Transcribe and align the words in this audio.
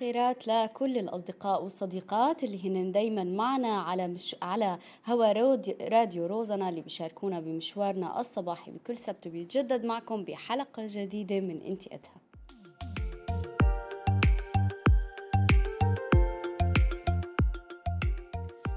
الخيرات 0.00 0.46
لكل 0.48 0.98
الأصدقاء 0.98 1.62
والصديقات 1.62 2.44
اللي 2.44 2.68
هن 2.68 2.92
دايما 2.92 3.24
معنا 3.24 3.68
على 3.68 4.08
مش 4.08 4.36
على 4.42 4.78
هوا 5.06 5.32
راديو 5.80 6.26
روزنا 6.26 6.68
اللي 6.68 6.80
بيشاركونا 6.80 7.40
بمشوارنا 7.40 8.20
الصباحي 8.20 8.70
بكل 8.70 8.98
سبت 8.98 9.28
بيتجدد 9.28 9.84
معكم 9.86 10.24
بحلقة 10.24 10.82
جديدة 10.86 11.40
من 11.40 11.62
انت 11.62 11.86
أدهى 11.86 12.20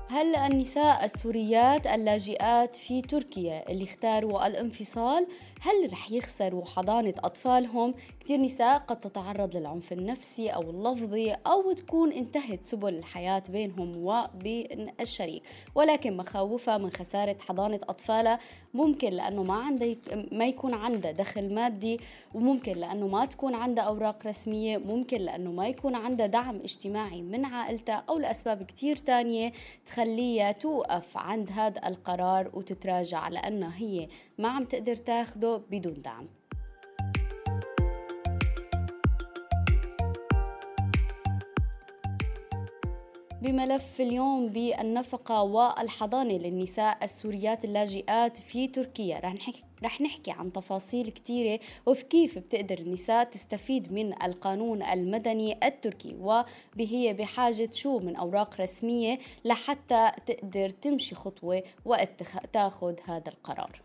هل 0.09 0.35
النساء 0.35 1.05
السوريات 1.05 1.87
اللاجئات 1.87 2.75
في 2.75 3.01
تركيا 3.01 3.69
اللي 3.71 3.83
اختاروا 3.83 4.47
الانفصال 4.47 5.27
هل 5.61 5.91
رح 5.91 6.11
يخسروا 6.11 6.65
حضانة 6.65 7.13
أطفالهم؟ 7.23 7.93
كثير 8.25 8.41
نساء 8.41 8.77
قد 8.77 8.99
تتعرض 8.99 9.57
للعنف 9.57 9.93
النفسي 9.93 10.49
أو 10.49 10.61
اللفظي 10.61 11.31
أو 11.31 11.71
تكون 11.71 12.11
انتهت 12.11 12.65
سبل 12.65 12.93
الحياة 12.93 13.43
بينهم 13.49 13.91
وبين 13.97 14.91
الشريك. 14.99 15.43
ولكن 15.75 16.17
مخاوفها 16.17 16.77
من 16.77 16.89
خسارة 16.89 17.37
حضانة 17.39 17.79
أطفالها 17.83 18.39
ممكن 18.73 19.09
لأنه 19.09 19.43
ما 19.43 19.53
عندها 19.53 19.95
ما 20.31 20.45
يكون 20.45 20.73
عندها 20.73 21.11
دخل 21.11 21.53
مادي 21.53 21.99
وممكن 22.33 22.73
لأنه 22.73 23.07
ما 23.07 23.25
تكون 23.25 23.55
عندها 23.55 23.83
أوراق 23.83 24.27
رسمية 24.27 24.77
ممكن 24.77 25.17
لأنه 25.17 25.51
ما 25.51 25.67
يكون 25.67 25.95
عندها 25.95 26.27
دعم 26.27 26.55
اجتماعي 26.55 27.21
من 27.21 27.45
عائلتها 27.45 28.03
أو 28.09 28.19
لأسباب 28.19 28.63
كثير 28.63 28.95
تانية 28.95 29.51
تخليها 29.85 30.51
توقف 30.51 31.17
عند 31.17 31.51
هذا 31.51 31.87
القرار 31.87 32.51
وتتراجع 32.53 33.27
لأنها 33.27 33.77
هي 33.77 34.07
ما 34.37 34.49
عم 34.49 34.65
تقدر 34.65 34.95
تاخده 34.95 35.57
بدون 35.57 36.01
دعم. 36.01 36.27
بملف 43.43 44.01
اليوم 44.01 44.47
بالنفقة 44.47 45.41
والحضانة 45.41 46.33
للنساء 46.33 47.03
السوريات 47.03 47.65
اللاجئات 47.65 48.37
في 48.37 48.67
تركيا. 48.67 49.19
رح 49.19 49.33
نحكي 49.33 49.63
رح 49.83 50.01
نحكي 50.01 50.31
عن 50.31 50.51
تفاصيل 50.51 51.09
كثيرة 51.09 51.59
وفي 51.85 52.03
كيف 52.03 52.37
بتقدر 52.37 52.79
النساء 52.79 53.23
تستفيد 53.23 53.93
من 53.93 54.23
القانون 54.23 54.83
المدني 54.83 55.67
التركي 55.67 56.15
وهي 56.15 57.13
بحاجة 57.13 57.69
شو 57.73 57.99
من 57.99 58.15
أوراق 58.15 58.61
رسمية 58.61 59.19
لحتى 59.45 60.11
تقدر 60.25 60.69
تمشي 60.69 61.15
خطوة 61.15 61.63
وتاخذ 61.85 62.95
هذا 63.05 63.29
القرار. 63.29 63.81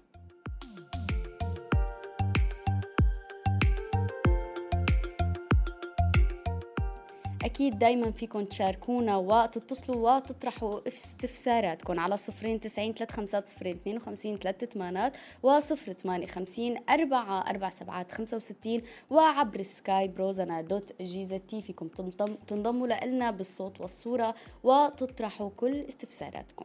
أكيد 7.45 7.79
دايما 7.79 8.11
فيكم 8.11 8.45
تشاركونا 8.45 9.17
وتتصلوا 9.17 10.17
وتطرحوا 10.17 10.89
استفساراتكم 10.89 12.01
على 12.01 12.17
صفرين 12.17 12.61
تسعين 12.61 12.93
ثلاث 12.93 13.11
خمسات 13.13 13.47
صفرين 13.47 13.77
اثنين 13.77 13.97
وخمسين 13.97 14.37
ثلاثة 14.37 14.67
ثمانات 14.67 15.17
وصفر 15.43 15.93
ثمانية 15.93 16.27
خمسين 16.27 16.77
أربعة 16.91 17.51
أربع 17.51 17.71
سبعات 17.71 18.13
خمسة 18.13 18.37
وستين 18.37 18.83
وعبر 19.11 19.63
Skype 19.63 20.09
روزنا 20.09 20.61
dot 20.61 21.03
GZT 21.03 21.63
فيكم 21.63 21.89
تنضموا 22.47 22.87
لنا 22.87 23.31
بالصوت 23.31 23.81
والصورة 23.81 24.35
وتطرحوا 24.63 25.51
كل 25.57 25.75
استفساراتكم. 25.75 26.65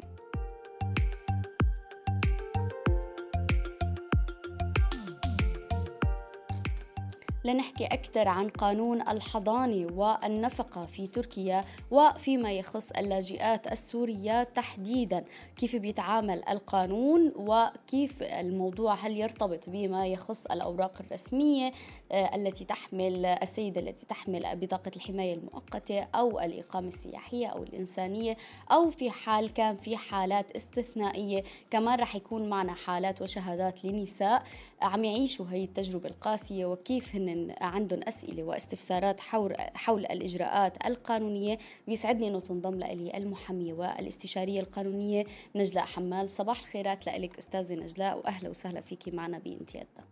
لنحكي 7.44 7.86
أكثر 7.86 8.28
عن 8.28 8.50
قانون 8.50 9.02
الحضانة 9.02 9.88
والنفقة 9.94 10.86
في 10.86 11.08
تركيا 11.08 11.64
وفيما 11.92 12.52
يخص 12.54 12.92
اللاجئات 12.92 13.72
السوريات 13.72 14.56
تحديدا. 14.56 15.26
كيف 15.58 15.76
بيتعامل 15.76 16.44
القانون 16.50 17.32
وكيف 17.36 18.24
الموضوع 18.24 18.94
هل 18.94 19.18
يرتبط 19.18 19.70
بما 19.70 20.08
يخص 20.08 20.46
الأوراق 20.46 20.94
الرسمية 21.00 21.72
آه، 22.12 22.36
التي 22.36 22.66
تحمل 22.66 23.26
السيدة 23.26 23.82
التي 23.82 24.06
تحمل 24.06 24.56
بطاقة 24.56 24.92
الحماية 24.96 25.34
المؤقتة 25.34 26.08
أو 26.16 26.40
الإقامة 26.40 26.88
السياحية 26.88 27.48
أو 27.48 27.64
الإنسانية 27.64 28.38
أو 28.72 28.90
في 28.90 29.12
حال 29.12 29.54
كان 29.54 29.78
في 29.78 29.98
حالات 29.98 30.52
استثنائية. 30.52 31.44
كمان 31.72 32.00
رح 32.00 32.16
يكون 32.16 32.50
معنا 32.50 32.74
حالات 32.74 33.22
وشهادات 33.22 33.86
لنساء 33.86 34.44
عم 34.82 35.04
يعيشوا 35.04 35.46
هي 35.52 35.64
التجربة 35.64 36.10
القاسية 36.10 36.66
وكيف 36.66 37.16
هن 37.16 37.33
عندهم 37.62 38.00
أسئلة 38.08 38.44
واستفسارات 38.44 39.20
حول, 39.20 39.56
حول 39.74 40.06
الإجراءات 40.06 40.86
القانونية. 40.86 41.58
بيسعدني 41.88 42.28
أنه 42.28 42.40
تنضم 42.40 42.76
لي 42.76 43.18
المحامية 43.18 43.74
والإستشارية 43.74 44.60
القانونية 44.60 45.26
نجلاء 45.56 45.86
حمال. 45.86 46.30
صباح 46.30 46.60
الخيرات 46.60 47.06
لك 47.08 47.38
أستاذة 47.38 47.74
نجلاء 47.74 48.18
وأهلا 48.18 48.50
وسهلا 48.50 48.82
فيكي 48.82 49.12
معنا 49.12 49.40
بانتيادنا 49.40 50.04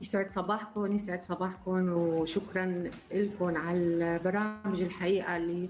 يسعد 0.00 0.28
صباحكم 0.28 0.92
يسعد 0.92 1.22
صباحكم 1.22 1.92
وشكرا 1.92 2.90
لكم 3.12 3.56
على 3.56 3.78
البرامج 3.78 4.80
الحقيقة 4.80 5.36
اللي 5.36 5.68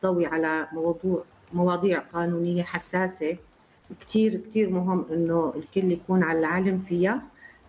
تضوي 0.00 0.26
على 0.26 0.68
موضوع 0.72 1.24
مواضيع 1.52 1.98
قانونية 1.98 2.62
حساسة. 2.62 3.36
كتير 4.00 4.36
كتير 4.36 4.70
مهم 4.70 5.06
إنه 5.12 5.52
الكل 5.56 5.92
يكون 5.92 6.22
على 6.22 6.38
العلم 6.38 6.78
فيها. 6.78 7.14
آه، 7.14 7.22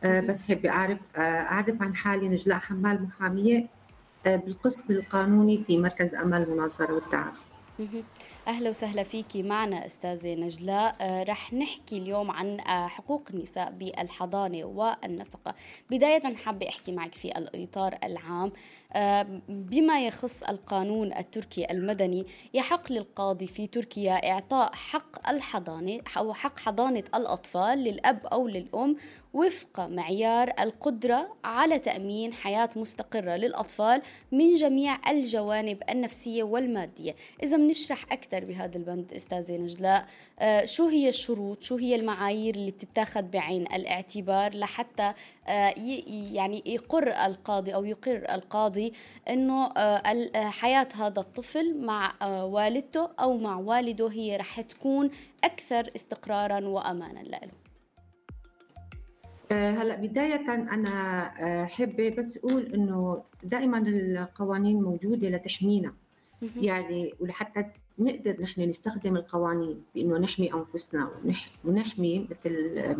بس 0.05 0.47
حابة 0.47 0.69
أعرف 0.69 0.99
آه، 1.15 1.19
أعرف 1.19 1.81
عن 1.81 1.95
حالي 1.95 2.27
نجلاء 2.29 2.57
حمال 2.59 3.03
محامية 3.03 3.65
آه، 4.25 4.35
بالقسم 4.35 4.93
القانوني 4.93 5.63
في 5.67 5.77
مركز 5.77 6.15
أمل 6.15 6.41
المناصرة 6.43 6.93
والتعافي 6.93 7.39
أهلا 8.47 8.69
وسهلا 8.69 9.03
فيكي 9.03 9.43
معنا 9.43 9.85
أستاذة 9.85 10.35
نجلاء. 10.35 10.95
آه 11.01 11.23
رح 11.23 11.53
نحكي 11.53 11.97
اليوم 11.97 12.31
عن 12.31 12.59
آه 12.59 12.87
حقوق 12.87 13.23
النساء 13.33 13.71
بالحضانة 13.71 14.63
والنفقة. 14.63 15.55
بداية 15.91 16.35
حابة 16.35 16.69
أحكي 16.69 16.91
معك 16.91 17.15
في 17.15 17.37
الإطار 17.37 17.97
العام. 18.03 18.47
آه 18.47 18.51
بما 19.49 20.05
يخص 20.05 20.43
القانون 20.43 21.13
التركي 21.13 21.71
المدني 21.71 22.25
يحق 22.53 22.91
للقاضي 22.91 23.47
في 23.47 23.67
تركيا 23.67 24.31
إعطاء 24.31 24.73
حق 24.73 25.29
الحضانة 25.29 25.99
أو 26.17 26.33
حق 26.33 26.59
حضانة 26.59 27.03
الأطفال 27.15 27.79
للأب 27.79 28.25
أو 28.25 28.47
للأم 28.47 28.95
وفق 29.33 29.79
معيار 29.79 30.53
القدرة 30.59 31.35
على 31.43 31.79
تأمين 31.79 32.33
حياة 32.33 32.69
مستقرة 32.75 33.35
للأطفال 33.35 34.01
من 34.31 34.53
جميع 34.53 35.11
الجوانب 35.11 35.83
النفسية 35.89 36.43
والمادية. 36.43 37.15
إذا 37.43 37.57
بنشرح 37.57 38.11
أكثر 38.11 38.45
بهذا 38.45 38.77
البند 38.77 39.13
أستاذة 39.13 39.57
نجلاء 39.57 40.05
آه 40.39 40.65
شو 40.65 40.87
هي 40.87 41.09
الشروط؟ 41.09 41.61
شو 41.61 41.75
هي 41.75 41.95
المعايير 41.95 42.55
اللي 42.55 42.71
بتتاخذ 42.71 43.21
بعين 43.21 43.61
الاعتبار 43.61 44.55
لحتى 44.55 45.13
آه 45.47 45.73
يعني 46.33 46.63
يقر 46.65 47.07
القاضي 47.25 47.73
أو 47.75 47.85
يقر 47.85 48.25
القاضي 48.33 48.82
أنه 49.29 49.65
آه 49.65 50.49
حياة 50.49 50.87
هذا 50.95 51.19
الطفل 51.19 51.77
مع 51.85 52.13
آه 52.21 52.45
والدته 52.45 53.09
أو 53.19 53.37
مع 53.37 53.57
والده 53.57 54.07
هي 54.07 54.37
رح 54.37 54.61
تكون 54.61 55.09
أكثر 55.43 55.91
استقرارا 55.95 56.67
وأمانا 56.67 57.19
له. 57.19 57.39
آه، 59.51 59.71
هلأ 59.71 59.95
بداية 59.95 60.53
أنا 60.53 61.23
آه، 61.39 61.65
حابة 61.65 62.09
بس 62.09 62.37
أقول 62.37 62.73
إنه 62.73 63.23
دائما 63.43 63.77
القوانين 63.77 64.81
موجودة 64.81 65.29
لتحمينا. 65.29 65.93
يعني 66.61 67.13
ولحتى 67.19 67.65
نقدر 67.99 68.41
نحن 68.41 68.61
نستخدم 68.61 69.17
القوانين 69.17 69.83
بإنه 69.95 70.17
نحمي 70.17 70.53
أنفسنا 70.53 71.09
ونحمي 71.65 72.27
مثل 72.31 72.51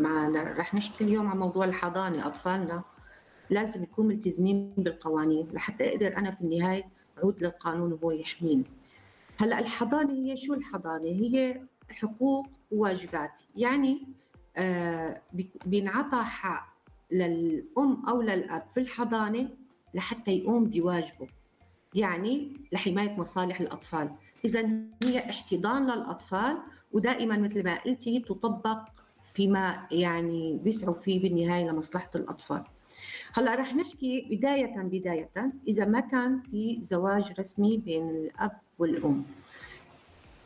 ما 0.02 0.28
رح 0.58 0.74
نحكي 0.74 1.04
اليوم 1.04 1.26
عن 1.26 1.38
موضوع 1.38 1.64
الحضانة 1.64 2.26
أطفالنا. 2.26 2.82
لازم 3.54 3.82
نكون 3.82 4.06
ملتزمين 4.06 4.74
بالقوانين 4.76 5.48
لحتى 5.52 5.88
أقدر 5.88 6.16
أنا 6.16 6.30
في 6.30 6.40
النهاية 6.40 6.84
أعود 7.18 7.42
للقانون 7.42 7.92
وهو 7.92 8.10
يحميني. 8.10 8.64
هلأ 9.36 9.58
الحضانة 9.58 10.12
هي 10.12 10.36
شو 10.36 10.54
الحضانة؟ 10.54 11.08
هي 11.08 11.62
حقوق 11.90 12.46
وواجبات، 12.72 13.38
يعني 13.56 14.06
آه 14.56 15.22
بينعطى 15.66 16.22
حق 16.22 16.74
للأم 17.10 18.06
أو 18.08 18.22
للأب 18.22 18.62
في 18.74 18.80
الحضانة 18.80 19.48
لحتى 19.94 20.30
يقوم 20.30 20.64
بواجبه. 20.64 21.26
يعني 21.94 22.52
لحمايه 22.72 23.20
مصالح 23.20 23.60
الاطفال، 23.60 24.10
إذا 24.44 24.70
هي 25.04 25.30
احتضان 25.30 25.82
للأطفال 25.90 26.58
ودائما 26.92 27.36
مثل 27.36 27.64
ما 27.64 27.82
قلتي 27.82 28.20
تطبق 28.20 28.78
فيما 29.34 29.86
يعني 29.90 30.60
بيسعوا 30.64 30.94
فيه 30.94 31.22
بالنهاية 31.22 31.70
لمصلحة 31.70 32.10
الأطفال. 32.14 32.62
هلا 33.36 33.54
رح 33.54 33.74
نحكي 33.74 34.28
بداية 34.30 34.82
بداية 34.82 35.30
إذا 35.68 35.84
ما 35.84 36.00
كان 36.00 36.40
في 36.50 36.78
زواج 36.82 37.32
رسمي 37.38 37.78
بين 37.78 38.08
الأب 38.10 38.52
والأم. 38.78 39.24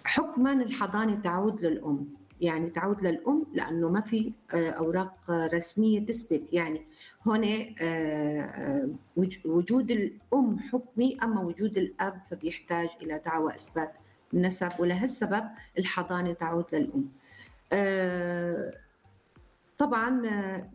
حكما 0.05 0.53
الحضانة 0.53 1.21
تعود 1.25 1.65
للأم 1.65 2.09
يعني 2.41 2.71
تعود 2.71 3.03
للأم 3.03 3.47
لأنه 3.55 3.89
ما 3.89 4.01
في 4.01 4.33
آه، 4.55 4.71
أوراق 4.71 5.31
رسمية 5.31 6.07
تثبت 6.07 6.53
يعني 6.53 6.83
هون 7.27 7.75
آه، 7.81 8.89
وجود 9.45 9.91
الأم 9.91 10.59
حكمي 10.59 11.19
أما 11.23 11.41
وجود 11.41 11.79
الأب 11.79 12.21
فبيحتاج 12.31 12.89
إلى 13.03 13.21
دعوى 13.27 13.55
إثبات 13.55 13.93
النسب 14.35 14.71
ولهالسبب 14.79 15.45
الحضانة 15.79 16.33
تعود 16.33 16.65
للأم. 16.73 17.09
طبعا 19.79 20.23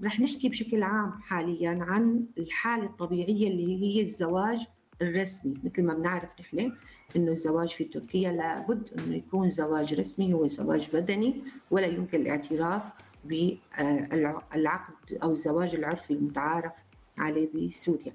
رح 0.03 0.19
نحكي 0.19 0.49
بشكل 0.49 0.83
عام 0.83 1.11
حاليا 1.21 1.77
عن 1.81 2.25
الحالة 2.37 2.83
الطبيعية 2.85 3.47
اللي 3.49 3.81
هي 3.83 4.01
الزواج 4.01 4.65
الرسمي 5.01 5.53
مثل 5.63 5.83
ما 5.83 5.93
بنعرف 5.93 6.29
نحن 6.39 6.71
إنه 7.15 7.31
الزواج 7.31 7.67
في 7.69 7.83
تركيا 7.83 8.31
لابد 8.31 8.89
إنه 8.99 9.15
يكون 9.15 9.49
زواج 9.49 9.93
رسمي 9.93 10.33
هو 10.33 10.47
زواج 10.47 10.89
بدني 10.93 11.35
ولا 11.71 11.87
يمكن 11.87 12.21
الاعتراف 12.21 12.91
بالعقد 13.25 14.93
أو 15.23 15.31
الزواج 15.31 15.75
العرفي 15.75 16.13
المتعارف 16.13 16.73
عليه 17.17 17.47
بسوريا. 17.53 18.13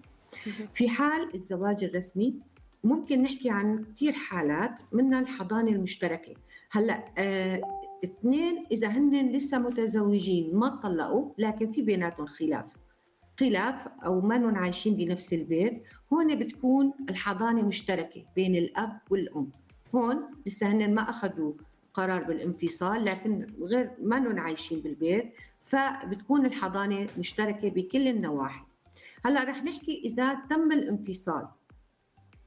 في 0.74 0.88
حال 0.88 1.34
الزواج 1.34 1.84
الرسمي 1.84 2.34
ممكن 2.84 3.22
نحكي 3.22 3.50
عن 3.50 3.84
كثير 3.94 4.12
حالات 4.12 4.72
منها 4.92 5.20
الحضانة 5.20 5.70
المشتركة. 5.70 6.34
هلأ 6.70 7.04
آه 7.18 7.60
اثنين 8.04 8.66
إذا 8.72 8.88
هن 8.88 9.32
لسه 9.32 9.58
متزوجين 9.58 10.56
ما 10.56 10.68
طلقوا 10.68 11.32
لكن 11.38 11.66
في 11.66 11.82
بيناتهم 11.82 12.26
خلاف. 12.26 12.76
خلاف 13.40 13.88
أو 14.04 14.20
ما 14.20 14.58
عايشين 14.58 14.96
بنفس 14.96 15.32
البيت. 15.32 15.82
هون 16.12 16.38
بتكون 16.38 16.92
الحضانة 17.10 17.62
مشتركة 17.62 18.24
بين 18.36 18.56
الأب 18.56 19.00
والأم. 19.10 19.50
هون 19.94 20.20
لسه 20.46 20.72
هن 20.72 20.94
ما 20.94 21.10
أخذوا 21.10 21.52
قرار 21.94 22.22
بالانفصال 22.22 23.04
لكن 23.04 23.46
غير 23.60 23.90
ما 24.02 24.40
عايشين 24.40 24.80
بالبيت 24.80 25.32
فبتكون 25.60 26.46
الحضانة 26.46 27.06
مشتركة 27.18 27.68
بكل 27.68 28.08
النواحي. 28.08 28.64
هلأ 29.24 29.44
رح 29.44 29.64
نحكي 29.64 30.02
إذا 30.04 30.34
تم 30.34 30.72
الانفصال. 30.72 31.48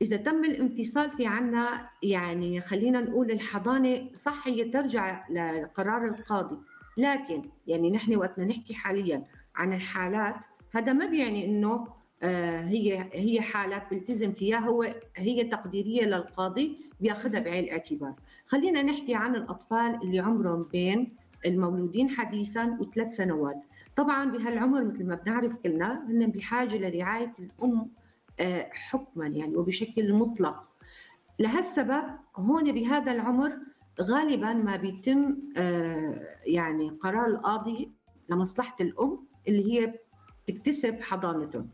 إذا 0.02 0.18
تم 0.18 0.44
الانفصال 0.44 1.12
في 1.12 1.26
عنا 1.26 1.90
يعني 2.04 2.62
خلينا 2.62 3.02
نقول 3.02 3.32
الحضانة 3.32 4.10
صح 4.14 4.48
هي 4.48 4.64
ترجع 4.64 5.28
لقرار 5.30 6.08
القاضي. 6.08 6.58
لكن 6.98 7.42
يعني 7.68 7.92
نحن 7.92 8.16
وقتنا 8.16 8.46
نحكي 8.46 8.74
حاليا 8.74 9.24
عن 9.56 9.74
الحالات 9.74 10.36
هذا 10.72 10.94
ما 10.94 11.06
بيعني 11.06 11.46
إنه 11.46 11.88
آه، 12.24 12.62
هي 12.62 13.10
هي 13.14 13.42
حالات 13.42 13.90
بيلتزم 13.90 14.32
فيها 14.32 14.60
هو 14.60 14.94
هي 15.16 15.44
تقديرية 15.44 16.06
للقاضي 16.06 16.78
بياخذها 17.00 17.40
بعين 17.40 17.64
الاعتبار. 17.64 18.14
خلينا 18.46 18.82
نحكي 18.82 19.16
عن 19.16 19.36
الأطفال 19.36 20.00
اللي 20.04 20.20
عمرهم 20.20 20.64
بين 20.64 21.16
المولودين 21.46 22.10
حديثا 22.10 22.78
وثلاث 22.80 23.12
سنوات. 23.12 23.62
طبعا 23.96 24.32
بهالعمر 24.32 24.84
مثل 24.84 25.06
ما 25.06 25.16
بنعرف 25.16 25.56
كلنا 25.56 26.06
هن 26.10 26.28
بحاجة 26.28 26.78
لرعاية 26.78 27.34
الأم 27.40 27.92
حكما 28.72 29.28
يعني 29.28 29.56
وبشكل 29.56 30.14
مطلق. 30.14 30.64
لهالسبب 31.40 32.04
هون 32.36 32.72
بهذا 32.72 33.12
العمر 33.12 33.58
غالبا 34.02 34.54
ما 34.54 34.76
بيتم 34.76 35.40
آه، 35.58 36.38
يعني 36.46 36.90
قرار 36.90 37.26
القاضي 37.26 37.92
لمصلحة 38.30 38.76
الأم 38.82 39.20
اللي 39.48 39.74
هي 39.74 39.94
تكتسب 40.48 41.02
حضانتهم 41.02 41.70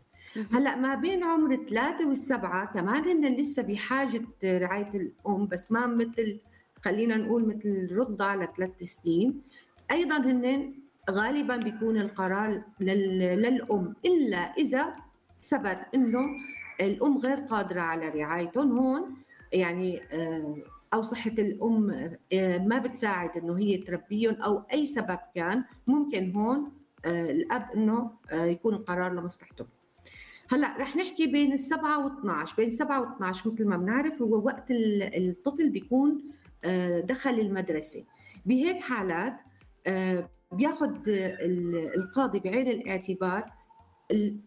هلأ 0.52 0.76
ما 0.76 0.94
بين 0.94 1.24
عمر 1.24 1.52
الثلاثة 1.52 2.08
والسبعة 2.08 2.72
كمان 2.72 3.04
هن 3.04 3.34
لسه 3.36 3.62
بحاجة 3.62 4.22
رعاية 4.44 4.90
الأم 4.94 5.46
بس 5.46 5.72
ما 5.72 5.86
مثل 5.86 6.40
خلينا 6.84 7.16
نقول 7.16 7.48
مثل 7.48 7.68
الرضع 7.90 8.34
لثلاث 8.34 8.82
سنين. 8.82 9.42
أيضا 9.90 10.16
هن 10.16 10.74
غالبا 11.10 11.56
بيكون 11.56 11.96
القرار 12.00 12.62
للأم 12.80 13.94
إلا 14.04 14.38
إذا 14.38 14.92
ثبت 15.42 15.78
إنه 15.94 16.20
الأم 16.80 17.18
غير 17.18 17.36
قادرة 17.36 17.80
على 17.80 18.08
رعايتهم. 18.08 18.78
هون 18.78 19.16
يعني 19.52 20.00
آه، 20.12 20.56
أو 20.94 21.02
صحة 21.02 21.30
الأم 21.38 22.16
آه، 22.32 22.58
ما 22.58 22.78
بتساعد 22.78 23.36
إنه 23.36 23.58
هي 23.58 23.76
تربيهم 23.76 24.34
أو 24.34 24.62
أي 24.72 24.86
سبب 24.86 25.18
كان 25.34 25.64
ممكن 25.86 26.32
هون 26.32 26.72
آه، 27.04 27.30
الأب 27.30 27.70
إنه 27.74 28.10
يكون 28.32 28.74
القرار 28.74 29.12
لمصلحته. 29.12 29.66
هلأ 30.50 30.76
رح 30.78 30.96
نحكي 30.96 31.26
بين 31.26 31.52
السبعة 31.52 32.08
و12 32.08 32.56
بين 32.56 32.66
السبعة 32.66 33.18
و12 33.18 33.46
مثل 33.46 33.66
ما 33.68 33.76
بنعرف 33.76 34.22
هو 34.22 34.44
وقت 34.44 34.64
الطفل 34.70 35.70
بيكون 35.70 36.22
دخل 37.04 37.40
المدرسة. 37.40 38.04
بهيك 38.46 38.80
حالات 38.82 39.34
بياخذ 40.52 40.94
القاضي 41.96 42.38
بعين 42.38 42.68
الاعتبار 42.68 43.57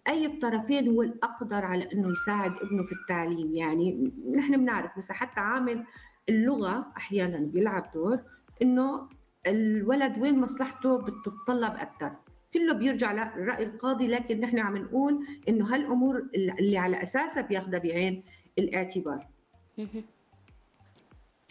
أي 0.08 0.26
الطرفين 0.26 0.88
هو 0.88 1.02
الأقدر 1.02 1.66
على 1.66 1.90
إنه 1.94 2.10
يساعد 2.12 2.52
ابنه 2.52 2.84
في 2.84 2.92
التعليم. 2.92 3.56
يعني 3.56 4.12
نحن 4.36 4.58
بنعرف 4.58 4.98
مثلا 4.98 5.18
حتى 5.18 5.40
عامل 5.40 5.86
اللغة 6.30 6.94
أحيانا 6.98 7.38
بيلعب 7.38 7.92
دور 7.94 8.20
إنه 8.62 9.10
الولد 9.48 10.20
وين 10.20 10.40
مصلحته 10.40 10.98
بتتطلب 10.98 11.74
أكثر 11.76 12.16
كله 12.54 12.74
بيرجع 12.74 13.14
لراي 13.38 13.64
القاضي 13.64 14.08
لكن 14.08 14.40
نحن 14.40 14.60
عم 14.60 14.78
نقول 14.78 15.26
إنه 15.50 15.76
هالأمور 15.76 16.30
اللي 16.36 16.78
على 16.78 17.02
أساسها 17.02 17.44
بياخذها 17.44 17.80
بعين 17.80 18.24
الاعتبار. 18.60 19.28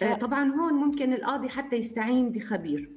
آه، 0.03 0.15
طبعا 0.15 0.45
هون 0.53 0.73
ممكن 0.73 1.13
القاضي 1.13 1.49
حتى 1.49 1.77
يستعين 1.77 2.33
بخبير. 2.33 2.91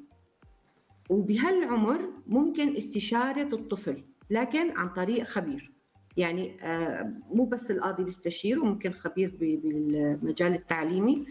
وبهالعمر 1.10 2.10
ممكن 2.28 2.76
استشارة 2.76 3.50
الطفل. 3.56 4.04
لكن 4.34 4.72
عن 4.78 4.90
طريق 4.90 5.24
خبير. 5.24 5.72
يعني 6.18 6.58
آه، 6.62 7.12
مو 7.34 7.46
بس 7.46 7.72
القاضي 7.72 8.04
بيستشير 8.04 8.60
وممكن 8.60 8.92
خبير 8.92 9.34
بالمجال 9.40 10.54
التعليمي 10.54 11.26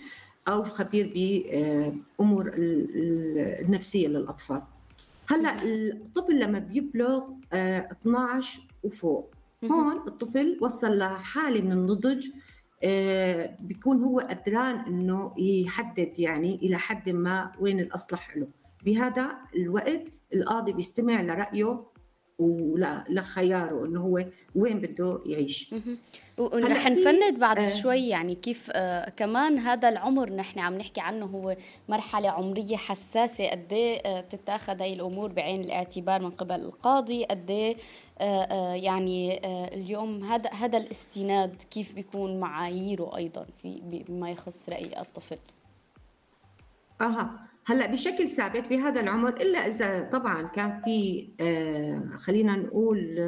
أو 0.48 0.64
خبير 0.64 1.12
بامور 2.18 2.52
النفسية 2.56 4.08
للأطفال. 4.08 4.62
هلأ 5.26 5.62
الطفل 5.62 6.38
لما 6.40 6.58
بيبلغ 6.58 7.22
12 7.52 8.58
آه، 8.58 8.86
وفوق 8.86 9.34
هون 9.64 9.96
الطفل 9.96 10.58
وصل 10.60 10.98
لحالة 10.98 11.60
من 11.60 11.72
النضج 11.72 12.28
آه، 12.84 13.56
بيكون 13.60 14.04
هو 14.04 14.20
قدران 14.20 14.74
إنه 14.74 15.34
يحدد 15.38 16.18
يعني 16.18 16.54
إلى 16.54 16.78
حد 16.78 17.08
ما 17.08 17.52
وين 17.60 17.80
الاصلح 17.80 18.36
له 18.36 18.46
بهذا 18.84 19.30
الوقت 19.56 20.02
القاضي 20.34 20.72
بيستمع 20.72 21.22
لرأيه 21.22 21.91
ولخياره 22.42 23.86
إنه 23.86 24.00
هو 24.00 24.24
وين 24.54 24.78
بده 24.80 25.20
يعيش. 25.26 25.74
ورح 26.38 26.86
نفند 26.86 27.38
بعد 27.38 27.58
آه. 27.58 27.68
شوي 27.68 28.08
يعني 28.08 28.34
كيف 28.34 28.70
آه 28.72 29.10
كمان 29.10 29.58
هذا 29.58 29.88
العمر 29.88 30.30
نحن 30.32 30.58
عم 30.58 30.74
نحكي 30.78 31.00
عنه 31.00 31.26
هو 31.26 31.56
مرحلة 31.88 32.30
عمرية 32.30 32.76
حساسة. 32.76 33.50
قد 33.50 33.72
إيه 33.72 34.00
آه 34.06 34.20
بتتاخذ 34.20 34.82
هي 34.82 34.92
الأمور 34.92 35.32
بعين 35.32 35.60
الاعتبار 35.60 36.22
من 36.22 36.30
قبل 36.30 36.54
القاضي؟ 36.60 37.24
قد 37.24 37.50
إيه 37.50 37.76
آه 38.18 38.42
آه 38.42 38.74
يعني 38.74 39.46
آه 39.46 39.74
اليوم 39.74 40.24
هذا 40.24 40.50
هذا 40.50 40.78
الاستناد 40.78 41.62
كيف 41.70 41.94
بيكون 41.94 42.40
معاييره 42.40 43.16
أيضا 43.16 43.46
في 43.62 43.80
بما 44.08 44.30
يخص 44.30 44.68
رأي 44.68 45.00
الطفل؟ 45.00 45.38
أها. 47.00 47.51
هلا 47.66 47.86
بشكل 47.86 48.28
ثابت 48.28 48.68
بهذا 48.70 49.00
العمر 49.00 49.28
إلا 49.28 49.66
إذا 49.66 50.08
طبعا 50.12 50.42
كان 50.42 50.80
في 50.84 51.28
آه، 51.40 52.16
خلينا 52.16 52.56
نقول 52.56 53.18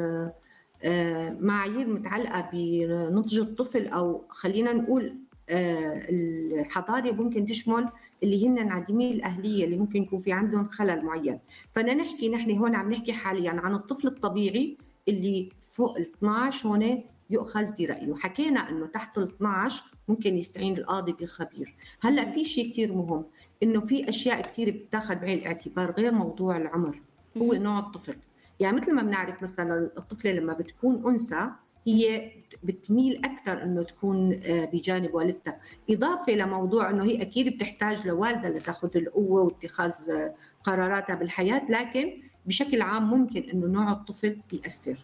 آه، 0.83 1.37
معايير 1.39 1.87
متعلقة 1.87 2.49
بنضج 2.53 3.39
الطفل 3.39 3.87
أو 3.87 4.25
خلينا 4.29 4.73
نقول 4.73 5.15
آه، 5.49 6.05
الحضارة 6.09 7.11
ممكن 7.11 7.45
تشمل 7.45 7.89
اللي 8.23 8.47
هن 8.47 8.57
انعدامي 8.57 9.11
الأهلية 9.11 9.65
اللي 9.65 9.77
ممكن 9.77 10.03
يكون 10.03 10.19
في 10.19 10.31
عندهم 10.31 10.67
خلل 10.67 11.05
معين. 11.05 11.39
فأنا 11.71 11.93
نحكي 11.93 12.29
نحن 12.29 12.57
هون 12.57 12.75
عم 12.75 12.93
نحكي 12.93 13.13
حاليا 13.13 13.51
عن 13.51 13.73
الطفل 13.73 14.07
الطبيعي 14.07 14.77
اللي 15.07 15.49
فوق 15.71 15.97
ال 15.97 16.11
12 16.17 16.69
هون 16.69 17.03
يؤخذ 17.29 17.75
برأيه. 17.79 18.15
حكينا 18.15 18.69
إنه 18.69 18.85
تحت 18.85 19.17
ال 19.17 19.23
12 19.23 19.83
ممكن 20.07 20.37
يستعين 20.37 20.77
القاضي 20.77 21.11
بخبير. 21.11 21.75
هلأ 22.01 22.31
في 22.31 22.45
شيء 22.45 22.71
كثير 22.71 22.93
مهم. 22.93 23.25
إنه 23.65 23.81
في 23.81 24.09
أشياء 24.09 24.41
كثير 24.41 24.71
بتاخذ 24.87 25.15
بعين 25.15 25.37
الاعتبار 25.37 25.91
غير 25.91 26.11
موضوع 26.11 26.57
العمر. 26.57 26.99
هو 27.37 27.53
نوع 27.53 27.79
الطفل. 27.79 28.15
يعني 28.59 28.77
مثل 28.77 28.93
ما 28.93 29.01
بنعرف 29.01 29.43
مثلا 29.43 29.89
الطفلة 29.97 30.31
لما 30.31 30.53
بتكون 30.53 31.03
أنثى 31.07 31.49
هي 31.87 32.31
بتميل 32.63 33.25
أكثر 33.25 33.63
إنه 33.63 33.83
تكون 33.83 34.39
آه، 34.45 34.65
بجانب 34.65 35.13
والدتها. 35.13 35.57
إضافة 35.89 36.33
لموضوع 36.33 36.89
إنه 36.89 37.03
هي 37.03 37.21
أكيد 37.21 37.55
بتحتاج 37.55 38.07
لوالدها 38.07 38.49
لتاخذ 38.49 38.97
القوة 38.97 39.41
واتخاذ 39.41 40.11
آه، 40.11 40.33
قراراتها 40.63 41.15
بالحياة 41.15 41.61
لكن 41.69 42.13
بشكل 42.45 42.81
عام 42.81 43.09
ممكن 43.09 43.43
إنه 43.53 43.67
نوع 43.67 43.91
الطفل 43.91 44.37
بيأثر 44.51 44.95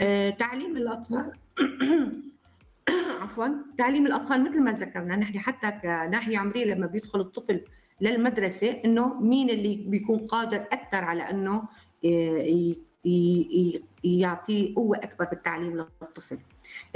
آه 0.00 0.30
تعليم 0.30 0.76
الأطفال. 0.76 1.32
عفوا. 3.22 3.46
تعليم 3.78 4.06
الأطفال 4.06 4.44
مثل 4.44 4.60
ما 4.60 4.72
ذكرنا 4.72 5.16
نحن 5.16 5.38
حتى 5.38 5.70
كناحية 5.70 6.38
عمرية 6.38 6.64
لما 6.74 6.86
بيدخل 6.86 7.20
الطفل 7.20 7.60
للمدرسة 8.02 8.80
إنه 8.84 9.20
مين 9.20 9.50
اللي 9.50 9.84
بيكون 9.86 10.18
قادر 10.18 10.56
أكثر 10.72 11.04
على 11.04 11.30
إنه 11.30 11.62
يعطي 14.04 14.72
قوة 14.76 14.96
أكبر 14.96 15.24
بالتعليم 15.24 15.76
للطفل. 15.76 16.38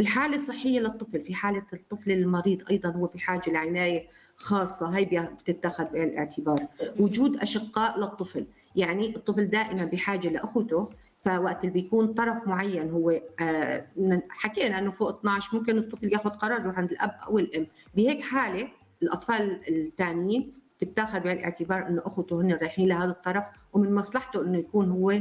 الحالة 0.00 0.34
الصحية 0.34 0.80
للطفل 0.80 1.20
في 1.20 1.34
حالة 1.34 1.62
الطفل 1.72 2.10
المريض 2.10 2.62
أيضا 2.70 2.88
هو 2.88 3.06
بحاجة 3.06 3.50
لعناية 3.50 4.06
خاصة 4.36 4.88
هي 4.88 5.04
بتتخذ 5.40 5.84
بعين 5.92 6.08
الاعتبار. 6.08 6.66
وجود 6.98 7.36
أشقاء 7.36 7.98
للطفل، 8.00 8.46
يعني 8.76 9.16
الطفل 9.16 9.46
دائما 9.46 9.84
بحاجة 9.84 10.28
لاخته 10.28 10.90
فوقت 11.20 11.60
اللي 11.60 11.72
بيكون 11.72 12.12
طرف 12.14 12.48
معين 12.48 12.90
هو 12.90 13.20
آه، 13.40 13.86
حكينا 14.28 14.78
إنه 14.78 14.90
فوق 14.90 15.18
12 15.18 15.56
ممكن 15.58 15.78
الطفل 15.78 16.12
ياخذ 16.12 16.30
قرار 16.30 16.60
يروح 16.60 16.78
عند 16.78 16.90
الأب 16.90 17.16
أو 17.26 17.38
الأم 17.38 17.66
بهيك 17.94 18.20
حالة 18.22 18.68
الأطفال 19.02 19.60
الثانيين 19.68 20.52
بتاخذ 20.82 21.20
بعين 21.20 21.38
الاعتبار 21.38 21.88
إنه 21.88 22.02
اخته 22.04 22.40
هن 22.40 22.52
رايحين 22.52 22.88
لهذا 22.88 23.10
الطرف 23.10 23.44
ومن 23.72 23.94
مصلحته 23.94 24.42
إنه 24.42 24.58
يكون 24.58 24.90
هو 24.90 25.20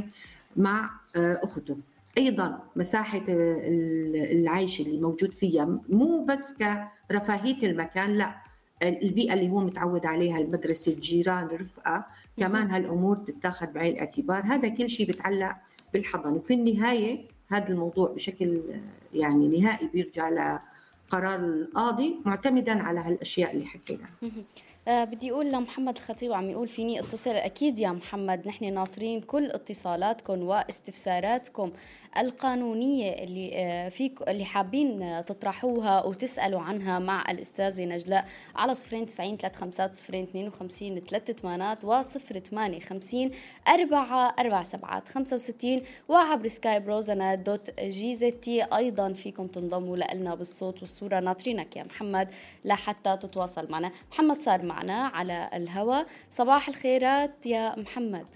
مع 0.56 0.90
آه، 1.16 1.40
أخته. 1.42 1.76
أيضا 2.18 2.58
مساحة 2.76 3.24
العيش 3.28 4.80
اللي 4.80 5.00
موجود 5.00 5.30
فيها 5.32 5.80
مو 5.88 6.24
بس 6.24 6.54
كرفاهية 7.10 7.66
المكان 7.66 8.10
لا. 8.18 8.34
البيئة 8.82 9.32
اللي 9.34 9.50
هو 9.50 9.60
متعود 9.60 10.06
عليها 10.06 10.38
المدرسة 10.38 10.92
الجيران 10.92 11.44
الرفقة. 11.44 12.06
كمان 12.36 12.70
هالأمور 12.70 13.16
بتتاخذ 13.16 13.66
بعين 13.66 13.94
الاعتبار. 13.94 14.42
هذا 14.44 14.68
كل 14.68 14.90
شيء 14.90 15.08
بتعلق 15.08 15.56
بالحضانه 15.92 16.36
وفي 16.36 16.54
النهاية 16.54 17.24
هذا 17.48 17.68
الموضوع 17.68 18.08
بشكل 18.08 18.60
يعني 19.14 19.60
نهائي 19.60 19.88
بيرجع 19.92 20.28
لقرار 20.28 21.34
القاضي 21.38 22.16
معتمدا 22.24 22.82
على 22.82 23.00
هالأشياء 23.00 23.52
اللي 23.52 23.66
حكيناها 23.66 24.10
أه 24.88 25.04
بدي 25.04 25.32
أقول 25.32 25.52
لمحمد 25.52 25.96
الخطيب 25.96 26.32
عم 26.32 26.50
يقول 26.50 26.68
فيني 26.68 27.00
اتصل. 27.00 27.30
أكيد 27.30 27.78
يا 27.78 27.90
محمد 27.90 28.48
نحن 28.48 28.74
ناطرين 28.74 29.20
كل 29.20 29.50
اتصالاتكم 29.50 30.42
واستفساراتكم 30.42 31.72
القانونية 32.18 33.12
اللي 33.12 33.50
آه، 33.54 33.88
فيك 33.88 34.28
اللي 34.28 34.44
حابين 34.44 35.24
تطرحوها 35.26 36.04
وتسألوا 36.04 36.60
عنها 36.60 36.98
مع 36.98 37.24
الأستاذة 37.30 37.84
نجلاء 37.84 38.24
على 38.56 38.74
090 38.74 39.38
35 39.54 40.22
52 40.22 41.00
3 41.00 41.32
8 41.32 41.78
و 41.82 42.02
058 42.02 43.30
4 43.68 44.34
4 44.38 44.62
7 44.62 45.02
65 45.08 45.82
وعبر 46.08 46.48
Skype 46.48 46.80
روزنا 46.80 47.34
dot 47.34 47.80
GZT. 47.80 48.62
أيضا 48.62 49.12
فيكم 49.12 49.46
تنضموا 49.46 49.96
لنا 49.96 50.34
بالصوت 50.34 50.80
والصورة. 50.80 51.20
ناطرينك 51.20 51.76
يا 51.76 51.84
محمد 51.84 52.30
لحتى 52.64 53.16
تتواصل 53.16 53.70
معنا. 53.70 53.92
محمد 54.12 54.40
صار 54.40 54.62
معنا 54.76 55.06
على 55.06 55.50
الهواء 55.52 56.06
صباح 56.30 56.68
الخيرات 56.68 57.46
يا 57.46 57.78
محمد. 57.78 58.26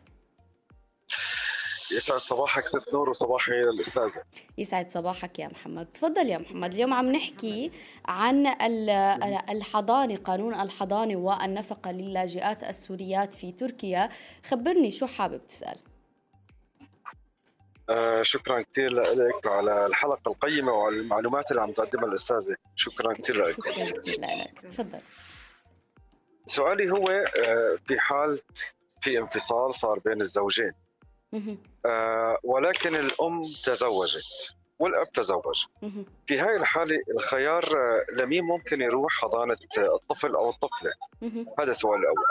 يسعد 1.93 2.21
صباحك 2.21 2.69
ست 2.69 2.93
نور 2.93 3.11
وصباحي 3.11 3.53
للاستاذه 3.53 4.23
يسعد 4.59 4.91
صباحك 4.91 5.39
يا 5.39 5.47
محمد. 5.47 5.87
تفضل 5.87 6.27
يا 6.27 6.39
محمد. 6.39 6.75
اليوم 6.75 6.95
عم 6.95 7.13
نحكي 7.13 7.71
عن 8.05 8.47
الحضانة 9.51 10.17
قانون 10.17 10.61
الحضانة 10.61 11.17
والنفقة 11.17 11.91
للاجئات 11.91 12.65
السوريات 12.65 13.33
في 13.33 13.53
تركيا. 13.53 14.09
خبرني 14.45 14.91
شو 14.91 15.07
حابب 15.07 15.47
تسأل. 15.47 15.79
آه 17.91 18.23
شكرا 18.23 18.63
كثير 18.63 18.91
لك 18.95 19.47
على 19.47 19.87
الحلقة 19.87 20.29
القيمة 20.33 20.73
وعلى 20.73 20.97
المعلومات 20.97 21.51
اللي 21.51 21.63
عم 21.63 21.73
تقدمها 21.73 22.05
الأستاذة. 22.05 22.57
شكرا 22.77 23.13
كثير 23.13 23.45
لك. 23.45 23.51
شكرا 23.51 24.01
كثير 24.01 24.21
لك. 24.21 24.61
تفضل. 24.61 25.01
سؤالي 26.51 26.91
هو 26.91 27.07
آه، 27.09 27.79
في 27.87 28.01
حال 28.01 28.41
في 29.01 29.19
انفصال 29.19 29.75
صار 29.75 29.99
بين 29.99 30.21
الزوجين. 30.21 30.73
آه 31.87 32.39
ولكن 32.45 32.97
الأم 32.97 33.43
تزوجت 33.43 34.57
والأب 34.79 35.13
تزوج. 35.13 35.65
في 36.27 36.39
هاي 36.39 36.57
الحالة 36.57 36.99
الخيار 37.15 37.65
آه، 37.65 38.07
لمين 38.23 38.45
ممكن 38.45 38.81
يروح 38.81 39.13
حضانة 39.13 39.57
الطفل 39.79 40.35
أو 40.35 40.51
الطفلة؟ 40.51 40.91
هذا 41.59 41.71
السؤال 41.71 42.01
الأول 42.01 42.25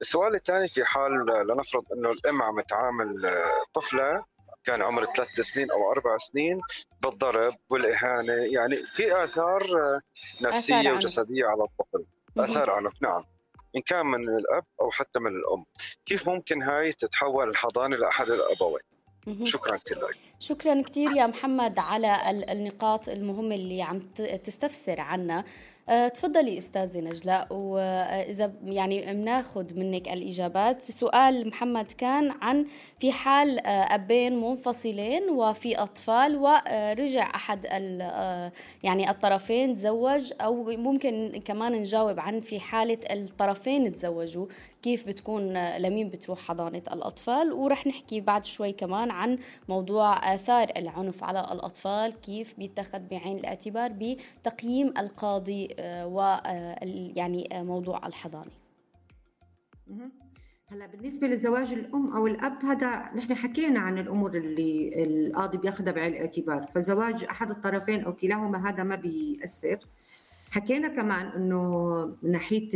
السؤال 0.00 0.34
الثاني 0.34 0.68
في 0.68 0.84
حال 0.84 1.12
لنفرض 1.48 1.84
إنه 1.92 2.10
الأم 2.10 2.42
عم 2.42 2.60
تعامل 2.60 3.34
طفلة 3.74 4.24
كان 4.64 4.82
عمر 4.82 5.04
ثلاث 5.04 5.40
سنين 5.40 5.70
أو 5.70 5.92
أربع 5.92 6.16
سنين 6.16 6.60
بالضرب 7.02 7.54
والإهانة 7.70 8.32
يعني 8.32 8.82
في 8.82 9.24
آثار 9.24 9.62
نفسية 10.42 10.80
آثار 10.80 10.94
وجسدية 10.94 11.46
على 11.46 11.64
الطفل. 11.64 12.04
آثار 12.38 12.70
عنف 12.70 13.02
نعم. 13.02 13.24
إن 13.76 13.82
كان 13.86 14.06
من 14.06 14.28
الأب 14.28 14.64
أو 14.80 14.90
حتى 14.90 15.20
من 15.20 15.30
الأم. 15.36 15.64
كيف 16.06 16.28
ممكن 16.28 16.62
هاي 16.62 16.92
تتحول 16.92 17.48
الحضانة 17.48 17.96
لاحد 17.96 18.30
الأبوين؟ 18.30 18.82
شكرا 19.44 19.76
كثير 19.76 19.98
لك. 19.98 20.16
شكرا 20.38 20.82
كثير 20.82 21.16
يا 21.16 21.26
محمد 21.26 21.78
على 21.78 22.16
النقاط 22.52 23.08
المهمة 23.08 23.54
اللي 23.54 23.82
عم 23.82 24.00
تستفسر 24.44 25.00
عنها. 25.00 25.44
تفضلي 25.86 26.58
أستاذة 26.58 26.98
نجلاء 26.98 27.46
وإذا 27.50 28.52
يعني 28.64 29.14
بناخذ 29.14 29.74
منك 29.74 30.08
الإجابات. 30.08 30.90
سؤال 30.90 31.48
محمد 31.48 31.92
كان 31.92 32.30
عن 32.42 32.66
في 33.00 33.12
حال 33.12 33.58
أه، 33.58 33.94
أبين 33.94 34.40
منفصلين 34.40 35.30
وفي 35.30 35.78
أطفال 35.78 36.36
ورجع 36.36 37.34
أحد 37.34 37.66
أه، 37.70 38.52
يعني 38.82 39.10
الطرفين 39.10 39.74
تزوج 39.74 40.32
أو 40.40 40.64
ممكن 40.64 41.40
كمان 41.44 41.72
نجاوب 41.72 42.20
عن 42.20 42.40
في 42.40 42.60
حالة 42.60 42.98
الطرفين 43.10 43.94
تزوجوا. 43.94 44.46
كيف 44.86 45.08
بتكون 45.08 45.76
لمين 45.76 46.10
بتروح 46.10 46.38
حضانة 46.38 46.82
الأطفال. 46.92 47.52
ورح 47.52 47.86
نحكي 47.86 48.20
بعد 48.20 48.44
شوي 48.44 48.72
كمان 48.72 49.10
عن 49.10 49.38
موضوع 49.68 50.34
آثار 50.34 50.68
العنف 50.76 51.24
على 51.24 51.40
الأطفال 51.40 52.20
كيف 52.20 52.54
بيتخذ 52.58 52.98
بعين 52.98 53.38
الاعتبار 53.38 53.92
بتقييم 53.92 54.94
القاضي 54.98 55.68
آه، 55.78 56.06
و 56.06 56.20
آه، 56.20 56.78
يعني 57.16 57.48
آه، 57.52 57.62
موضوع 57.62 58.06
الحضانة. 58.06 58.50
هلا 60.68 60.86
بالنسبة 60.86 61.26
لزواج 61.26 61.72
الأم 61.72 62.16
أو 62.16 62.26
الأب 62.26 62.64
هذا 62.64 63.10
نحن 63.14 63.34
حكينا 63.34 63.80
عن 63.80 63.98
الأمور 63.98 64.36
اللي 64.36 65.04
القاضي 65.04 65.58
بياخذها 65.58 65.92
بعين 65.92 66.12
الاعتبار، 66.12 66.66
فزواج 66.74 67.24
أحد 67.24 67.50
الطرفين 67.50 68.04
أو 68.04 68.12
كلاهما 68.12 68.70
هذا 68.70 68.82
ما 68.82 68.96
بيأثر. 68.96 69.78
حكينا 70.50 70.88
كمان 70.88 71.26
إنه 71.26 72.16
من 72.22 72.32
ناحية 72.32 72.68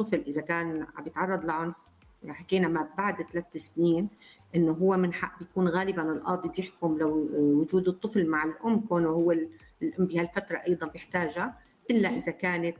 الطفل 0.00 0.24
إذا 0.26 0.40
كان 0.40 0.86
عم 0.96 1.06
يتعرض 1.06 1.44
لعنف 1.44 1.86
يعني 2.22 2.34
حكينا 2.34 2.68
ما 2.68 2.88
بعد 2.98 3.22
ثلاث 3.32 3.56
سنين 3.56 4.08
إنه 4.54 4.72
هو 4.72 4.96
من 4.96 5.12
حق 5.12 5.38
بيكون 5.38 5.68
غالبا 5.68 6.02
القاضي 6.12 6.48
بيحكم 6.48 6.98
لو 6.98 7.28
وجود 7.32 7.88
الطفل 7.88 8.26
مع 8.26 8.44
الأم 8.44 8.80
كونه 8.80 9.08
هو 9.08 9.32
الأم 9.32 10.06
بهالفترة 10.06 10.56
أيضا 10.56 10.86
بيحتاجها 10.86 11.58
إلا 11.90 12.08
إذا 12.08 12.32
كانت 12.32 12.78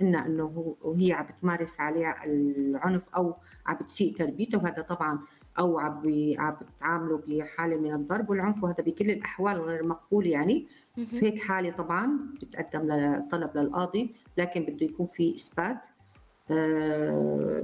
قلنا 0.00 0.26
إنه 0.26 0.76
وهي 0.82 1.12
عم 1.12 1.26
بتمارس 1.26 1.80
عليه 1.80 2.16
العنف 2.26 3.08
أو 3.08 3.34
عم 3.66 3.76
بتسيء 3.76 4.14
تربيته 4.16 4.58
وهذا 4.58 4.82
طبعا 4.82 5.18
أو 5.58 5.78
عم 5.78 6.02
عم 6.38 6.56
بتعامله 6.76 7.22
بحالة 7.28 7.76
من 7.76 7.94
الضرب 7.94 8.30
والعنف 8.30 8.64
وهذا 8.64 8.84
بكل 8.84 9.10
الأحوال 9.10 9.60
غير 9.60 9.82
مقبول 9.84 10.26
يعني. 10.26 10.66
في 10.94 11.26
هيك 11.26 11.42
حالة 11.42 11.70
طبعا 11.70 12.18
بتقدم 12.42 13.14
طلب 13.30 13.50
للقاضي 13.56 14.14
لكن 14.36 14.62
بده 14.62 14.86
يكون 14.86 15.06
في 15.06 15.34
إثبات. 15.34 15.86
آه، 15.86 15.99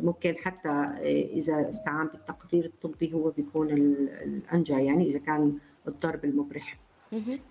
ممكن 0.02 0.34
حتى 0.36 0.68
إذا 1.32 1.68
استعان 1.68 2.06
بالتقرير 2.06 2.64
الطبي 2.64 3.12
هو 3.12 3.30
بيكون 3.30 3.70
الانجى 3.70 4.72
يعني 4.72 5.06
إذا 5.06 5.18
كان 5.18 5.58
الضرب 5.88 6.24
المبرح. 6.24 6.76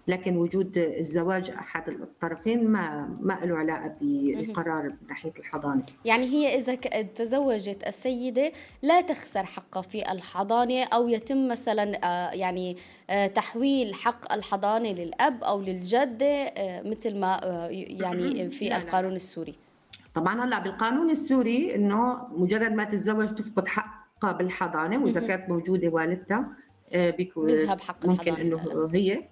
لكن 0.08 0.38
وجود 0.38 0.78
الزواج 0.78 1.50
أحد 1.50 1.90
الطرفين 1.90 2.68
ما 2.68 3.10
ما 3.22 3.40
له 3.44 3.58
علاقة 3.58 3.96
بقرار 4.02 4.84
من 4.84 4.96
ناحية 5.10 5.34
الحضانة. 5.40 5.84
يعني 6.06 6.24
هي 6.24 6.56
إذا 6.56 6.76
تزوجت 7.16 7.88
السيدة 7.88 8.52
لا 8.82 9.02
تخسر 9.02 9.46
حقها 9.46 9.82
في 9.82 10.12
الحضانة 10.12 10.84
أو 10.84 11.08
يتم 11.08 11.48
مثلا 11.48 12.00
آه، 12.04 12.32
يعني 12.32 12.78
آه، 13.10 13.28
تحويل 13.28 13.96
حق 13.96 14.34
الحضانة 14.34 14.92
للأب 14.92 15.44
أو 15.44 15.62
للجدة 15.62 16.54
مثل 16.86 17.20
ما 17.20 17.40
يعني 17.72 18.50
في 18.58 18.78
القانون 18.78 19.16
السوري. 19.16 19.65
طبعا 20.16 20.46
هلأ 20.46 20.60
بالقانون 20.60 21.10
السوري 21.10 21.76
إنه 21.76 22.28
مجرد 22.38 22.72
ما 22.72 22.84
تتزوج 22.84 23.36
تفقد 23.36 23.68
حقها 23.68 24.32
بالحضانة 24.32 25.04
وإذا 25.04 25.28
كانت 25.28 25.50
موجودة 25.50 25.88
والدتها 25.90 26.48
آه، 26.94 27.10
بيكون 27.10 27.46
بيذهب 27.46 27.82
حق 27.82 28.06
ممكن 28.06 28.34
إنه 28.34 28.90
هي. 28.94 29.24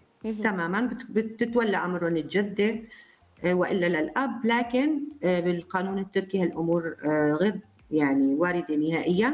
تماما. 0.44 0.98
بتتولى 1.10 1.78
أمر 1.78 2.08
الجده 2.08 2.80
آه، 3.44 3.54
وإلا 3.54 3.86
للأب. 4.02 4.46
لكن 4.46 5.00
آه، 5.24 5.40
بالقانون 5.40 6.00
التركي 6.00 6.42
هالأمور 6.44 6.96
غير 7.42 7.60
يعني 7.92 8.36
واردة 8.36 8.76
نهائيا. 8.76 9.34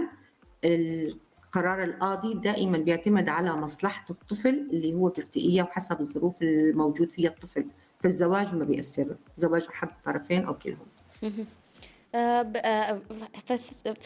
قرار 1.51 1.83
القاضي 1.83 2.33
دائما 2.33 2.77
بيعتمد 2.77 3.29
على 3.29 3.55
مصلحة 3.55 4.05
الطفل 4.09 4.67
اللي 4.73 4.93
هو 4.93 5.09
بارتقيه 5.09 5.61
وحسب 5.63 5.99
الظروف 5.99 6.41
الموجود 6.41 7.09
فيها 7.11 7.29
الطفل. 7.29 7.65
فالزواج 7.99 8.55
ما 8.55 8.65
بيأثر. 8.65 9.15
زواج 9.37 9.65
احد 9.69 9.87
الطرفين 9.87 10.45
أو 10.45 10.53
كلهم. 10.53 10.77
آه، 12.15 12.41
آه، 12.55 13.01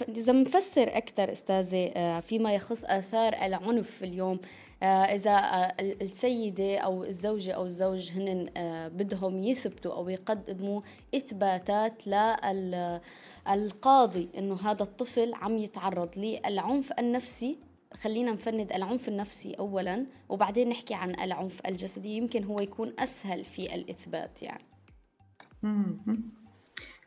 إذا 0.09 0.33
بنفسر 0.33 0.97
أكثر 0.97 1.31
أستاذة 1.31 1.91
آه، 1.95 2.19
فيما 2.19 2.53
يخص 2.53 2.85
آثار 2.85 3.33
العنف 3.33 4.03
اليوم 4.03 4.39
إذا 4.83 5.71
السيدة 5.79 6.77
أو 6.77 7.03
الزوجة 7.03 7.51
أو 7.51 7.65
الزوج 7.65 8.11
هن 8.11 8.49
بدهم 8.89 9.43
يثبتوا 9.43 9.93
أو 9.93 10.09
يقدموا 10.09 10.81
إثباتات 11.15 12.07
للقاضي 13.47 14.29
إنه 14.37 14.55
هذا 14.55 14.83
الطفل 14.83 15.33
عم 15.33 15.57
يتعرض 15.57 16.09
للعنف 16.17 16.91
النفسي. 16.99 17.57
خلينا 17.93 18.31
نفند 18.31 18.71
العنف 18.71 19.07
النفسي 19.07 19.53
اولا 19.53 20.05
وبعدين 20.29 20.69
نحكي 20.69 20.93
عن 20.93 21.19
العنف 21.19 21.61
الجسدي. 21.65 22.17
يمكن 22.17 22.43
هو 22.43 22.59
يكون 22.59 22.93
أسهل 22.99 23.45
في 23.45 23.75
الإثبات 23.75 24.43
يعني. 24.43 24.63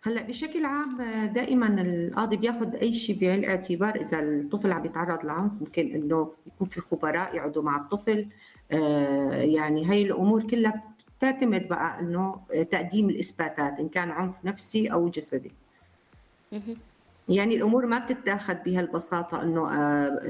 هلا 0.06 0.22
بشكل 0.22 0.64
عام 0.64 1.02
دائما 1.26 1.66
القاضي 1.82 2.36
بياخذ 2.36 2.74
أي 2.74 2.92
شيء 2.92 3.20
بعين 3.20 3.38
الاعتبار 3.38 4.00
إذا 4.00 4.20
الطفل 4.20 4.72
عم 4.72 4.84
يتعرض 4.84 5.24
لعنف 5.24 5.52
ممكن 5.60 5.94
إنه 5.94 6.32
يكون 6.46 6.66
في 6.66 6.80
خبراء 6.80 7.36
يقعدوا 7.36 7.62
مع 7.62 7.76
الطفل. 7.76 8.26
آه، 8.72 9.42
يعني 9.42 9.84
هاي 9.86 10.02
الأمور 10.02 10.42
كلها 10.42 10.82
بتعتمد 11.18 11.68
بقى 11.68 12.00
إنه 12.00 12.40
تقديم 12.70 13.08
الإثباتات 13.08 13.78
إن 13.80 13.88
كان 13.88 14.10
عنف 14.10 14.44
نفسي 14.44 14.92
أو 14.92 15.08
جسدي. 15.08 15.52
يعني 17.28 17.56
الأمور 17.56 17.86
ما 17.86 17.98
بتتاخذ 17.98 18.54
بهالبساطة 18.54 19.42
إنه 19.42 19.72
آه، 19.72 20.20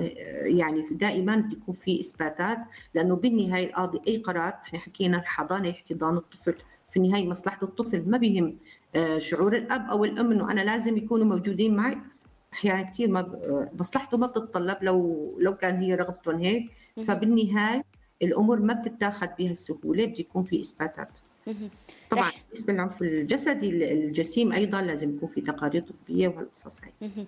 يعني 0.42 0.86
دائما 0.90 1.36
بيكون 1.36 1.74
في 1.74 2.00
إثباتات 2.00 2.58
لأنه 2.94 3.16
بالنهاية 3.16 3.66
القاضي 3.66 4.00
أي 4.08 4.16
قرار 4.16 4.48
إحنا 4.48 4.78
حكينا 4.78 5.18
الحضانة 5.18 5.70
احتضان 5.70 6.16
الطفل 6.16 6.54
في 6.90 6.96
النهاية 6.96 7.28
مصلحة 7.28 7.58
الطفل 7.62 8.10
ما 8.10 8.18
بهم 8.18 8.46
آه، 8.46 8.52
شعور 9.18 9.56
الأب 9.56 9.90
أو 9.90 10.04
الأم 10.04 10.32
إنه 10.32 10.50
أنا 10.52 10.60
لازم 10.60 10.96
يكونوا 10.96 11.26
موجودين 11.26 11.76
معي. 11.76 11.98
أحيانا 12.52 12.82
كثير 12.82 13.08
ما 13.10 13.20
آه، 13.20 13.70
مصلحته 13.78 14.18
ما 14.18 14.26
بتتطلب 14.26 14.76
لو 14.82 15.36
لو 15.40 15.56
كان 15.56 15.80
هي 15.80 15.94
رغبتهم 15.94 16.38
هيك. 16.40 16.70
فبالنهاية 17.06 17.84
الأمور 18.22 18.60
ما 18.60 18.74
بتتاخذ 18.74 19.26
بهالسهوله 19.38 20.04
بده 20.04 20.20
يكون 20.20 20.44
في 20.44 20.60
إثباتات. 20.60 21.08
طبعا 22.10 22.30
بالنسبة 22.48 22.72
للعنف 22.72 23.02
الجسدي 23.02 23.92
الجسيم 23.92 24.52
أيضا 24.52 24.80
لازم 24.82 25.14
يكون 25.16 25.28
في 25.28 25.40
تقارير 25.40 25.82
طبية 25.82 26.28
وهالقصص 26.28 26.84
هي 26.84 26.90
آه، 27.02 27.26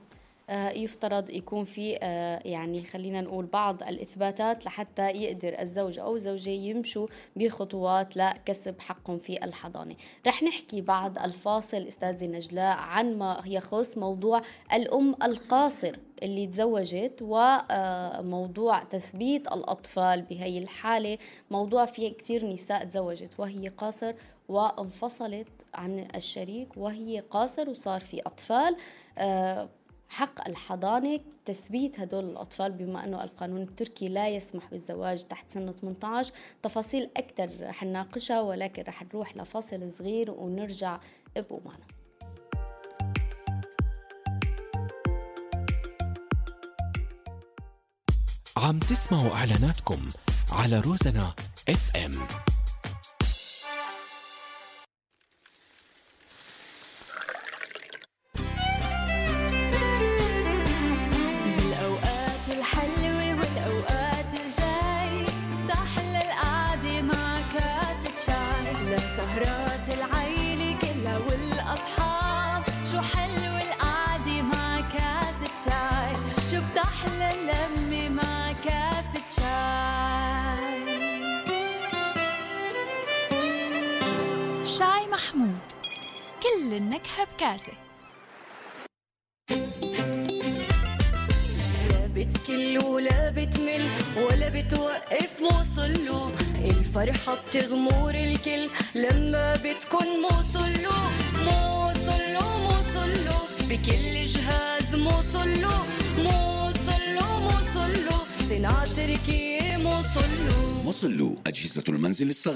يفترض 0.51 1.31
يكون 1.31 1.65
في 1.65 1.99
آه، 2.03 2.43
يعني 2.45 2.85
خلينا 2.85 3.21
نقول 3.21 3.47
بعض 3.47 3.83
الإثباتات 3.83 4.67
لحتى 4.67 5.11
يقدر 5.11 5.61
الزوج 5.61 5.99
أو 5.99 6.17
الزوجة 6.17 6.51
يمشوا 6.51 7.07
بخطوات 7.37 8.17
لكسب 8.17 8.81
حقهم 8.81 9.19
في 9.19 9.45
الحضانة. 9.45 9.97
رح 10.27 10.43
نحكي 10.43 10.81
بعد 10.81 11.19
الفاصل 11.19 11.77
أستاذة 11.77 12.27
نجلاء 12.27 12.77
عن 12.77 13.19
ما 13.19 13.43
يخص 13.47 13.99
موضوع 13.99 14.43
الأم 14.73 15.15
القاصر 15.23 15.97
اللي 16.23 16.47
تزوجت 16.47 17.19
وموضوع 17.23 18.83
تثبيت 18.83 19.47
الأطفال 19.47 20.23
بهي 20.23 20.59
الحالة. 20.59 21.19
موضوع 21.51 21.87
فيه 21.87 22.13
كثير 22.17 22.47
نساء 22.47 22.85
تزوجت 22.85 23.31
وهي 23.39 23.69
قاصر 23.69 24.15
وانفصلت 24.49 25.49
عن 25.75 26.09
الشريك 26.15 26.77
وهي 26.77 27.21
قاصر 27.21 27.71
وصار 27.71 28.01
في 28.01 28.21
أطفال. 28.21 28.77
آه، 29.19 29.69
حق 30.09 30.49
الحضانة 30.49 31.21
تثبيت 31.45 32.01
هدول 32.01 32.25
الأطفال 32.25 32.73
بما 32.73 33.05
أنه 33.05 33.25
القانون 33.25 33.63
التركي 33.63 34.09
لا 34.09 34.29
يسمح 34.29 34.71
بالزواج 34.71 35.25
تحت 35.25 35.51
سن 35.51 35.73
18 35.73 36.35
تفاصيل 36.63 37.11
أكثر 37.17 37.51
رح 37.61 37.83
نناقشها 37.83 38.41
ولكن 38.41 38.83
رح 38.83 39.03
نروح 39.03 39.37
لفاصل 39.37 39.91
صغير 39.91 40.31
ونرجع 40.31 41.01
ابقوا 41.37 41.61
معنا 41.65 41.87
عم 48.57 48.79
تسمعوا 48.79 49.31
إعلاناتكم 49.31 50.09
على 50.53 50.81
روزنا 50.81 51.35
اف 51.69 51.97
ام 51.97 52.13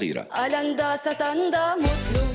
الصغيرة 0.03 0.21
ألندا 0.45 0.95
ستندا 0.97 1.75
مطلو 1.75 2.27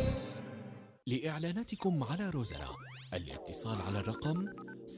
لإعلاناتكم 1.07 2.05
على 2.05 2.31
روزنا. 2.31 2.69
الاتصال 3.15 3.81
على 3.81 3.99
الرقم 3.99 4.47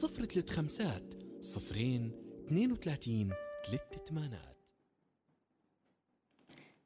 035 0.01 1.41
صفرين 1.41 2.11
32 2.47 3.29
3 3.67 4.05
ثمانات 4.09 4.50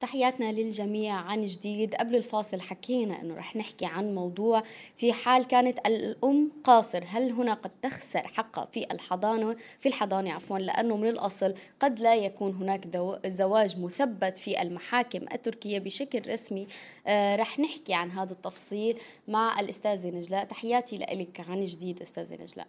تحياتنا 0.05 0.51
للجميع 0.51 1.15
عن 1.15 1.45
جديد. 1.45 1.95
قبل 1.95 2.15
الفاصل 2.15 2.61
حكينا 2.61 3.21
إنه 3.21 3.35
رح 3.35 3.55
نحكي 3.55 3.85
عن 3.85 4.15
موضوع 4.15 4.63
في 4.97 5.13
حال 5.13 5.47
كانت 5.47 5.79
الأم 5.87 6.51
قاصر. 6.63 7.03
هل 7.07 7.31
هنا 7.31 7.53
قد 7.53 7.71
تخسر 7.81 8.27
حقها 8.27 8.65
في 8.65 8.91
الحضانة؟ 8.91 9.55
في 9.79 9.89
الحضانة 9.89 10.33
عفوا 10.33 10.59
لأنه 10.59 10.97
من 10.97 11.09
الأصل 11.09 11.53
قد 11.79 11.99
لا 11.99 12.15
يكون 12.15 12.55
هناك 12.55 12.97
زواج 13.25 13.79
مثبت 13.79 14.37
في 14.37 14.61
المحاكم 14.61 15.25
التركية 15.33 15.79
بشكل 15.79 16.31
رسمي. 16.31 16.67
آه 17.07 17.35
رح 17.35 17.59
نحكي 17.59 17.93
عن 17.93 18.11
هذا 18.11 18.33
التفصيل 18.33 18.97
مع 19.27 19.59
الأستاذة 19.59 20.07
نجلاء. 20.09 20.45
تحياتي 20.45 20.97
لك 20.97 21.45
عن 21.49 21.65
جديد 21.65 22.01
أستاذة 22.01 22.41
نجلاء. 22.41 22.67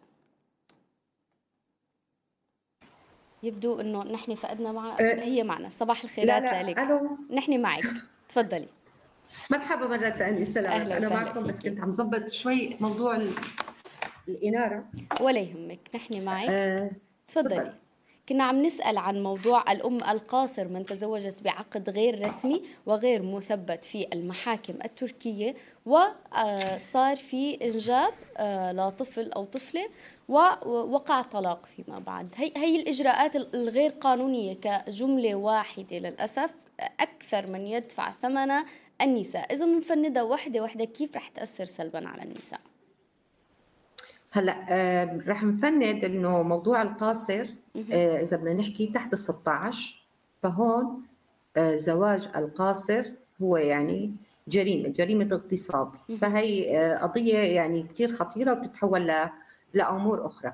يبدو 3.43 3.81
إنه 3.81 4.03
نحن 4.05 4.35
فقدنا 4.35 4.73
مع 4.73 4.97
أه 5.01 5.21
هي 5.21 5.43
معنا. 5.43 5.69
صباح 5.69 6.05
الخيرات 6.05 6.43
لك 6.43 6.79
ألو. 6.79 7.19
نحن 7.31 7.61
معك. 7.63 7.85
تفضلي. 8.29 8.69
مرحبا 9.51 9.87
مرة 9.87 10.11
ثانية 10.11 10.45
سلام 10.45 10.73
أهلا 10.73 10.99
أنا 10.99 11.09
معكم 11.09 11.43
بس 11.43 11.63
كنت 11.63 11.81
عم 11.81 11.93
ظبط 11.93 12.29
شوي 12.29 12.77
موضوع 12.81 13.23
الإنارة. 14.29 14.85
ولا 15.21 15.41
يهمك. 15.41 15.79
نحن 15.95 16.25
معك. 16.25 16.49
أه 16.51 16.91
تفضلي. 17.29 17.73
كنا 18.29 18.45
عم 18.45 18.63
نسأل 18.63 18.99
عن 18.99 19.23
موضوع 19.23 19.73
الأم 19.73 19.97
القاصر 19.97 20.69
من 20.69 20.87
تزوجت 20.87 21.43
بعقد 21.43 21.91
غير 21.91 22.25
رسمي 22.27 22.63
وغير 22.87 23.23
مثبت 23.23 23.85
في 23.85 24.07
المحاكم 24.13 24.75
التركية 24.85 25.55
وصار 25.87 27.17
في 27.17 27.59
إنجاب 27.63 28.13
آه، 28.37 28.73
لطفل 28.73 29.33
أو 29.33 29.45
طفلة 29.45 29.89
ووقع 30.29 31.23
طلاق 31.23 31.67
فيما 31.67 31.99
بعد. 31.99 32.29
هي, 32.37 32.53
هي 32.57 32.81
الإجراءات 32.81 33.37
الغير 33.37 33.91
قانونية 33.91 34.55
كجملة 34.55 35.35
واحدة 35.35 35.99
للأسف 35.99 36.51
أكثر 37.01 37.47
من 37.47 37.67
يدفع 37.67 38.13
ثمنها 38.13 38.67
النساء. 39.01 39.55
إذا 39.55 39.65
بنفندها 39.65 40.23
وحدة 40.23 40.63
وحدة 40.63 40.85
كيف 40.85 41.17
رح 41.17 41.29
تأثر 41.29 41.65
سلبا 41.65 42.09
على 42.09 42.23
النساء؟ 42.23 42.61
هلا 44.37 45.21
رح 45.29 45.45
نفند 45.45 46.05
إنه 46.05 46.43
موضوع 46.43 46.83
القاصر 46.83 47.47
آه 47.93 48.21
إذا 48.21 48.37
بدنا 48.37 48.53
نحكي 48.55 48.87
تحت 48.87 49.13
ال 49.13 49.19
16 49.19 50.03
فهون 50.43 51.03
آه 51.57 51.77
زواج 51.77 52.29
القاصر 52.37 53.05
هو 53.43 53.57
يعني 53.57 54.13
جريمة 54.49 54.89
جريمة 54.89 55.29
اغتصاب. 55.33 55.89
فهي 56.21 56.79
آه 56.79 56.99
قضية 56.99 57.39
يعني 57.39 57.83
كثير 57.83 58.17
خطيرة 58.17 58.53
وبتتحول 58.53 59.13
لأمور 59.75 60.27
أخرى. 60.27 60.53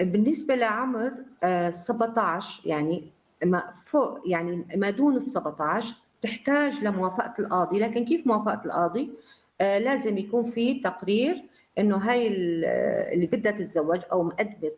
بالنسبة 0.00 0.54
لعمر 0.54 1.12
آه 1.42 1.70
17 1.70 2.62
يعني 2.68 3.02
ما 3.44 3.72
فوق 3.86 4.18
يعني 4.26 4.64
ما 4.76 4.90
دون 4.90 5.16
ال 5.16 5.22
17 5.22 5.94
تحتاج 6.22 6.78
لموافقة 6.84 7.34
القاضي. 7.38 7.78
لكن 7.78 8.04
كيف 8.04 8.26
موافقة 8.26 8.62
القاضي؟ 8.64 9.10
لازم 9.60 10.18
يكون 10.18 10.42
في 10.44 10.74
تقرير 10.74 11.44
إنه 11.78 11.96
هاي 11.96 12.28
اللي 13.12 13.26
بدها 13.26 13.52
تتزوج 13.52 14.00
أو 14.12 14.22
مقدمه 14.22 14.70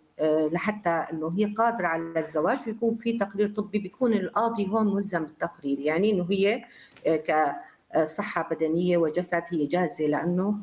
لحتى 0.52 0.90
إنه 0.90 1.35
هي 1.38 1.44
قادرة 1.44 1.87
على 1.87 2.20
الزواج 2.20 2.59
بيكون 2.66 2.94
في 2.96 3.18
تقرير 3.18 3.48
طبي 3.48 3.78
بيكون 3.78 4.12
القاضي 4.12 4.68
هون 4.68 4.94
ملزم 4.94 5.24
بالتقرير. 5.24 5.78
يعني 5.78 6.11
إنه 6.12 6.26
هي 6.30 6.64
كصحه 7.04 8.48
بدنية 8.50 8.96
وجسد 8.98 9.42
هي 9.48 9.66
جاهزة 9.66 10.06
لأنه 10.06 10.54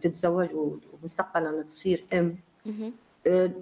تتزوج 0.00 0.48
ومستقبلا 0.54 1.62
تصير 1.62 2.04
أم. 2.12 2.36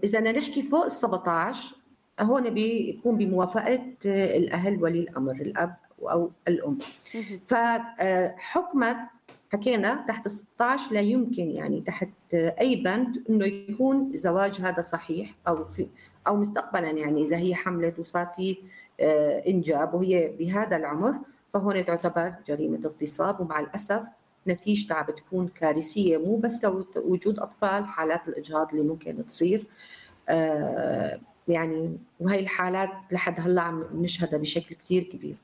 إذا 0.05 0.21
نحكي 0.21 0.63
فوق 0.63 0.85
ال 0.85 0.91
17 0.91 1.77
هون 2.21 2.51
بيكون 2.51 3.17
بموافقة 3.17 3.83
الأهل 4.07 4.83
ولي 4.83 5.01
الأمر 5.01 5.33
الأب 5.33 5.75
أو 6.03 6.31
الأم. 6.49 6.79
فحكما 7.47 9.09
حكينا 9.55 10.05
تحت 10.09 10.27
ال 10.27 10.31
16 10.31 10.95
لا 10.95 11.01
يمكن 11.01 11.51
يعني 11.51 11.81
تحت 11.81 12.09
أي 12.35 12.77
بند 12.77 13.23
إنه 13.31 13.47
يكون 13.47 14.11
زواج 14.15 14.61
هذا 14.61 14.81
صحيح 14.81 15.35
أو 15.49 15.65
في 15.65 15.87
أو 16.27 16.37
مستقبلا 16.37 16.91
يعني 16.91 17.23
إذا 17.23 17.37
هي 17.37 17.55
حملت 17.55 17.99
وصار 17.99 18.27
في 18.27 18.57
إنجاب 19.49 19.95
وهي 19.95 20.29
بهذا 20.39 20.77
العمر 20.77 21.15
فهون 21.55 21.85
تعتبر 21.85 22.35
جريمة 22.49 22.81
اغتصاب. 22.85 23.41
ومع 23.41 23.61
الأسف 23.61 24.07
نتيجتها 24.49 25.03
بتكون 25.03 25.49
كارثية 25.49 26.17
مو 26.17 26.37
بس 26.37 26.65
لو 26.65 26.85
وجود 26.97 27.39
أطفال 27.39 27.85
حالات 27.85 28.29
الإجهاض 28.29 28.69
اللي 28.71 28.83
ممكن 28.83 29.27
تصير. 29.27 29.67
يعني 31.49 31.97
وهي 32.21 32.41
الحالات 32.41 32.91
لحد 33.13 33.41
هلأ 33.41 33.63
عم 33.63 33.85
نشهدها 33.95 34.39
بشكل 34.39 34.75
كثير 34.75 35.03
كبير. 35.03 35.35
آه، 35.35 35.44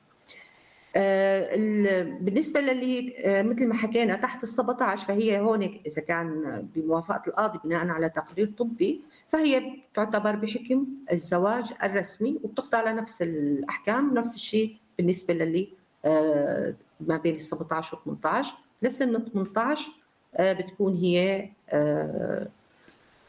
بالنسبة 2.19 2.59
للي 2.59 3.13
آه، 3.17 3.41
مثل 3.41 3.67
ما 3.67 3.73
حكينا 3.73 4.15
تحت 4.15 4.43
ال 4.43 4.47
17 4.47 5.05
فهي 5.07 5.39
هون 5.39 5.79
إذا 5.85 6.01
كان 6.01 6.67
بموافقة 6.75 7.21
القاضي 7.27 7.59
بناء 7.63 7.87
على 7.87 8.09
تقرير 8.09 8.51
طبي 8.57 9.01
فهي 9.29 9.73
تعتبر 9.95 10.35
بحكم 10.35 10.85
الزواج 11.11 11.73
الرسمي 11.83 12.39
وبتخضع 12.43 12.91
لنفس 12.91 13.21
الأحكام 13.21 14.13
نفس 14.13 14.35
الشيء 14.35 14.75
بالنسبة 14.97 15.33
للي 15.33 15.67
آه، 16.05 16.73
ما 16.99 17.17
بين 17.17 17.33
ال 17.33 17.41
17 17.41 17.97
و 17.97 17.99
18 18.05 18.53
لسن 18.81 19.23
18 19.33 19.91
بتكون 20.39 20.95
هي 20.95 21.49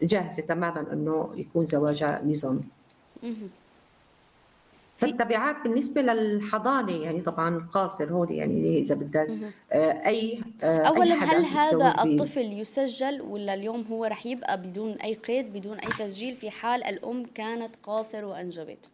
جاهزة 0.03 0.43
تماما 0.43 0.93
إنه 0.93 1.31
يكون 1.37 1.67
زواجها 1.67 2.23
نظامي. 2.27 2.63
فالتبعات 4.97 5.57
بالنسبة 5.65 6.03
للحضانة 6.03 6.93
يعني 6.93 7.21
طبعا 7.21 7.57
القاصر 7.57 8.13
هون 8.13 8.33
يعني 8.33 8.79
إذا 8.79 8.95
بدك 8.95 9.29
آه، 9.73 10.07
أي 10.07 10.43
آه، 10.63 10.83
اولا 10.83 11.15
هل 11.15 11.45
هذا 11.45 11.95
الطفل 12.03 12.53
يسجل 12.61 13.21
ولا 13.21 13.55
اليوم 13.55 13.85
هو 13.91 14.05
رح 14.05 14.27
يبقى 14.27 14.63
بدون 14.63 14.93
أي 14.93 15.15
قيد 15.15 15.53
بدون 15.53 15.79
أي 15.79 15.89
تسجيل 15.89 16.37
في 16.37 16.51
حال 16.51 16.85
الأم 16.85 17.25
كانت 17.35 17.77
قاصر 17.83 18.25
وأنجبت؟ 18.25 18.89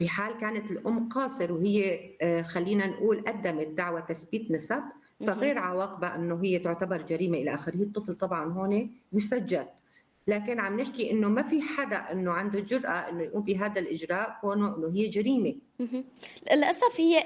بحال 0.00 0.40
كانت 0.40 0.70
الأم 0.70 1.08
قاصر 1.08 1.52
وهي 1.52 2.00
آه، 2.22 2.42
خلينا 2.42 2.86
نقول 2.86 3.24
قدمت 3.26 3.66
دعوى 3.66 4.02
تثبيت 4.08 4.50
نسب 4.50 4.82
فغير 5.26 5.58
عواقبها 5.58 6.14
إنه 6.14 6.40
هي 6.42 6.58
تعتبر 6.58 7.02
جريمة 7.02 7.38
إلى 7.38 7.54
آخره 7.54 7.74
الطفل 7.74 8.14
طبعا 8.14 8.52
هون 8.52 8.90
يسجل. 9.12 9.64
لكن 10.26 10.60
عم 10.60 10.80
نحكي 10.80 11.10
إنه 11.10 11.28
ما 11.28 11.42
في 11.42 11.62
حدا 11.62 12.12
إنه 12.12 12.30
عنده 12.30 12.58
الجرأة 12.58 13.08
إنه 13.08 13.22
يقوم 13.22 13.42
بهذا 13.42 13.80
الإجراء 13.80 14.38
كونه 14.40 14.76
إنه 14.76 14.92
هي 14.94 15.08
جريمة. 15.08 15.54
للأسف 16.52 17.00
هي 17.00 17.24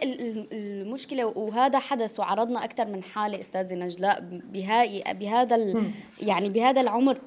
المشكلة 0.52 1.26
وهذا 1.26 1.78
حدث 1.78 2.20
وعرضنا 2.20 2.64
أكثر 2.64 2.86
من 2.86 3.02
حالة 3.02 3.40
أستاذة 3.40 3.74
نجلاء 3.74 4.20
بهاي 4.52 5.02
بهذا 5.14 5.74
يعني 6.22 6.48
بهذا 6.48 6.80
العمر 6.80 7.18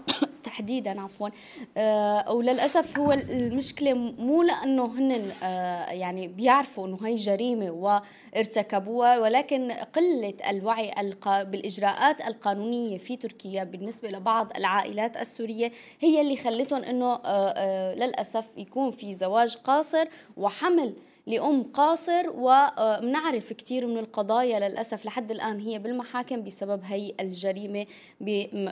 تحديدا 0.52 1.02
عفوا. 1.02 1.30
آه 1.78 2.32
وللأسف 2.34 2.98
هو 3.00 3.12
المشكلة 3.12 3.94
مو 3.94 4.44
لأنه 4.44 4.86
هن 4.86 5.32
آه 5.44 5.92
يعني 5.92 6.28
بيعرفوا 6.28 6.88
إنه 6.88 6.98
هي 7.04 7.16
جريمة 7.16 7.72
وارتكبوها 7.72 9.20
ولكن 9.20 9.72
قلة 9.72 10.34
الوعي 10.50 10.92
بالإجراءات 11.26 12.22
القانونية 12.22 12.98
في 12.98 13.16
تركيا 13.18 13.64
بالنسبة 13.64 14.10
لبعض 14.10 14.48
العائلات 14.58 15.18
السورية 15.18 15.72
هي 16.00 16.22
اللي 16.22 16.36
خلتهم 16.38 16.84
إنه 16.84 17.20
آه 17.26 17.96
للأسف 17.96 18.46
يكون 18.58 18.92
في 18.92 19.14
زواج 19.14 19.56
قاصر 19.56 20.06
وحمل 20.38 20.94
لأم 21.28 21.64
قاصر 21.64 22.30
وبنعرف 22.30 23.54
كثير 23.54 23.88
من 23.88 23.98
القضايا 23.98 24.70
للأسف 24.70 25.06
لحد 25.06 25.32
الآن 25.32 25.60
هي 25.60 25.80
بالمحاكم 25.80 26.44
بسبب 26.44 26.82
هي 26.84 27.14
الجريمة 27.20 27.86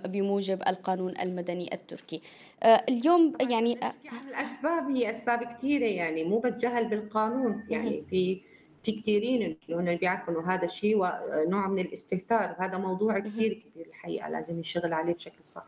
بموجب 0.06 0.62
القانون 0.68 1.20
المدني 1.20 1.74
التركي. 1.74 2.22
آه، 2.64 2.84
اليوم 2.90 3.34
يعني 3.42 3.86
آه، 3.86 3.94
الأسباب 4.30 4.92
هي 4.92 5.10
أسباب 5.10 5.44
كثيرة 5.44 5.86
يعني 5.86 6.24
مو 6.24 6.40
بس 6.40 6.56
جهل 6.56 6.88
بالقانون 6.88 7.66
يعني 7.70 8.04
في 8.10 8.42
في 8.84 8.92
كثيرين 8.92 9.58
إنه 9.70 9.96
بيعرفوا 9.96 10.34
إنه 10.34 10.54
هذا 10.54 10.66
الشيء 10.66 10.98
ونوع 10.98 11.68
من 11.68 11.80
الاستهتار. 11.80 12.56
وهذا 12.60 12.78
موضوع 12.78 13.20
كثير 13.20 13.54
كبير 13.54 13.88
الحقيقة 13.88 14.30
لازم 14.30 14.60
يشتغل 14.60 14.94
عليه 14.94 15.14
بشكل 15.14 15.44
صح. 15.44 15.66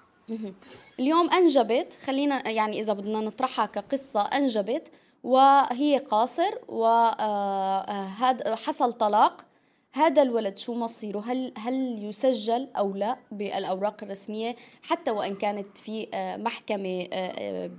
اليوم 1.00 1.30
أنجبت 1.30 1.97
خلينا 2.04 2.50
يعني 2.50 2.80
إذا 2.80 2.93
بدنا 2.93 3.19
نطرحها 3.19 3.65
كقصة 3.65 4.21
أنجبت 4.21 4.91
وهي 5.23 5.97
قاصر 5.97 6.51
وهذا 6.67 8.56
حصل 8.56 8.93
طلاق. 8.93 9.45
هذا 9.93 10.21
الولد 10.21 10.58
شو 10.58 10.73
مصيره؟ 10.73 11.19
هل 11.19 11.53
هل 11.58 12.03
يسجل 12.03 12.67
أو 12.77 12.93
لا 12.93 13.17
بالأوراق 13.32 14.03
الرسمية؟ 14.03 14.56
حتى 14.82 15.12
وإن 15.12 15.36
كانت 15.36 15.77
في 15.77 16.08
محكمة 16.39 17.08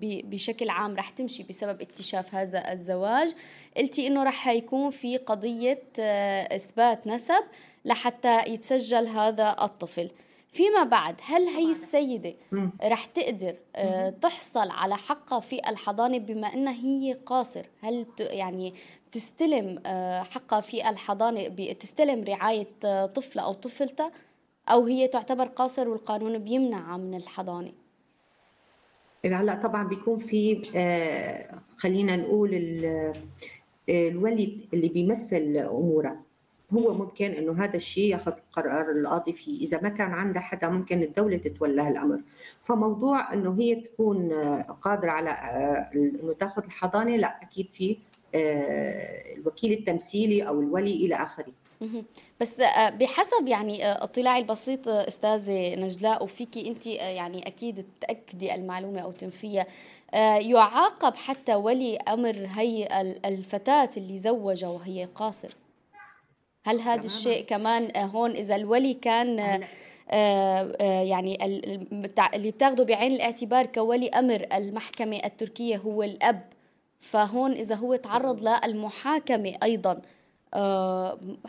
بشكل 0.01 0.71
عام 0.71 0.97
رح 0.97 1.11
تمشي 1.11 1.43
بسبب 1.43 1.83
اكتشاف 1.83 2.35
هذا 2.35 2.73
الزواج. 2.73 3.35
قلتي 3.77 4.07
إنه 4.07 4.23
رح 4.23 4.49
يكون 4.49 4.91
في 4.91 5.17
قضية 5.17 5.83
إثبات 6.57 7.07
نسب 7.07 7.45
لحتى 7.85 8.43
يتسجل 8.47 9.07
هذا 9.07 9.57
الطفل. 9.63 10.11
فيما 10.53 10.85
بعد 10.85 11.15
هل 11.25 11.43
هي 11.43 11.71
السيدة 11.71 12.35
رح 12.85 13.05
تقدر 13.05 13.55
آه، 13.77 14.11
تحصل 14.11 14.71
على 14.71 14.97
حقها 14.97 15.41
في 15.41 15.69
الحضانة 15.69 16.19
بما 16.19 16.55
أنها 16.55 16.73
هي 16.73 17.13
قاصر؟ 17.27 17.67
هل 17.81 18.07
يعني 18.21 18.75
تستلم 19.13 19.83
آه، 19.87 20.23
حقها 20.23 20.61
في 20.61 20.89
الحضانة 20.91 21.49
تستلم 21.73 22.25
رعاية 22.25 22.69
آه، 22.85 23.07
طفلة 23.07 23.43
أو 23.43 23.53
طفلتها؟ 23.53 24.13
أو 24.69 24.85
هي 24.85 25.09
تعتبر 25.09 25.45
قاصر 25.45 25.89
والقانون 25.89 26.39
بيمنعها 26.39 26.97
من 26.97 27.15
الحضانة؟ 27.15 27.73
هلأ 29.25 29.55
طبعا 29.55 29.89
بيكون 29.89 30.19
في 30.19 30.63
خلينا 31.77 32.17
نقول 32.17 32.55
الولي 33.89 34.59
اللي 34.75 34.89
بيمثل 34.89 35.57
أمورها. 35.57 36.28
هو 36.75 36.95
ممكن 36.95 37.31
إنه 37.31 37.65
هذا 37.65 37.77
الشيء 37.77 38.11
ياخذ 38.13 38.33
قرار 38.53 38.91
القاضي 38.91 39.33
فيه. 39.33 39.61
إذا 39.61 39.81
ما 39.83 39.89
كان 39.89 40.13
عندها 40.13 40.43
حدا 40.43 40.69
ممكن 40.69 41.03
الدولة 41.03 41.37
تتولى 41.37 41.89
الامر 41.89 42.21
فموضوع 42.63 43.33
إنه 43.33 43.57
هي 43.59 43.75
تكون 43.75 44.33
قادرة 44.81 45.11
على 45.11 45.31
آه، 45.31 45.91
إنه 45.95 46.33
تاخذ 46.33 46.65
الحضانة 46.65 47.17
لا 47.17 47.43
أكيد 47.43 47.69
في 47.69 47.97
آه، 48.35 49.35
الوكيل 49.35 49.73
التمثيلي 49.73 50.49
أو 50.49 50.61
الولي 50.61 50.95
إلى 50.95 51.15
آخره. 51.15 51.53
بس 52.41 52.61
آه، 52.61 52.91
بحسب 52.91 53.47
يعني 53.47 53.93
اطلاعي 53.93 54.41
البسيط 54.41 54.89
أستاذة 54.89 55.75
نجلاء 55.75 56.25
وفيكي 56.25 56.69
أنت 56.69 56.87
يعني 56.87 57.47
أكيد 57.47 57.87
تأكدي 58.01 58.55
المعلومة 58.55 59.01
أو 59.01 59.13
تنفيها 59.13 59.67
يعاقب 60.39 61.15
حتى 61.15 61.55
ولي 61.55 61.97
أمر 61.97 62.49
هي 62.55 62.89
الفتاة 63.25 63.91
اللي 63.97 64.17
زوجها 64.17 64.69
وهي 64.69 65.09
قاصر. 65.15 65.55
هل 66.69 66.81
هذا 66.81 67.07
الشيء 67.07 67.45
كمان 67.45 67.97
آه، 67.97 68.05
هون 68.05 68.31
إذا 68.31 68.57
الولي 68.57 68.95
كان 68.95 69.41
آه، 69.41 69.61
آه، 70.11 71.03
يعني 71.03 71.45
اللي 72.35 72.51
بتاخده 72.51 72.85
بعين 72.85 73.13
الاعتبار 73.13 73.67
كولي 73.67 74.09
أمر 74.09 74.47
المحكمة 74.55 75.21
التركية 75.25 75.77
هو 75.77 76.03
الأب. 76.03 76.45
فهون 77.01 77.53
إذا 77.53 77.75
هو 77.75 77.97
تعرض 77.97 78.49
للمحاكمة 78.49 79.55
أيضا 79.63 80.03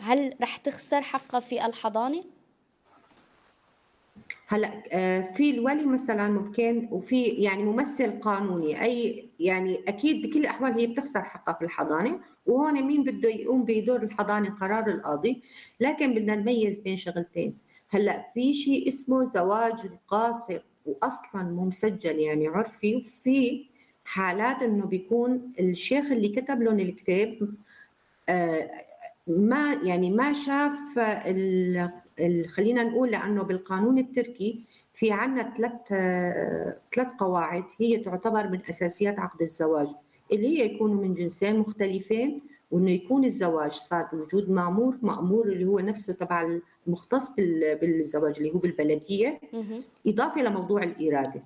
هل 0.00 0.34
رح 0.42 0.56
تخسر 0.56 1.02
حقها 1.02 1.40
في 1.40 1.66
الحضانة؟ 1.66 2.24
هلا 4.52 4.82
آه، 4.92 5.32
في 5.34 5.50
الولي 5.50 5.86
مثلا 5.86 6.28
ممكن 6.28 6.88
وفي 6.90 7.22
يعني 7.22 7.62
ممثل 7.62 8.20
قانوني 8.20 8.82
أي 8.82 9.28
يعني 9.40 9.80
أكيد 9.88 10.26
بكل 10.26 10.40
الأحوال 10.40 10.72
هي 10.80 10.86
بتخسر 10.86 11.22
حقها 11.22 11.52
في 11.52 11.64
الحضانة 11.64 12.20
وهون 12.46 12.82
مين 12.82 13.04
بده 13.04 13.28
يقوم 13.28 13.64
بدور 13.64 14.02
الحضانة 14.02 14.50
قرار 14.50 14.86
القاضي 14.86 15.42
لكن 15.80 16.14
بدنا 16.14 16.36
نميز 16.36 16.78
بين 16.78 16.96
شغلتين. 16.96 17.58
هلا 17.88 18.26
في 18.34 18.52
شيء 18.52 18.88
اسمه 18.88 19.24
زواج 19.24 19.80
القاصر 19.84 20.60
واصلا 20.86 21.42
مو 21.42 21.64
مسجل 21.64 22.18
يعني 22.18 22.48
عرفي 22.48 22.96
وفي 22.96 23.66
حالات 24.04 24.62
إنه 24.62 24.86
بيكون 24.86 25.52
الشيخ 25.60 26.10
اللي 26.10 26.28
كتب 26.28 26.62
لهم 26.62 26.80
الكتاب 26.80 27.54
آه 28.28 28.70
ما 29.26 29.72
يعني 29.82 30.10
ما 30.10 30.32
شاف 30.32 30.98
خلينا 32.48 32.82
نقول 32.82 33.10
لأنه 33.10 33.42
بالقانون 33.42 33.98
التركي 33.98 34.64
في 34.92 35.12
عندنا 35.12 35.54
ثلاث 35.56 35.72
ثلاث 36.94 37.08
قواعد 37.18 37.64
هي 37.80 37.96
تعتبر 37.96 38.48
من 38.48 38.60
أساسيات 38.68 39.18
عقد 39.18 39.42
الزواج 39.42 39.88
اللي 40.32 40.48
هي 40.48 40.64
يكونوا 40.74 41.02
من 41.02 41.14
جنسين 41.14 41.58
مختلفين 41.58 42.40
وإنه 42.70 42.90
يكون 42.90 43.24
الزواج 43.24 43.72
صار 43.72 44.08
بوجود 44.12 44.50
مامور 44.50 44.96
مامور 45.02 45.46
اللي 45.48 45.64
هو 45.64 45.78
نفسه 45.78 46.12
تبع 46.12 46.58
المختص 46.86 47.30
بالزواج 47.80 48.36
اللي 48.36 48.54
هو 48.54 48.58
بالبلدية. 48.58 49.40
إضافة 50.06 50.42
لموضوع 50.42 50.82
الإرادة. 50.82 51.42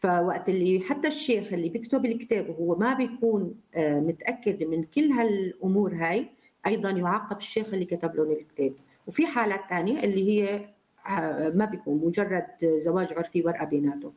فوقت 0.00 0.48
اللي 0.48 0.80
حتى 0.80 1.08
الشيخ 1.08 1.52
اللي 1.52 1.68
بيكتب 1.68 2.04
الكتاب 2.06 2.48
وهو 2.50 2.74
ما 2.78 2.94
بيكون 2.94 3.54
آه، 3.74 4.00
متأكد 4.00 4.62
من 4.64 4.84
كل 4.84 5.10
هالأمور 5.10 5.94
هاي 5.94 6.26
أيضا 6.66 6.90
يعاقب 6.90 7.36
الشيخ 7.36 7.74
اللي 7.74 7.84
كتب 7.84 8.16
لهم 8.16 8.30
الكتاب. 8.32 8.72
وفي 9.08 9.26
حالات 9.26 9.60
ثانية 9.68 10.04
اللي 10.04 10.28
هي 10.28 10.68
آه، 11.08 11.48
ما 11.48 11.64
بيكون 11.64 12.04
مجرد 12.04 12.46
زواج 12.62 13.12
عرفي 13.12 13.42
ورقة 13.42 13.64
بيناتهم. 13.64 14.12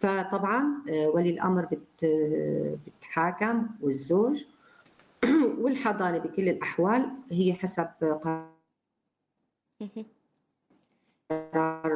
فطبعا 0.00 0.82
آه، 0.90 1.08
ولي 1.08 1.30
الأمر 1.30 1.68
بتحاكم 2.86 3.66
والزوج 3.80 4.44
والحضانة 5.62 6.18
بكل 6.18 6.48
الأحوال 6.48 7.06
هي 7.30 7.54
حسب 7.54 7.88
قرار 8.00 8.48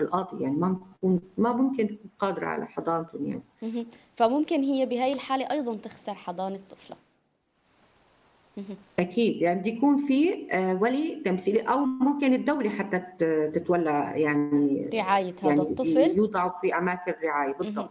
القاضي. 0.01 0.43
يعني 0.43 0.57
ما 0.57 0.81
ممكن 1.03 1.21
ما 1.39 1.53
ممكن 1.53 1.87
تكون 1.89 2.11
قادرة 2.19 2.47
على 2.47 2.67
حضانتهم 2.67 3.27
يعني. 3.63 3.87
فممكن 4.17 4.63
هي 4.63 4.87
بهي 4.87 5.13
الحالة 5.13 5.51
أيضا 5.51 5.77
تخسر 5.77 6.15
حضانة 6.15 6.61
طفلها 6.71 6.99
أكيد. 8.99 9.43
يعني 9.43 9.61
بده 9.61 9.71
يكون 9.71 9.97
في 9.97 10.47
آه، 10.53 10.79
ولي 10.81 11.23
تمثيلي 11.25 11.61
أو 11.61 11.79
ممكن 11.79 12.35
الدولة 12.35 12.71
حتى 12.71 13.03
تتولى 13.55 14.13
يعني 14.15 14.91
رعاية 14.95 15.35
هذا 15.43 15.49
يعني 15.49 15.61
الطفل. 15.61 16.17
يوضعوا 16.17 16.51
في 16.51 16.75
أماكن 16.79 17.15
رعاية. 17.25 17.55
بالضبط. 17.55 17.91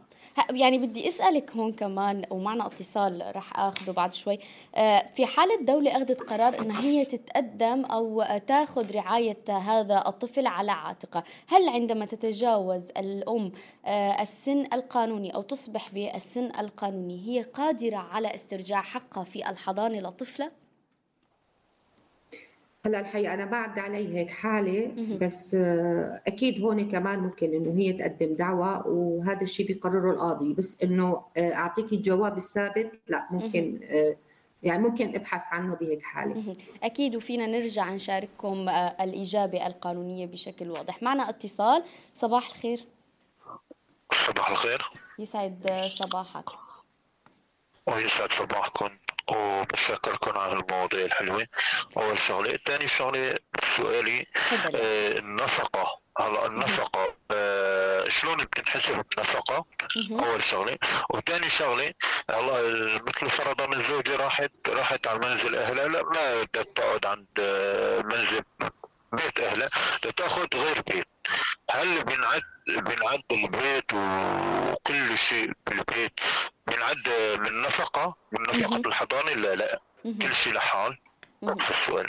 يعني 0.51 0.77
بدي 0.77 1.07
أسألك 1.07 1.51
هون 1.51 1.71
كمان 1.71 2.25
ومعنا 2.29 2.67
اتصال 2.67 3.31
رح 3.35 3.59
اخذه 3.59 3.91
بعد 3.91 4.13
شوي. 4.13 4.39
آه، 4.75 5.05
في 5.15 5.25
حاله 5.25 5.55
الدولة 5.55 5.97
أخذت 5.97 6.21
قرار 6.21 6.61
إنها 6.61 6.81
هي 6.81 7.05
تتقدم 7.05 7.85
أو 7.85 8.23
تاخذ 8.47 8.95
رعاية 8.95 9.37
هذا 9.49 10.03
الطفل 10.07 10.47
على 10.47 10.71
عاتقها 10.71 11.23
هل 11.47 11.69
عندما 11.69 12.05
تتجاوز 12.05 12.83
الأم 12.97 13.51
آه، 13.85 14.21
السن 14.21 14.65
القانوني 14.73 15.35
أو 15.35 15.41
تصبح 15.41 15.89
بالسن 15.93 16.45
القانوني 16.59 17.27
هي 17.27 17.41
قادرة 17.41 17.97
على 17.97 18.35
استرجاع 18.35 18.81
حقها 18.81 19.23
في 19.23 19.49
الحضانة 19.49 19.99
لطفلها 19.99 20.51
هلأ 22.85 22.99
الحقيقة 22.99 23.33
أنا 23.33 23.45
بعد 23.45 23.79
علي 23.79 24.17
هيك 24.17 24.29
حالة 24.29 24.91
بس 25.21 25.55
آه، 25.55 26.21
أكيد 26.27 26.61
هون 26.61 26.91
كمان 26.91 27.19
ممكن 27.19 27.53
إنه 27.53 27.79
هي 27.79 27.93
تقدم 27.93 28.35
دعوى 28.35 28.83
وهذا 28.85 29.41
الشيء 29.41 29.67
بيقرره 29.67 30.11
القاضي. 30.11 30.53
بس 30.53 30.83
إنه 30.83 31.23
آه، 31.37 31.53
اعطيك 31.53 31.93
الجواب 31.93 32.37
الثابت 32.37 32.91
لأ 33.07 33.27
ممكن 33.31 33.79
آه، 33.83 34.15
يعني 34.63 34.83
ممكن 34.83 35.15
أبحث 35.15 35.53
عنه 35.53 35.75
بهيك 35.75 36.03
حالة. 36.03 36.53
أكيد 36.83 37.15
وفينا 37.15 37.45
نرجع 37.45 37.93
نشارككم 37.93 38.69
الإجابة 39.01 39.67
القانونية 39.67 40.25
بشكل 40.25 40.69
واضح. 40.71 41.03
معنا 41.03 41.29
اتصال. 41.29 41.83
صباح 42.13 42.47
الخير. 42.47 42.85
صباح 44.27 44.49
الخير. 44.49 44.89
يسعد 45.19 45.89
صباحك. 45.95 46.45
ويسعد 47.87 48.31
صباحكم. 48.31 48.89
وبشكركم 49.31 50.37
على 50.37 50.53
المواضيع 50.53 51.05
الحلوة. 51.05 51.45
أول 51.97 52.19
شغلة. 52.19 52.59
ثاني 52.65 52.87
شغلة 52.87 53.35
سؤالي 53.77 54.25
آه 54.51 55.19
النفقة. 55.19 55.99
هلا 56.19 56.45
النفقة 56.45 57.15
آه 57.31 58.09
شلون 58.09 58.35
بتنحسب 58.35 59.05
النفقة 59.17 59.65
أول 60.11 60.43
شغلة. 60.43 60.77
وثاني 61.09 61.49
شغلة 61.49 61.93
هلا 62.31 62.61
مثل 63.07 63.29
فرضا 63.29 63.77
الزوجة 63.77 64.15
راحت 64.15 64.51
راحت 64.67 65.07
على 65.07 65.19
منزل 65.19 65.55
أهلها. 65.55 65.87
لا 65.87 66.03
ما 66.03 66.43
بدها 66.43 66.63
تقعد 66.63 67.05
عند 67.05 67.27
آه، 67.39 68.01
منزل 68.01 68.41
بيت 69.11 69.39
أهلها. 69.39 69.69
بدها 69.99 70.11
تاخذ 70.11 70.47
غير 70.55 70.81
بيت. 70.81 71.07
هل 71.71 72.03
بنعد 72.03 72.43
بنعد 72.67 73.23
البيت 73.31 73.93
وكل 73.93 75.17
شيء 75.17 75.51
بالبيت 75.67 76.13
بنعد 76.67 77.09
من 77.39 77.61
نفقة؟ 77.61 78.15
من 78.31 78.41
نفقة 78.41 78.81
الحضانة؟ 78.87 79.31
لا 79.31 79.55
لا. 79.55 79.79
كل 80.03 80.33
شيء 80.35 80.53
لحال. 80.53 80.97
السؤال 81.43 82.07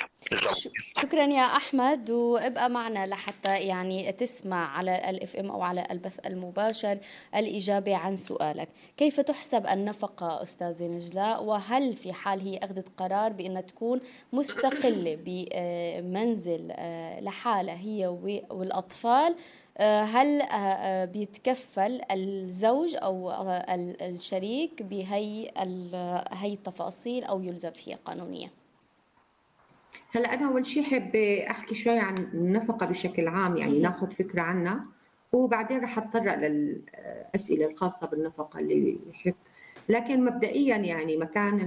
شكرا 0.96 1.24
يا 1.24 1.42
أحمد 1.42 2.10
وابقى 2.10 2.70
معنا 2.70 3.06
لحتى 3.06 3.58
يعني 3.58 4.12
تسمع 4.12 4.76
على 4.76 5.10
الإف 5.10 5.36
إم 5.36 5.50
أو 5.50 5.62
على 5.62 5.86
البث 5.90 6.26
المباشر 6.26 6.98
الاجابه 7.36 7.96
عن 7.96 8.16
سؤالك. 8.16 8.68
كيف 8.96 9.20
تحسب 9.20 9.66
النفقة 9.66 10.42
استاذه 10.42 10.84
نجلاء؟ 10.84 11.44
وهل 11.44 11.94
في 11.94 12.12
حال 12.12 12.40
هي 12.40 12.58
أخذت 12.58 12.88
قرار 12.98 13.32
بانها 13.32 13.60
تكون 13.60 14.00
مستقلة 14.32 15.18
بمنزل 15.24 16.68
آه، 16.72 17.20
لحالها 17.20 17.76
هي 17.76 18.06
والأطفال؟ 18.50 19.34
آه، 19.78 20.02
هل 20.02 20.42
آه، 20.42 21.04
بيتكفل 21.04 22.00
الزوج 22.10 22.96
أو 22.96 23.32
الشريك 24.00 24.82
بهي 24.82 25.50
هي 26.32 26.52
التفاصيل 26.52 27.24
أو 27.24 27.42
يلزم 27.42 27.70
فيها 27.70 27.98
قانونيا 28.04 28.50
هلا 30.10 30.34
أنا 30.34 30.48
أول 30.48 30.66
شيء 30.66 30.82
حابة 30.82 31.46
أحكي 31.50 31.74
شوي 31.74 31.98
عن 31.98 32.14
النفقة 32.18 32.86
بشكل 32.86 33.28
عام 33.28 33.56
يعني 33.56 33.78
ناخذ 33.80 34.10
فكرة 34.10 34.40
عنها. 34.40 34.84
وبعدين 35.32 35.80
رح 35.80 35.98
أتطرق 35.98 36.34
للاسئله 36.34 37.66
الخاصة 37.66 38.06
بالنفقة 38.06 38.60
اللي 38.60 38.98
يحب. 39.10 39.34
لكن 39.88 40.24
مبدئيا 40.24 40.76
يعني 40.76 41.16
مكان 41.16 41.62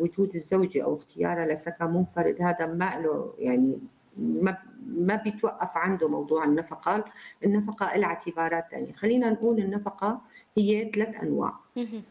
وجود 0.00 0.34
الزوجة 0.34 0.84
أو 0.84 0.94
اختيارها 0.94 1.46
لسكن 1.46 1.84
منفرد 1.84 2.42
هذا 2.42 2.66
ما 2.66 3.00
له 3.00 3.34
يعني 3.38 3.78
ما 4.18 4.58
ما 4.86 5.16
بيتوقف 5.16 5.76
عنده 5.76 6.08
موضوع 6.08 6.44
النفقة، 6.44 7.04
النفقة 7.44 7.96
لها 7.96 8.06
اعتبارات 8.08 8.64
ثانية، 8.70 8.92
خلينا 8.92 9.30
نقول 9.30 9.58
النفقة 9.58 10.20
هي 10.58 10.90
ثلاث 10.94 11.20
أنواع. 11.22 11.52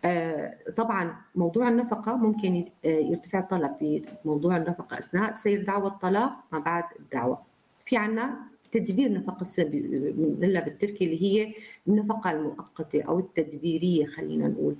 آه 0.05 0.53
طبعا 0.77 1.15
موضوع 1.35 1.69
النفقة 1.69 2.15
ممكن 2.15 2.65
آه، 2.85 2.87
يرتفع 2.87 3.41
طلب 3.41 4.01
بموضوع 4.25 4.57
النفقة 4.57 4.97
أثناء 4.97 5.33
سير 5.33 5.63
دعوى 5.63 5.87
الطلاق 5.87 6.31
ما 6.51 6.59
بعد 6.59 6.83
الدعوة. 6.99 7.37
في 7.85 7.97
عنا 7.97 8.33
تدبير 8.71 9.13
نفقة 9.13 9.45
بنقولها 9.59 10.61
بالتركي 10.61 11.05
اللي 11.05 11.21
هي 11.21 11.53
النفقة 11.87 12.31
المؤقتة 12.31 13.01
أو 13.01 13.19
التدبيرية 13.19 14.05
خلينا 14.05 14.47
نقول. 14.47 14.75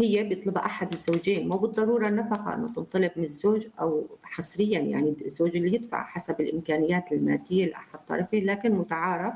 هي 0.00 0.24
بيطلبها 0.24 0.66
أحد 0.66 0.92
الزوجين 0.92 1.48
مو 1.48 1.56
بالضرورة 1.56 2.08
النفقة 2.08 2.54
إنه 2.54 2.68
تنطلب 2.76 3.10
من 3.16 3.24
الزوج 3.24 3.66
أو 3.80 4.04
حصريا 4.22 4.78
يعني 4.80 5.14
الزوج 5.24 5.56
اللي 5.56 5.74
يدفع 5.74 6.04
حسب 6.04 6.40
الإمكانيات 6.40 7.12
المادية 7.12 7.66
لأحد 7.66 7.88
الطرفين 7.94 8.46
لكن 8.46 8.72
متعارف 8.72 9.34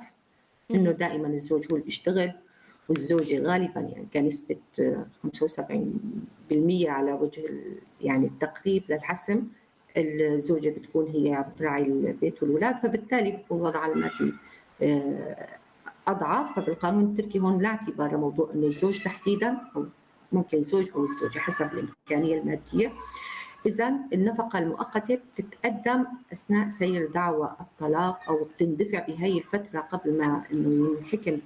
إنه 0.71 0.91
دائما 0.91 1.29
الزوج 1.29 1.67
هو 1.71 1.77
اللي 1.77 1.85
بيشتغل. 1.85 2.33
والزوجة 2.89 3.43
غالبا 3.43 3.81
يعني 3.81 4.07
كنسبة 4.15 4.57
75% 5.27 6.89
على 6.89 7.13
وجه 7.13 7.43
يعني 8.01 8.27
التقريب 8.27 8.83
للحسم. 8.89 9.43
الزوجة 9.97 10.69
بتكون 10.69 11.07
هي 11.09 11.45
بتراعي 11.55 11.83
البيت 11.83 12.43
والأولاد 12.43 12.77
فبالتالي 12.83 13.31
بيكون 13.31 13.61
وضعها 13.61 13.93
المادي 13.93 14.33
آه، 14.83 15.47
أضعف. 16.09 16.57
فبالقانون 16.57 17.05
التركي 17.05 17.39
هون 17.39 17.63
لا 17.63 17.69
اعتبار 17.69 18.15
لموضوع 18.15 18.51
أنه 18.55 18.67
الزوج 18.67 18.99
تحديدا 19.03 19.57
أو 19.77 19.85
ممكن 20.33 20.63
زوج 20.63 20.91
أو 20.95 21.05
الزوجة 21.05 21.39
حسب 21.39 21.67
الإمكانية 21.73 22.41
المادية. 22.41 22.93
إذا 23.67 23.93
النفقة 24.13 24.59
المؤقتة 24.59 25.19
بتتقدم 25.39 26.05
أثناء 26.33 26.69
سير 26.69 27.11
دعوى 27.15 27.57
الطلاق 27.61 28.21
أو 28.29 28.45
بتندفع 28.45 29.07
بهي 29.07 29.39
الفترة 29.39 29.81
قبل 29.81 30.19
ما 30.19 30.43
إنه 30.53 30.97
ينحكم 30.99 31.39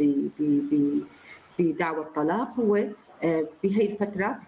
بدعوى 1.61 2.01
الطلاق 2.01 2.61
هو 2.61 2.77
آه، 3.23 3.45
بهي 3.63 3.87
الفترة 3.87 4.39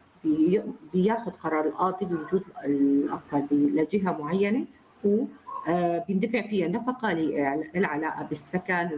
بياخذ 0.94 1.30
قرار 1.30 1.64
القاضي 1.66 2.04
بوجود 2.04 2.42
الأطفال 2.64 3.46
لجهة 3.50 4.12
معينة 4.22 4.64
وبيندفع 5.04 6.38
آه، 6.38 6.48
فيها 6.50 6.68
نفقة 6.68 7.12
للعلاقة 7.12 8.24
بالسكن 8.24 8.88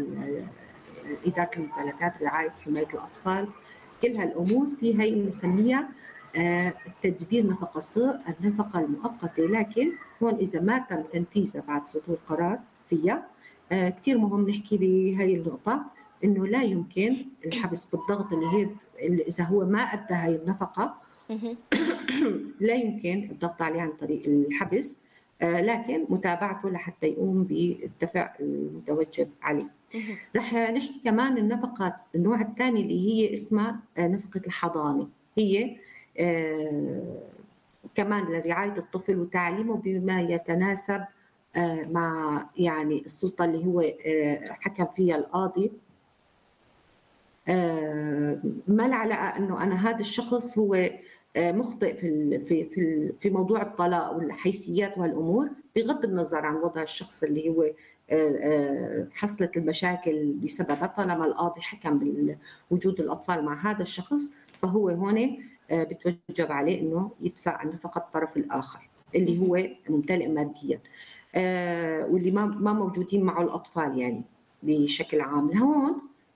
إدارة 1.26 1.50
الممتلكات 1.56 2.22
رعاية 2.22 2.50
حماية 2.64 2.86
الأطفال 2.94 3.48
كل 4.02 4.16
هالأمور 4.16 4.66
في 4.66 5.00
هي 5.00 5.14
بنسميها 5.14 5.88
آه، 6.36 6.72
تدبير 7.02 7.46
نفقة 7.46 8.20
النفقة 8.40 8.80
المؤقتة 8.80 9.42
لكن 9.42 9.92
هون 10.22 10.34
إذا 10.34 10.60
ما 10.60 10.78
تم 10.78 11.02
تنفيذها 11.02 11.62
بعد 11.68 11.86
صدور 11.86 12.16
قرار 12.26 12.58
فيها 12.90 13.26
كثير 13.70 14.18
مهم 14.18 14.50
نحكي 14.50 14.76
بهي 14.76 15.34
النقطة. 15.34 15.93
إنه 16.24 16.46
لا 16.46 16.62
يمكن 16.62 17.16
الحبس 17.46 17.84
بالضغط 17.84 18.32
اللي 18.32 18.46
هي 18.46 18.68
إذا 19.28 19.44
هو 19.44 19.64
ما 19.64 19.80
أدى 19.80 20.14
هاي 20.14 20.36
النفقة. 20.36 20.94
لا 22.60 22.74
يمكن 22.74 23.28
الضغط 23.30 23.62
عليه 23.62 23.80
عن 23.80 23.92
طريق 23.92 24.22
الحبس. 24.26 25.00
لكن 25.42 26.04
متابعته 26.08 26.70
لحتى 26.70 27.06
يقوم 27.06 27.44
بالدفع 27.44 28.34
المتوجب 28.40 29.28
عليه. 29.42 29.66
رح 30.36 30.54
نحكي 30.54 31.00
كمان 31.04 31.38
النفقة 31.38 31.96
النوع 32.14 32.40
الثاني 32.40 32.80
اللي 32.82 33.08
هي 33.08 33.34
اسمها 33.34 33.80
نفقة 33.98 34.40
الحضانة. 34.46 35.08
هي 35.38 35.76
كمان 37.94 38.24
لرعاية 38.24 38.78
الطفل 38.78 39.18
وتعليمه 39.18 39.76
بما 39.76 40.20
يتناسب 40.20 41.04
مع 41.90 42.46
يعني 42.56 43.02
السلطة 43.04 43.44
اللي 43.44 43.66
هو 43.66 43.92
حكم 44.60 44.86
فيها 44.86 45.16
القاضي. 45.16 45.72
ما 48.68 48.86
العلاقة 48.86 49.36
أنه 49.36 49.62
أنا 49.62 49.90
هذا 49.90 50.00
الشخص 50.00 50.58
هو 50.58 50.90
مخطئ 51.38 51.94
في 51.96 52.38
في 52.38 52.64
في 52.64 53.12
في 53.20 53.30
موضوع 53.30 53.62
الطلاق 53.62 54.16
والحيثيات 54.16 54.98
وهالأمور 54.98 55.50
بغض 55.76 56.04
النظر 56.04 56.46
عن 56.46 56.54
وضع 56.56 56.82
الشخص 56.82 57.22
اللي 57.22 57.48
هو 57.48 57.64
حصلت 59.12 59.56
المشاكل 59.56 60.32
بسببها 60.32 60.86
طالما 60.96 61.26
القاضي 61.26 61.60
حكم 61.60 61.98
بوجود 62.70 63.00
الأطفال 63.00 63.44
مع 63.44 63.70
هذا 63.70 63.82
الشخص 63.82 64.32
فهو 64.62 64.88
هون 64.88 65.36
بتوجب 65.72 66.52
عليه 66.52 66.80
إنه 66.80 67.10
يدفع 67.20 67.62
النفقه 67.62 67.98
الطرف 67.98 68.36
الآخر 68.36 68.88
اللي 69.14 69.38
هو 69.40 69.62
ممتلئ 69.88 70.28
ماديا. 70.28 70.80
واللي 72.10 72.30
ما 72.30 72.46
ما 72.46 72.72
موجودين 72.72 73.24
معه 73.24 73.42
الأطفال 73.42 73.98
يعني 73.98 74.22
بشكل 74.62 75.20
عام. 75.20 75.58
هون 75.58 75.94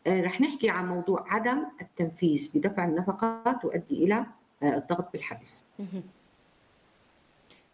رح 0.09 0.40
نحكي 0.40 0.71
عن 0.71 0.88
موضوع 0.88 1.25
عدم 1.35 1.64
التنفيذ 1.81 2.51
بدفع 2.55 2.85
النفقات 2.85 3.62
تؤدي 3.62 4.05
إلى 4.05 4.27
الضغط 4.62 5.12
بالحبس. 5.12 5.64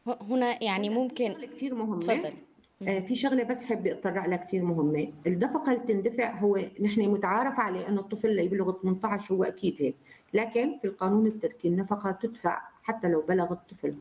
هنا 0.06 0.64
يعني 0.64 0.88
ممكن 0.90 1.32
كثير 1.32 1.74
مهمة. 1.74 1.98
تفضل. 1.98 2.32
في 2.80 3.16
شغلة 3.16 3.42
بس 3.42 3.64
حابة 3.64 3.92
اطرق 3.92 4.26
لها 4.26 4.36
كثير 4.36 4.62
مهمة. 4.62 5.08
النفقة 5.26 5.72
اللي 5.72 5.84
تندفع 5.86 6.38
هو 6.38 6.60
نحن 6.80 7.00
متعارف 7.00 7.60
عليه 7.60 7.88
إنه 7.88 8.00
الطفل 8.00 8.36
ليبلغ 8.36 8.72
18 8.82 9.34
هو 9.34 9.44
أكيد 9.44 9.76
هيك. 9.78 9.94
لكن 10.34 10.78
في 10.78 10.86
القانون 10.86 11.26
التركي 11.26 11.68
النفقة 11.68 12.10
تدفع 12.10 12.60
حتى 12.82 13.08
لو 13.08 13.20
بلغ 13.20 13.52
الطفل 13.52 13.94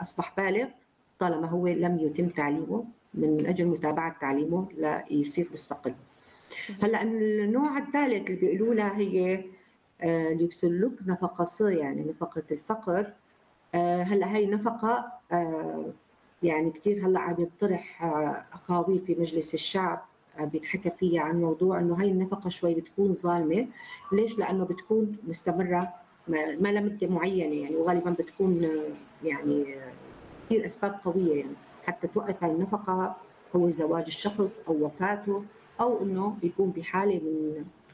أصبح 0.00 0.32
بالغ 0.36 0.66
طالما 1.18 1.46
هو 1.48 1.66
لم 1.66 1.98
يتم 1.98 2.28
تعليمه 2.28 2.84
من 3.14 3.46
أجل 3.46 3.66
متابعة 3.66 4.16
تعليمه 4.20 4.68
ليصير 5.10 5.48
مستقل. 5.52 5.94
هلا 6.82 7.02
النوع 7.02 7.78
الثالث 7.78 8.30
اللي 8.30 8.40
بيقولوا 8.40 8.74
لها 8.74 8.96
هي 8.98 9.44
ليكسلوك 10.34 10.92
نفقة 11.06 11.44
ص 11.44 11.60
يعني 11.60 12.04
نفقة 12.04 12.42
الفقر. 12.50 13.12
هلا 13.74 14.36
هي 14.36 14.46
نفقة 14.46 15.12
يعني 16.42 16.70
كثير 16.70 17.06
هلا 17.06 17.20
عم 17.20 17.36
يطرح 17.38 18.04
أقاويل 18.54 19.00
في 19.06 19.14
مجلس 19.14 19.54
الشعب 19.54 20.04
بينحكى 20.40 20.90
فيها 20.90 21.22
عن 21.22 21.40
موضوع 21.40 21.78
إنه 21.78 22.02
هي 22.02 22.10
النفقة 22.10 22.48
شوي 22.50 22.74
بتكون 22.74 23.12
ظالمة. 23.12 23.66
ليش؟ 24.12 24.38
لأنه 24.38 24.64
بتكون 24.64 25.16
مستمرة 25.28 25.88
ما 26.28 26.68
لها 26.72 26.80
مده 26.82 27.06
معينة 27.06 27.54
يعني 27.62 27.76
وغالبا 27.76 28.10
بتكون 28.10 28.68
يعني 29.24 29.66
كثير 30.46 30.64
أسباب 30.64 30.94
قوية 31.04 31.34
يعني 31.36 31.54
حتى 31.86 32.06
توقف 32.06 32.44
هاي 32.44 32.50
النفقة 32.52 33.16
هو 33.56 33.70
زواج 33.70 34.04
الشخص 34.06 34.60
أو 34.68 34.84
وفاته. 34.84 35.44
أو 35.82 36.02
إنه 36.02 36.36
بيكون 36.42 36.70
بحاله 36.70 37.20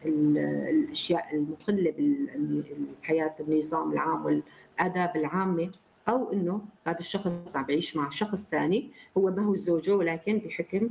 من 0.04 0.36
الأشياء 0.70 1.34
المخلة 1.34 1.94
بالحياة 1.96 3.34
النظام 3.40 3.92
العام 3.92 4.24
والآداب 4.24 5.16
العامة 5.16 5.70
أو 6.08 6.32
إنه 6.32 6.60
هذا 6.86 6.98
الشخص 6.98 7.56
عم 7.56 7.64
يعيش 7.68 7.96
مع 7.96 8.10
شخص 8.10 8.44
ثاني 8.48 8.90
هو 9.18 9.30
ما 9.30 9.42
هو 9.44 9.56
زوجه 9.56 9.96
ولكن 9.96 10.38
بحكم 10.38 10.88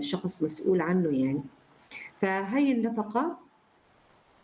شخص 0.00 0.42
مسؤول 0.42 0.80
عنه 0.80 1.08
يعني. 1.08 1.42
فهي 2.20 2.72
النفقة 2.72 3.36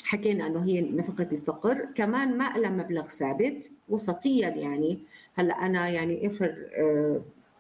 حكينا 0.04 0.46
إنه 0.46 0.64
هي 0.64 0.80
نفقة 0.80 1.28
الفقر 1.32 1.86
كمان 1.94 2.38
ما 2.38 2.52
لها 2.56 2.70
مبلغ 2.70 3.06
ثابت 3.06 3.70
وسطيا 3.88 4.48
يعني. 4.48 4.98
هلأ 5.34 5.66
أنا 5.66 5.88
يعني 5.88 6.26
اخر 6.26 6.54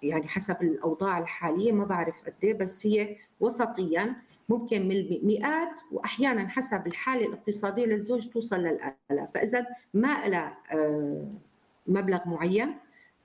يعني 0.02 0.28
حسب 0.28 0.56
الأوضاع 0.62 1.18
الحالية 1.18 1.72
ما 1.72 1.84
بعرف 1.84 2.22
قد 2.26 2.46
بس 2.46 2.86
هي 2.86 3.16
وسطيا 3.40 4.16
ممكن 4.48 4.88
من 4.88 4.96
المئات 4.96 5.80
واحيانا 5.92 6.48
حسب 6.48 6.86
الحالة 6.86 7.26
الاقتصادية 7.26 7.86
للزوج 7.86 8.28
توصل 8.28 8.56
للآلاف. 8.56 9.28
فإذا 9.34 9.66
ما 9.94 10.28
لها 10.28 10.58
مبلغ 11.86 12.28
معين 12.28 12.74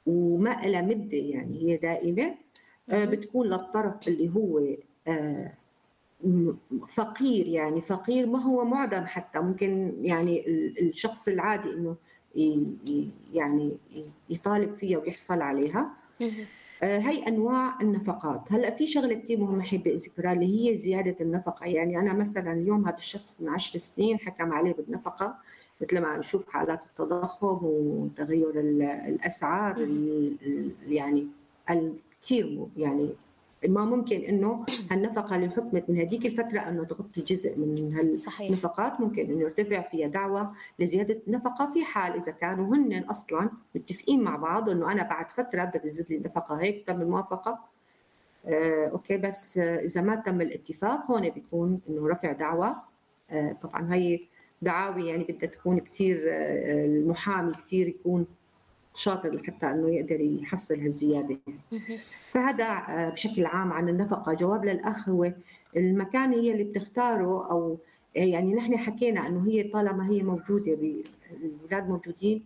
وما 0.06 0.62
لها 0.66 0.82
مدة 0.82 1.18
يعني 1.18 1.62
هي 1.62 1.78
دائمة 1.78 2.36
بتكون 2.90 3.48
للطرف 3.48 4.08
اللي 4.08 4.32
هو 4.36 4.62
فقير 6.88 7.48
يعني. 7.48 7.82
فقير 7.82 8.26
ما 8.28 8.40
هو 8.44 8.66
معدم 8.66 9.06
حتى. 9.06 9.40
ممكن 9.40 9.94
يعني 10.02 10.48
الشخص 10.82 11.28
العادي 11.28 11.70
إنه 11.74 11.96
يعني 13.34 13.78
يطالب 14.30 14.76
فيها 14.76 14.98
ويحصل 15.00 15.42
عليها. 15.42 15.90
هي 16.84 17.28
أنواع 17.28 17.82
النفقات. 17.82 18.52
هلأ 18.52 18.76
في 18.76 18.88
شغلة 18.88 19.14
كثير 19.14 19.40
مهمة 19.40 19.64
حابة 19.64 19.92
أذكرها 19.92 20.34
اللي 20.34 20.70
هي 20.72 20.78
زيادة 20.78 21.16
النفقة. 21.22 21.66
يعني 21.66 22.00
أنا 22.00 22.14
مثلا 22.14 22.54
اليوم 22.54 22.88
هذا 22.88 22.98
الشخص 22.98 23.42
من 23.42 23.50
10 23.50 23.80
سنين 23.80 24.20
حكم 24.20 24.54
عليه 24.54 24.74
بالنفقة 24.74 25.36
مثل 25.82 26.00
ما 26.00 26.08
عم 26.08 26.20
نشوف 26.20 26.50
حالات 26.50 26.86
التضخم 26.86 27.60
وتغير 27.62 28.60
الأسعار 29.08 29.88
يعني 30.88 31.28
الكثير 31.70 32.66
يعني 32.78 33.10
ما 33.66 33.86
ممكن 33.86 34.20
إنه 34.20 34.66
النفقه 34.92 35.36
اللي 35.36 35.50
حكمت 35.50 35.90
من 35.90 35.98
هذيك 35.98 36.26
الفترة 36.26 36.60
أنه 36.60 36.84
تغطي 36.84 37.22
جزء 37.22 37.58
من 37.58 37.94
هالنفقات 38.40 39.02
ممكن 39.02 39.22
إنه 39.22 39.42
يرتفع 39.42 39.82
فيها 39.82 40.08
دعوة 40.08 40.54
لزيادة 40.80 41.20
النفقه 41.28 41.74
في 41.74 41.84
حال 41.84 42.14
إذا 42.14 42.32
كانوا 42.32 42.76
هن 42.76 43.04
أصلا 43.04 43.50
متفقين 43.76 44.24
مع 44.24 44.36
بعض 44.36 44.70
إنه 44.70 44.92
أنا 44.92 45.04
بعد 45.04 45.32
فترة 45.32 45.64
بدك 45.64 45.82
تزيد 45.82 46.06
لي 46.10 46.18
النفقه 46.18 46.56
هيك 46.62 46.88
تم 46.88 47.02
الموافقة. 47.02 47.60
آه 48.46 48.88
أوكي 48.88 49.18
بس 49.18 49.58
آه 49.58 49.78
إذا 49.86 50.02
ما 50.02 50.16
تم 50.16 50.42
الاتفاق 50.42 51.12
هون 51.12 51.30
بيكون 51.30 51.80
إنه 51.90 52.08
رفع 52.08 52.32
دعوة. 52.32 52.76
آه 53.32 53.52
طبعا 53.62 53.94
هي 53.94 54.20
دعاوي 54.62 55.08
يعني 55.08 55.24
بدها 55.24 55.50
تكون 55.50 55.80
كثير 55.80 56.22
آه 56.30 56.86
المحامي 56.86 57.52
كثير 57.54 57.88
يكون 57.88 58.26
شاطر 58.98 59.36
لحتى 59.36 59.66
إنه 59.66 59.90
يقدر 59.90 60.22
يحصل 60.22 60.80
هالزيادة. 60.80 61.38
فهذا 62.32 63.10
بشكل 63.10 63.46
عام 63.46 63.74
عن 63.74 63.90
النفقة. 63.90 64.34
جواب 64.34 64.66
للأخ 64.66 65.10
هو 65.10 65.32
المكان 65.78 66.34
هي 66.34 66.52
اللي 66.52 66.64
بتختاره 66.64 67.52
أو 67.52 67.78
يعني 68.16 68.54
نحن 68.54 68.78
حكينا 68.78 69.28
إنه 69.28 69.48
هي 69.48 69.64
طالما 69.64 70.10
هي 70.10 70.24
موجودة 70.24 70.78
الأولاد 71.32 71.90
موجودين 71.90 72.44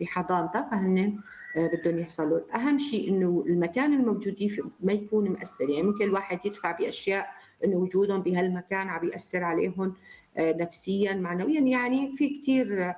بحضانتها 0.00 0.68
فهن 0.70 1.18
بدهم 1.56 1.98
يحصلوا. 1.98 2.40
أهم 2.54 2.78
شيء 2.78 3.08
إنه 3.08 3.44
المكان 3.46 3.92
الموجودين 3.92 4.50
ما 4.80 4.92
يكون 4.92 5.30
مأثر. 5.30 5.68
يعني 5.70 5.82
ممكن 5.82 6.04
الواحد 6.04 6.38
يدفع 6.46 6.72
بأشياء 6.72 7.26
إنه 7.64 7.76
وجودهم 7.76 8.22
بهالمكان 8.22 8.88
عم 8.88 9.08
يأثر 9.08 9.44
عليهم 9.44 9.94
نفسيا 10.38 11.14
معنويا. 11.14 11.60
يعني 11.60 12.16
في 12.16 12.28
كثير 12.28 12.92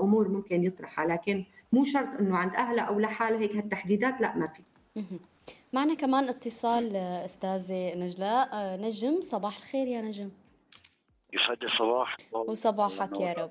أمور 0.00 0.28
ممكن 0.28 0.64
يطرحها 0.64 1.06
لكن 1.06 1.44
مو 1.72 1.84
شرط 1.84 2.14
إنه 2.20 2.36
عند 2.36 2.54
اهلها 2.54 2.84
أو 2.84 2.98
لحالها 2.98 3.40
هيك 3.40 3.56
هالتحديدات 3.56 4.20
لا 4.20 4.36
ما 4.36 4.46
في. 4.46 4.62
معنا 5.72 5.94
كمان 5.94 6.28
اتصال 6.28 6.96
أستاذة 6.96 7.94
نجلاء. 7.94 8.48
نجم 8.80 9.20
صباح 9.20 9.56
الخير 9.56 9.86
يا 9.86 10.02
نجم. 10.02 10.30
يسعد 11.32 11.62
الصباح 11.62 12.16
وصباحك 12.32 13.20
يا 13.20 13.32
رب. 13.32 13.50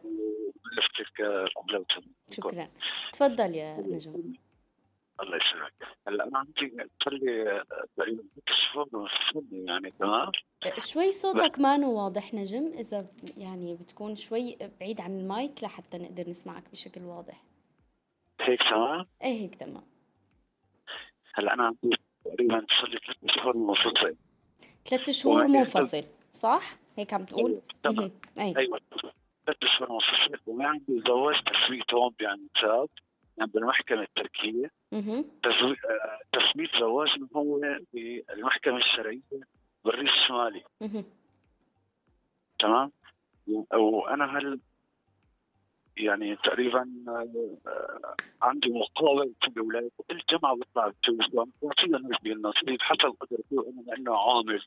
لفتك 0.78 1.26
شكرا. 2.32 2.68
تفضل 3.12 3.56
يا 3.56 3.78
نجم. 3.78 4.34
الله 5.22 5.38
يسلمك 5.38 5.74
هلا 6.08 6.24
أنا 6.24 6.38
عندي 6.38 6.90
صار 7.04 7.14
لي 7.14 7.64
تقريبا 7.98 8.24
ست 8.24 8.50
شهور 8.74 9.10
يعني 9.52 9.92
تمام؟ 9.92 10.32
شوي 10.78 11.12
صوتك 11.12 11.60
ما 11.60 11.88
واضح 11.88 12.34
نجم 12.34 12.68
إذا 12.78 13.08
يعني 13.38 13.76
بتكون 13.76 14.16
شوي 14.16 14.58
بعيد 14.80 15.02
عن 15.02 15.20
المايك 15.20 15.64
لحتى 15.64 15.98
نقدر 15.98 16.30
نسمعك 16.30 16.64
بشكل 16.72 17.02
واضح. 17.02 17.44
هيك 18.42 18.64
تمام؟ 18.64 19.06
إيه 19.24 19.42
هيك 19.42 19.56
تمام. 19.56 19.84
هلأ 21.34 21.54
أنا 21.54 21.64
عندي 21.64 21.98
تقريبا 22.26 22.66
صار 22.80 22.90
لي 22.90 23.00
ثلاث 23.06 23.36
شهور 23.36 23.58
منفصل. 23.58 24.16
ثلاث 24.86 25.10
شهور 25.10 25.48
منفصل 25.48 26.04
صح؟ 26.34 26.78
هيك 26.98 27.14
عم 27.14 27.26
تقول؟ 27.26 27.52
أيوه 27.52 27.62
تمام. 27.84 28.12
أيوه. 28.38 28.80
ثلاث 29.46 29.58
شهور 29.78 29.92
منفصل 29.92 30.40
وما 30.48 30.68
عندي 30.68 31.02
زواج 31.08 31.36
تسويت 31.44 31.94
هون 31.94 32.14
يعني 32.22 32.48
تاب 32.62 32.90
يعني 33.38 33.52
بالمحكمة 33.52 34.02
التركية. 34.02 34.72
تثبيت 36.34 36.70
زواجنا 36.80 37.28
هو 37.36 37.60
بالمحكمة 37.94 38.78
الشرعية 38.78 39.22
بالريف 39.86 40.10
الشمالي. 40.10 40.64
تمام؟ 42.60 42.92
وأنا 43.74 44.38
هل 44.38 44.60
يعني 46.00 46.36
تقريبا 46.36 46.90
آه، 47.08 48.16
عندي 48.42 48.70
مقابل 48.70 49.34
في 49.42 49.48
الاولاد 49.48 49.92
كل 49.98 50.22
جمعه 50.30 50.56
بطلع 50.56 50.88
بتوز 50.88 51.18
بعطيها 51.34 52.00
نسبة 52.00 52.32
النصيب 52.32 52.82
حسب 52.82 53.16
قدرتي 53.20 53.70
أنا 53.70 53.82
لأنه 53.88 54.18
عامل. 54.18 54.62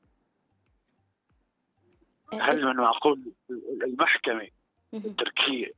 هل 2.32 2.64
من 2.64 2.76
معقول 2.76 3.32
المحكمة 3.82 4.48
التركية 4.94 5.70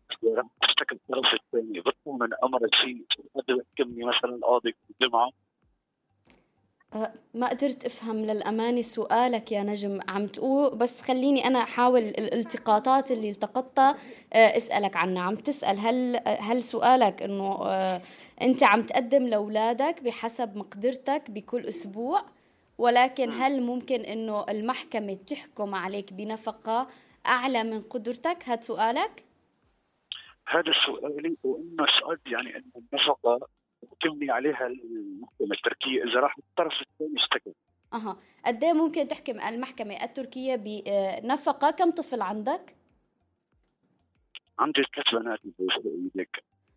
تشتكي 0.62 0.94
الطرف 0.94 1.34
الثاني 1.34 1.80
بطلب 1.80 2.22
من 2.22 2.28
أمر 2.44 2.68
شيء 2.74 3.04
قد 3.34 3.44
يحكمني 3.48 4.04
مثلا 4.04 4.34
القاضي 4.34 4.72
في 4.72 4.78
الجمعة؟ 5.00 5.30
ما 7.34 7.48
قدرت 7.48 7.84
أفهم 7.84 8.16
للأمانة 8.16 8.82
سؤالك 8.82 9.52
يا 9.52 9.62
نجم 9.62 10.00
عم 10.08 10.26
تقول 10.26 10.76
بس 10.76 11.02
خليني 11.02 11.46
أنا 11.46 11.62
أحاول 11.62 12.00
الالتقاطات 12.00 13.10
اللي 13.10 13.30
التقطتها 13.30 13.96
أه، 14.32 14.56
أسألك 14.56 14.96
عنها. 14.96 15.22
عم 15.22 15.34
تسأل 15.34 15.78
هل 15.78 16.20
هل 16.26 16.62
سؤالك 16.62 17.22
إنه 17.22 17.66
أه، 17.66 18.00
أنت 18.42 18.62
عم 18.62 18.82
تقدم 18.82 19.26
لأولادك 19.26 20.02
بحسب 20.02 20.56
مقدرتك 20.56 21.30
بكل 21.30 21.66
أسبوع؟ 21.66 22.24
ولكن 22.78 23.30
هل 23.30 23.62
ممكن 23.62 24.00
إنه 24.00 24.44
المحكمة 24.48 25.14
تحكم 25.14 25.74
عليك 25.74 26.12
بنفقة 26.12 26.88
أعلى 27.26 27.64
من 27.64 27.80
قدرتك؟ 27.80 28.38
هذا 28.44 28.60
سؤالك؟ 28.60 29.24
هذا 30.48 30.72
سؤالي 30.86 31.36
وإنه 31.44 31.86
سؤال 32.00 32.18
يعني 32.26 32.56
إنه 32.56 32.82
النفقة 32.92 33.48
تبني 34.00 34.30
عليها 34.30 34.66
المحكمة 34.66 35.56
التركية 35.56 36.04
إذا 36.04 36.20
راح 36.20 36.38
الطرف 36.38 36.72
الثاني 36.80 37.14
اشتكى 37.16 37.52
أها. 37.94 38.16
قد 38.46 38.64
إيه 38.64 38.72
ممكن 38.72 39.08
تحكم 39.08 39.40
المحكمة 39.40 40.04
التركية 40.04 40.56
بنفقة؟ 40.56 41.70
كم 41.70 41.90
طفل 41.90 42.22
عندك؟ 42.22 42.74
عندي 44.58 44.82
ثلاث 44.94 45.22
بنات 45.22 45.38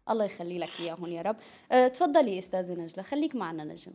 الله 0.09 0.25
يخلي 0.25 0.59
لك 0.59 0.79
إياهم 0.79 1.07
يا 1.07 1.21
رب. 1.21 1.35
أه 1.71 1.87
تفضلي 1.87 2.37
أستاذة 2.37 2.73
نجلة 2.81 3.03
خليك 3.03 3.35
معنا 3.35 3.63
نجم. 3.63 3.91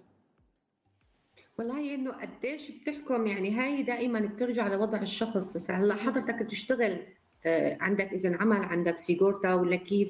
والله 1.59 1.95
إنه 1.95 2.11
قديش 2.13 2.71
بتحكم 2.71 3.27
يعني 3.27 3.51
هاي 3.51 3.83
دائما 3.83 4.21
بترجع 4.21 4.69
لوضع 4.69 5.03
الشخص. 5.03 5.55
بس 5.55 5.71
هلأ 5.71 5.95
حضرتك 5.95 6.51
تشتغل 6.51 6.99
آه، 7.47 7.79
عندك 7.81 8.13
اذن 8.13 8.35
عمل 8.35 8.57
عندك 8.57 8.99
سيجورتا 8.99 9.55
ولا 9.55 9.77
كيف؟ 9.77 10.09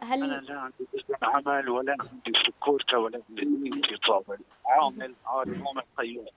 هل 0.00 0.22
أنا 0.22 0.40
لا 0.40 0.60
عندي 0.60 0.74
عمل 1.22 1.68
ولا 1.68 1.96
عندي 2.00 2.38
سكورتا 2.46 2.96
ولا 2.96 3.20
عندي 3.30 3.70
طابل 4.06 4.38
عامل 4.66 5.14
عارف 5.26 5.66
عامل 5.66 5.82
قيود 5.96 6.28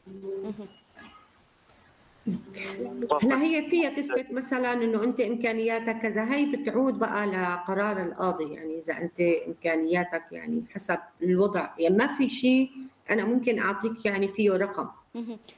هلا 3.23 3.43
هي 3.43 3.69
فيها 3.69 3.89
تثبت 3.89 4.31
مثلا 4.31 4.73
إنه 4.73 5.03
أنت 5.03 5.19
إمكانياتك 5.19 6.01
كذا 6.01 6.33
هي 6.33 6.45
بتعود 6.45 6.99
بقى 6.99 7.27
لقرار 7.27 8.03
القاضي؟ 8.03 8.53
يعني 8.53 8.77
إذا 8.77 8.97
أنت 8.97 9.19
إمكانياتك 9.47 10.23
يعني 10.31 10.63
حسب 10.73 10.97
الوضع. 11.23 11.69
يعني 11.79 11.97
ما 11.97 12.17
في 12.17 12.29
شيء 12.29 12.71
أنا 13.09 13.25
ممكن 13.25 13.59
أعطيك 13.59 14.05
يعني 14.05 14.27
فيه 14.27 14.51
رقم. 14.51 14.87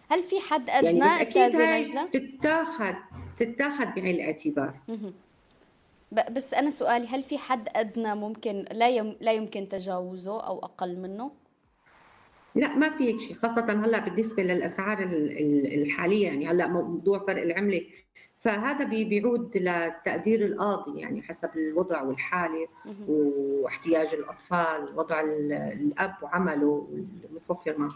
هل 0.10 0.24
في 0.24 0.40
حد 0.40 0.70
ادنى 0.70 1.00
يعني 1.00 1.16
بس 1.16 1.22
أستاذة 1.28 1.80
نجلة؟ 1.80 2.06
تتاخذ 2.06 2.94
تتاخذ 3.40 3.86
بعين 3.86 4.16
الاعتبار. 4.16 4.74
بس 6.12 6.54
أنا 6.54 6.70
سؤالي 6.70 7.08
هل 7.08 7.24
في 7.24 7.38
حد 7.38 7.70
أدنى 7.76 8.16
ممكن 8.16 8.66
لا 8.72 8.90
يم 8.90 9.16
لا 9.22 9.32
يمكن 9.32 9.70
تجاوزه 9.70 10.42
أو 10.42 10.60
أقل 10.60 11.00
منه؟ 11.00 11.32
لا 12.56 12.76
ما 12.76 12.90
في 12.90 13.04
هيك 13.04 13.20
شيء 13.20 13.36
خاصة 13.36 13.66
هلأ 13.86 14.00
بالنسبة 14.00 14.44
للأسعار 14.44 15.04
الحالية 15.74 16.26
يعني 16.26 16.48
هلأ 16.48 16.68
موضوع 16.68 17.20
فرق 17.20 17.42
العملة. 17.42 17.82
فهذا 18.40 18.86
بيعود 18.86 19.58
لتقدير 19.58 20.46
القاضي 20.46 21.00
يعني 21.00 21.22
حسب 21.22 21.50
الوضع 21.56 22.02
والحالة 22.02 22.68
واحتياج 23.08 24.14
الأطفال 24.14 24.98
وضع 24.98 25.22
الأب 25.22 26.16
وعمله 26.22 26.88
المتوفر 27.30 27.78
معه. 27.78 27.96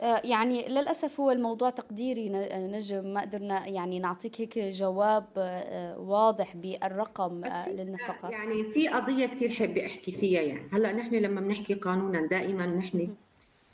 يعني 0.00 0.68
للأسف 0.68 1.20
هو 1.20 1.30
الموضوع 1.30 1.70
تقديري 1.70 2.28
نجم. 2.54 3.14
ما 3.14 3.20
قدرنا 3.20 3.66
يعني 3.68 3.98
نعطيك 3.98 4.40
هيك 4.40 4.58
جواب 4.58 5.26
آه، 5.36 5.98
واضح 5.98 6.56
بالرقم 6.56 7.44
آه، 7.44 7.68
للنفقة. 7.68 8.28
يعني 8.30 8.64
في 8.64 8.88
قضية 8.88 9.26
كثير 9.26 9.52
حابة 9.52 9.86
أحكي 9.86 10.12
فيها 10.12 10.40
يعني. 10.40 10.68
هلأ 10.72 10.92
نحن 10.92 11.14
لما 11.14 11.40
بنحكي 11.40 11.74
قانونا 11.74 12.26
دائما 12.26 12.66
نحن 12.66 13.14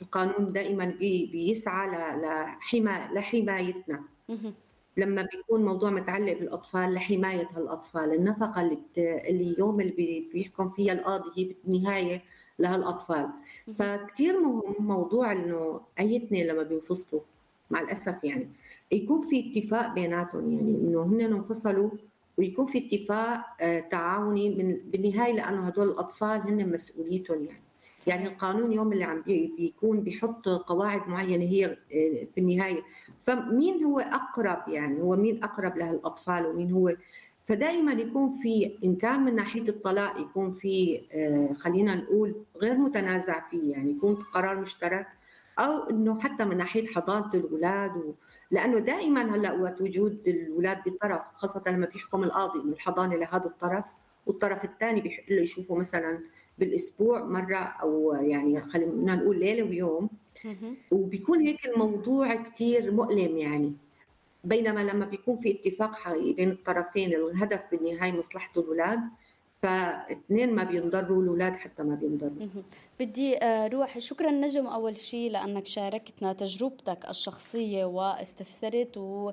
القانون 0.01 0.51
دائما 0.53 0.85
بي 0.85 1.25
بيسعى 1.25 1.87
لحما 2.17 3.09
لحمايتنا. 3.13 4.03
لما 4.97 5.27
بيكون 5.31 5.65
موضوع 5.65 5.89
متعلق 5.89 6.33
بالأطفال 6.39 6.93
لحماية 6.93 7.49
هالاطفال 7.55 8.13
النفقة 8.13 8.61
اللي 8.61 8.75
بت... 8.75 8.97
اللي 8.97 9.55
يوم 9.59 9.81
اللي 9.81 10.25
بيحكم 10.33 10.69
فيها 10.69 10.93
القاضي 10.93 11.29
هي 11.37 11.53
بالنهايه 11.63 12.21
لهالاطفال 12.59 13.29
فكثير 13.77 14.39
مهم. 14.39 14.61
موضوع 14.79 15.31
إنه 15.31 15.81
ايتنا 15.99 16.37
لما 16.37 16.63
بينفصلوا 16.63 17.21
مع 17.71 17.81
الأسف 17.81 18.23
يعني 18.23 18.49
يكون 18.91 19.21
في 19.21 19.51
اتفاق 19.51 19.93
بيناتهم 19.93 20.51
يعني 20.51 20.71
إنه 20.71 21.03
هن 21.03 21.21
انفصلوا 21.21 21.89
ويكون 22.37 22.65
في 22.65 22.77
اتفاق 22.77 23.45
آه، 23.61 23.79
تعاوني 23.79 24.49
من 24.55 24.77
بالنهاية 24.91 25.33
لأنه 25.33 25.67
هدول 25.67 25.89
الأطفال 25.89 26.41
هن 26.41 26.69
مسؤوليتهم 26.71 27.45
يعني. 27.45 27.61
يعني 28.07 28.27
القانون 28.27 28.71
يوم 28.71 28.93
اللي 28.93 29.03
عم 29.03 29.21
بيكون 29.57 30.01
بيحط 30.01 30.49
قواعد 30.49 31.09
معينة 31.09 31.45
هي 31.45 31.65
آه، 31.65 32.27
في 32.35 32.37
النهايه 32.37 32.81
فمين 33.23 33.83
هو 33.83 33.99
أقرب 33.99 34.69
يعني؟ 34.69 35.01
هو 35.01 35.15
مين 35.15 35.43
أقرب 35.43 35.77
لهالأطفال 35.77 36.45
ومين 36.45 36.71
هو 36.71 36.93
فدائما 37.45 37.91
يكون 37.93 38.33
في 38.33 38.77
إن 38.83 38.95
كان 38.95 39.25
من 39.25 39.35
ناحية 39.35 39.69
الطلاق 39.69 40.19
يكون 40.21 40.51
في 40.51 41.01
آه، 41.11 41.53
خلينا 41.53 41.95
نقول 41.95 42.35
غير 42.61 42.77
متنازع 42.77 43.49
فيه 43.49 43.71
يعني 43.71 43.91
يكون 43.91 44.15
قرار 44.15 44.59
مشترك 44.59 45.07
أو 45.59 45.89
إنه 45.89 46.19
حتى 46.19 46.45
من 46.45 46.57
ناحية 46.57 46.87
حضانة 46.87 47.33
الأولاد 47.33 47.97
و... 47.97 48.13
لأنه 48.51 48.79
دائما 48.79 49.35
هلأ 49.35 49.53
وقت 49.53 49.81
وجود 49.81 50.27
الأولاد 50.27 50.77
بطرف 50.85 51.21
خاصة 51.33 51.63
لما 51.67 51.85
بيحكم 51.85 52.23
القاضي 52.23 52.59
إنه 52.59 52.73
الحضانة 52.73 53.15
لهذا 53.15 53.45
الطرف 53.45 53.85
والطرف 54.25 54.65
الثاني 54.65 55.01
بيحق 55.01 55.23
له 55.29 55.41
يشوفه 55.41 55.75
مثلا 55.75 56.19
بالأسبوع 56.59 57.23
مرة 57.23 57.55
أو 57.55 58.13
يعني 58.21 58.61
خلينا 58.61 59.15
نقول 59.15 59.39
ليلة 59.39 59.63
ويوم. 59.63 60.09
وبيكون 60.91 61.39
هيك 61.39 61.65
الموضوع 61.65 62.35
كثير 62.35 62.91
مؤلم 62.91 63.37
يعني. 63.37 63.73
بينما 64.45 64.79
لما 64.79 65.05
بيكون 65.05 65.37
في 65.37 65.51
اتفاق 65.51 65.95
حقيقي 65.95 66.33
بين 66.33 66.51
الطرفين 66.51 67.13
الهدف 67.13 67.59
بالنهايه 67.71 68.11
مصلحة 68.11 68.51
الاولاد 68.57 68.99
فاثنين 69.61 70.53
ما 70.55 70.63
بينضروا 70.63 71.23
الاولاد 71.23 71.55
حتى 71.55 71.83
ما 71.83 71.95
بينضروا. 71.95 72.47
بدي 72.99 73.43
آه، 73.43 73.67
روح. 73.67 73.97
شكرا 73.97 74.31
نجم 74.31 74.67
أول 74.67 74.97
شيء 74.97 75.31
لأنك 75.31 75.65
شاركتنا 75.65 76.33
تجربتك 76.33 77.09
الشخصية 77.09 77.85
واستفسرت 77.85 78.97
و 78.97 79.31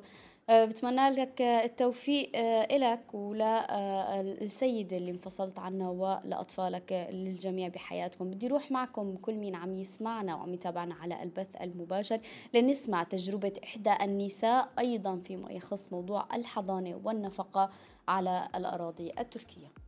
بتمنى 0.51 1.11
لك 1.11 1.43
التوفيق 1.43 2.31
آه، 2.35 2.77
لك 2.77 3.15
وللسيدة 3.15 4.97
اللي 4.97 5.11
انفصلت 5.11 5.59
عنها 5.59 5.91
ولأطفالك 5.91 7.09
للجميع 7.11 7.69
بحياتكم. 7.69 8.31
بدي 8.31 8.49
روح 8.49 8.71
معكم 8.71 9.17
كل 9.17 9.35
مين 9.35 9.55
عم 9.55 9.75
يسمعنا 9.75 10.35
وعم 10.35 10.55
يتابعنا 10.55 10.95
على 10.95 11.23
البث 11.23 11.57
المباشر 11.61 12.21
لنسمع 12.55 13.03
تجربة 13.03 13.53
إحدى 13.65 13.93
النساء 14.03 14.69
أيضا 14.79 15.17
فيما 15.25 15.53
يخص 15.53 15.93
موضوع 15.93 16.27
الحضانة 16.35 17.01
والنفقة 17.05 17.71
على 18.09 18.49
الأراضي 18.55 19.13
التركية. 19.19 19.82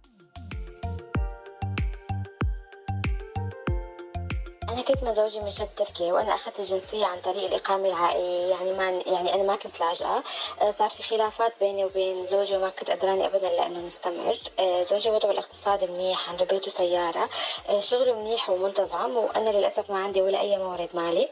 أنا 4.75 4.83
كنت 4.83 5.05
مزوجي 5.05 5.41
من 5.41 5.51
شاب 5.51 5.69
تركي 5.77 6.13
وأنا 6.13 6.35
أخذت 6.35 6.61
الجنسية 6.61 7.07
عن 7.07 7.21
طريق 7.21 7.45
الإقامة 7.45 7.89
العائلية. 7.89 8.51
يعني 8.51 8.73
ما 8.73 8.91
يعني 9.07 9.35
أنا 9.35 9.43
ما 9.43 9.57
كنت 9.57 9.81
لاجئة. 9.81 10.23
آه، 10.63 10.71
صار 10.71 10.89
في 10.91 11.03
خلافات 11.03 11.53
بيني 11.61 11.85
وبين 11.85 12.27
زوجي 12.27 12.57
وما 12.57 12.69
كنت 12.71 12.91
قدراني 12.91 13.27
أبدا 13.27 13.49
لأنه 13.49 13.79
نستمر 13.79 14.39
آه، 14.59 14.83
زوجي 14.83 15.11
وضعه 15.11 15.31
الاقتصادي 15.31 15.87
منيح 15.87 16.31
عنده 16.31 16.45
بيت 16.45 16.67
وسيارة. 16.67 17.29
آه، 17.69 17.81
شغله 17.81 18.15
منيح 18.21 18.51
ومنتظم 18.51 19.17
وأنا 19.17 19.51
للأسف 19.51 19.91
ما 19.91 19.99
عندي 19.99 20.23
ولا 20.23 20.41
أي 20.41 20.59
مورد 20.59 20.89
مالي. 20.95 21.29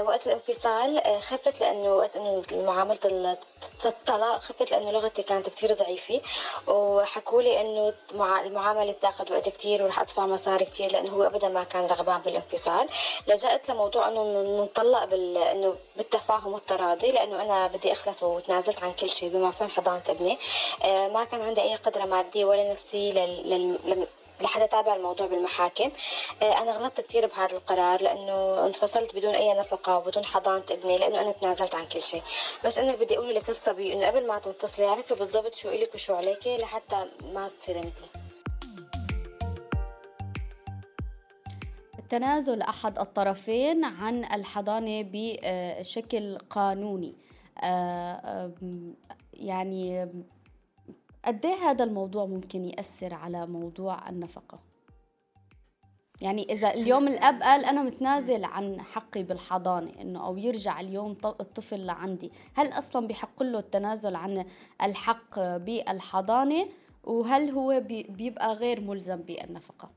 وقت 0.00 0.26
الانفصال 0.26 1.02
خفت 1.22 1.60
لأنه 1.60 1.92
وقت 1.94 2.16
إنه 2.16 2.42
معاملة 2.52 3.36
الطلاق 3.86 4.40
خفت 4.40 4.70
لأنه 4.70 4.90
لغتي 4.90 5.22
كانت 5.22 5.48
كتير 5.48 5.74
ضعيفة. 5.74 6.20
وحكوا 6.66 7.42
لي 7.42 7.60
إنه 7.60 7.94
المعاملة 8.14 8.92
بتاخذ 8.92 9.32
وقت 9.32 9.48
كتير 9.48 9.82
ورح 9.82 10.00
أدفع 10.00 10.26
مصاري 10.26 10.64
كتير 10.64 10.92
لأنه 10.92 11.10
هو 11.10 11.22
أبدا 11.22 11.48
ما 11.48 11.64
كان 11.64 11.86
رغبان 11.86 12.20
بالانفصال. 12.20 12.57
الانفصال 12.58 12.88
لجأت 13.26 13.68
لموضوع 13.68 14.08
إنه 14.08 14.62
نطلق 14.62 15.04
بال 15.04 15.38
إنه 15.38 15.76
بالتفاهم 15.96 16.52
والتراضي 16.52 17.12
لأنه 17.12 17.42
أنا 17.42 17.66
بدي 17.66 17.92
أخلص 17.92 18.22
وتنازلت 18.22 18.82
عن 18.82 18.92
كل 18.92 19.08
شيء 19.08 19.28
بما 19.28 19.50
فيه 19.50 19.66
حضانة 19.66 20.02
ابني. 20.08 20.38
آه 20.84 21.08
ما 21.08 21.24
كان 21.24 21.42
عندي 21.42 21.62
أي 21.62 21.76
قدرة 21.76 22.04
مادية 22.04 22.44
ولا 22.44 22.70
نفسية 22.70 23.12
لل... 23.12 23.78
لل... 23.86 24.06
لحتى 24.40 24.66
تابع 24.66 24.94
الموضوع 24.94 25.26
بالمحاكم. 25.26 25.90
آه، 26.42 26.62
أنا 26.62 26.72
غلطت 26.72 27.00
كثير 27.00 27.26
بهذا 27.26 27.56
القرار 27.56 28.02
لأنه 28.02 28.66
انفصلت 28.66 29.14
بدون 29.14 29.34
أي 29.34 29.54
نفقة 29.54 29.96
وبدون 29.96 30.24
حضانة 30.24 30.64
ابني 30.70 30.98
لأنه 30.98 31.20
أنا 31.20 31.32
تنازلت 31.32 31.74
عن 31.74 31.86
كل 31.86 32.02
شيء. 32.02 32.22
بس 32.64 32.78
أنا 32.78 32.92
بدي 32.94 33.18
أقول 33.18 33.34
لكل 33.34 33.56
صبي 33.56 33.92
إنه 33.92 34.06
قبل 34.06 34.26
ما 34.26 34.38
تنفصلي 34.38 34.86
اعرفي 34.86 35.14
بالضبط 35.14 35.54
شو 35.54 35.68
إلك 35.68 35.94
وشو 35.94 36.14
عليك 36.14 36.46
لحتى 36.46 37.06
ما 37.34 37.48
تصيري 37.48 37.78
مثلي 37.78 38.27
تنازل 42.08 42.62
أحد 42.62 42.98
الطرفين 42.98 43.84
عن 43.84 44.24
الحضانة 44.24 45.10
بشكل 45.12 46.38
قانوني. 46.38 47.14
آه، 47.62 48.52
يعني 49.32 50.08
قد 51.24 51.46
إيه 51.46 51.54
هذا 51.54 51.84
الموضوع 51.84 52.26
ممكن 52.26 52.64
يأثر 52.64 53.14
على 53.14 53.46
موضوع 53.46 54.08
النفقة؟ 54.08 54.58
يعني 56.20 56.52
إذا 56.52 56.74
اليوم 56.74 57.08
الأب 57.08 57.42
قال 57.42 57.64
أنا 57.64 57.82
متنازل 57.82 58.44
عن 58.44 58.80
حقي 58.80 59.22
بالحضانة 59.22 59.90
إنه 60.00 60.26
أو 60.26 60.36
يرجع 60.36 60.80
اليوم 60.80 61.16
الطفل 61.24 61.86
لعندي 61.86 62.32
هل 62.54 62.66
أصلا 62.72 63.06
بحق 63.06 63.42
له 63.42 63.58
التنازل 63.58 64.16
عن 64.16 64.44
الحق 64.82 65.40
بالحضانة؟ 65.56 66.68
وهل 67.04 67.50
هو 67.50 67.80
بيبقى 68.08 68.54
غير 68.54 68.80
ملزم 68.80 69.16
بالنفقة؟ 69.16 69.90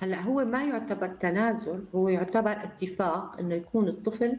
هلأ 0.00 0.20
هو 0.20 0.44
ما 0.44 0.64
يعتبر 0.64 1.08
تنازل 1.08 1.84
هو 1.94 2.08
يعتبر 2.08 2.50
اتفاق 2.52 3.36
إنه 3.40 3.54
يكون 3.54 3.88
الطفل 3.88 4.36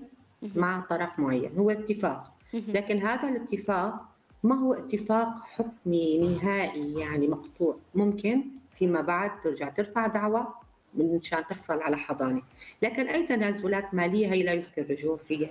مع 0.55 0.83
طرف 0.89 1.19
معين 1.19 1.51
هو 1.57 1.69
اتفاق. 1.69 2.31
لكن 2.53 2.97
هذا 2.97 3.29
الاتفاق 3.29 4.05
ما 4.43 4.55
هو 4.55 4.73
اتفاق 4.73 5.43
حكمي 5.43 6.17
نهائي 6.17 6.93
يعني 6.93 7.27
مقطوع. 7.27 7.77
ممكن 7.95 8.43
فيما 8.79 9.01
بعد 9.01 9.31
ترجع 9.43 9.69
ترفع 9.69 10.07
دعوى 10.07 10.47
من 10.93 11.19
شان 11.23 11.47
تحصل 11.47 11.81
على 11.81 11.97
حضانة. 11.97 12.41
لكن 12.81 13.07
أي 13.07 13.27
تنازلات 13.27 13.93
مالية 13.93 14.33
هي 14.33 14.43
لا 14.43 14.53
يمكن 14.53 14.81
الرجوع 14.81 15.17
فيها. 15.17 15.49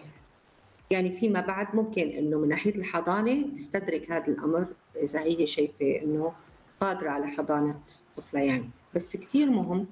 يعني 0.90 1.18
فيما 1.18 1.40
بعد 1.40 1.74
ممكن 1.74 2.08
إنه 2.08 2.38
من 2.38 2.48
ناحية 2.48 2.74
الحضانة 2.74 3.54
تستدرك 3.54 4.10
هذا 4.10 4.26
الأمر 4.26 4.66
إذا 5.02 5.20
هي 5.20 5.46
شايفة 5.46 6.02
إنه 6.02 6.32
قادرة 6.80 7.10
على 7.10 7.26
حضانة 7.26 7.74
طفله 8.16 8.40
يعني 8.40 8.68
بس 8.94 9.16
كثير 9.16 9.50
مهم. 9.50 9.86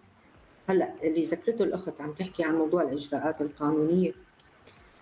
هلأ 0.69 0.93
اللي 1.03 1.23
ذكرته 1.23 1.63
الأخت 1.65 2.01
عم 2.01 2.13
تحكي 2.13 2.45
عن 2.45 2.55
موضوع 2.55 2.83
الإجراءات 2.83 3.41
القانونية. 3.41 4.13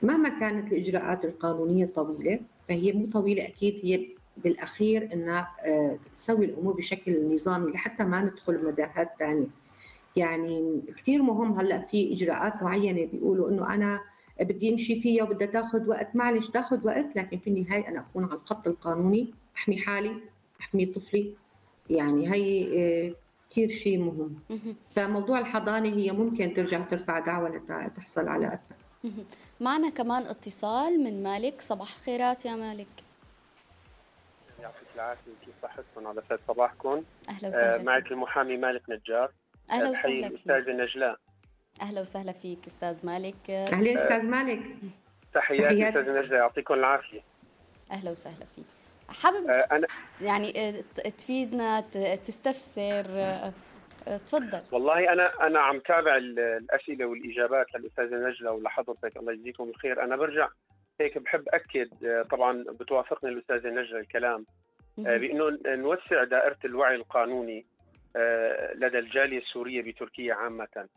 مهما 0.02 0.28
كانت 0.28 0.72
الإجراءات 0.72 1.24
القانونية 1.24 1.86
طويلة 1.94 2.40
فهي 2.68 2.92
مو 2.92 3.06
طويلة 3.06 3.46
أكيد 3.46 3.80
هي 3.82 4.06
بالأخير 4.36 5.12
إنها 5.12 5.48
آه، 5.64 5.98
تسوي 6.14 6.44
الأمور 6.44 6.72
بشكل 6.74 7.34
نظامي 7.34 7.70
لحتى 7.72 8.04
ما 8.04 8.22
ندخل 8.22 8.64
مداهات 8.64 9.10
ثانية 9.18 9.46
يعني 10.16 10.80
كثير 10.96 11.22
مهم 11.22 11.52
هلأ 11.60 11.80
في 11.80 12.12
إجراءات 12.12 12.62
معينة 12.62 13.06
بيقولوا 13.12 13.48
إنه 13.50 13.74
أنا 13.74 14.00
بدي 14.40 14.72
أمشي 14.72 15.00
فيها 15.00 15.24
وبدها 15.24 15.46
تاخذ 15.46 15.88
وقت. 15.88 16.16
معلش 16.16 16.48
تاخذ 16.48 16.86
وقت 16.86 17.16
لكن 17.16 17.38
في 17.38 17.50
النهاية 17.50 17.88
أنا 17.88 18.00
أكون 18.00 18.24
على 18.24 18.34
الخط 18.34 18.66
القانوني 18.68 19.34
أحمي 19.56 19.78
حالي 19.78 20.16
أحمي 20.60 20.86
طفلي. 20.86 21.34
يعني 21.90 22.32
هي 22.34 22.66
آه، 23.08 23.14
كثير 23.50 23.70
شيء 23.70 23.98
مهم. 23.98 24.36
فموضوع 24.96 25.38
الحضانة 25.38 25.88
هي 25.88 26.10
ممكن 26.10 26.54
ترجع 26.54 26.80
ترفع 26.80 27.18
دعوة 27.18 27.48
لتحصل 27.48 28.28
على 28.28 28.46
أثر. 28.46 29.14
معنا 29.60 29.90
كمان 29.90 30.22
اتصال 30.22 31.04
من 31.04 31.22
مالك. 31.22 31.60
صباح 31.60 31.94
الخيرات 31.96 32.44
يا 32.44 32.54
مالك. 32.54 32.86
يعطيك 34.62 34.88
العافية. 34.94 35.30
كيف 35.44 35.54
صحتكم؟ 35.62 36.06
على 36.06 36.22
سعد 36.28 36.38
صباحكم. 36.48 37.02
أهلا 37.28 37.48
وسهلا 37.48 37.80
آه 37.80 37.82
معك 37.82 38.12
المحامي 38.12 38.56
مالك 38.56 38.82
نجار. 38.88 39.30
أهلا 39.70 39.90
وسهلا 39.90 40.28
فيك. 40.28 40.32
الاستاذه 40.48 40.72
نجلاء 40.72 41.18
أهلا 41.82 42.00
وسهلا 42.00 42.32
فيك 42.32 42.66
أستاذ 42.66 43.06
مالك. 43.06 43.50
أهلا 43.50 43.94
أستاذ 43.94 44.26
مالك. 44.26 44.62
تحياتي 45.34 45.88
أستاذ 45.88 46.10
نجلاء 46.10 46.38
يعطيكم 46.38 46.74
العافية. 46.74 47.20
أهلا 47.90 48.10
وسهلا 48.10 48.46
فيك. 48.56 48.64
حابب 49.10 49.46
آه 49.50 49.66
أنا 49.72 49.86
يعني 50.22 50.68
آه، 50.68 50.80
تفيدنا 51.18 51.80
تستفسر 52.26 53.04
آه، 53.08 53.52
تفضل. 54.26 54.60
والله 54.72 55.12
أنا 55.12 55.46
أنا 55.46 55.60
عم 55.60 55.78
تابع 55.78 56.16
الأسئلة 56.16 57.06
والإجابات 57.06 57.66
للأستاذة 57.74 58.28
نجلة 58.28 58.52
ولحضرتك. 58.52 59.16
الله 59.16 59.32
يجزيكم 59.32 59.68
الخير. 59.68 60.02
أنا 60.02 60.16
برجع 60.16 60.48
هيك 61.00 61.18
بحب 61.18 61.44
أكد 61.48 61.88
طبعا 62.30 62.64
بتوافقني 62.80 63.30
الأستاذة 63.30 63.68
نجلة 63.68 64.00
الكلام 64.00 64.46
بأنه 64.96 65.58
نوسع 65.66 66.24
دائرة 66.24 66.58
الوعي 66.64 66.94
القانوني 66.94 67.66
لدى 68.74 68.98
الجالية 68.98 69.38
السورية 69.38 69.82
بتركيا 69.82 70.34
عامة. 70.34 70.88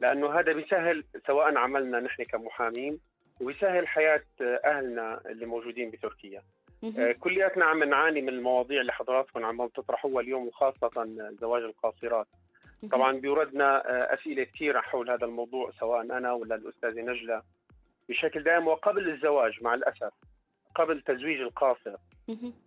لأنه 0.00 0.40
هذا 0.40 0.52
بيسهل 0.52 1.04
سواء 1.26 1.56
عملنا 1.56 2.00
نحن 2.00 2.22
كمحامين 2.24 2.98
وبيسهل 3.40 3.88
حياة 3.88 4.22
أهلنا 4.40 5.20
اللي 5.26 5.46
موجودين 5.46 5.90
بتركيا. 5.90 6.42
كلياتنا 7.20 7.64
عم 7.64 7.84
نعاني 7.84 8.20
من 8.22 8.28
المواضيع 8.28 8.80
اللي 8.80 8.92
حضراتكم 8.92 9.44
عم 9.44 9.68
تطرحوها 9.68 10.22
اليوم 10.22 10.46
وخاصة 10.46 11.08
زواج 11.40 11.62
القاصرات. 11.62 12.26
طبعا 12.92 13.12
بيوردنا 13.12 13.76
آه، 13.90 14.14
أسئلة 14.14 14.44
كثيره 14.44 14.80
حول 14.80 15.10
هذا 15.10 15.24
الموضوع 15.26 15.70
سواء 15.70 16.02
أنا 16.02 16.32
ولا 16.32 16.54
الأستاذة 16.54 17.00
نجلة. 17.00 17.42
بشكل 18.08 18.42
دائم 18.42 18.66
وقبل 18.68 19.08
الزواج 19.10 19.62
مع 19.62 19.74
الأسف 19.74 20.12
قبل 20.74 21.00
تزويج 21.00 21.40
القاصر. 21.40 21.96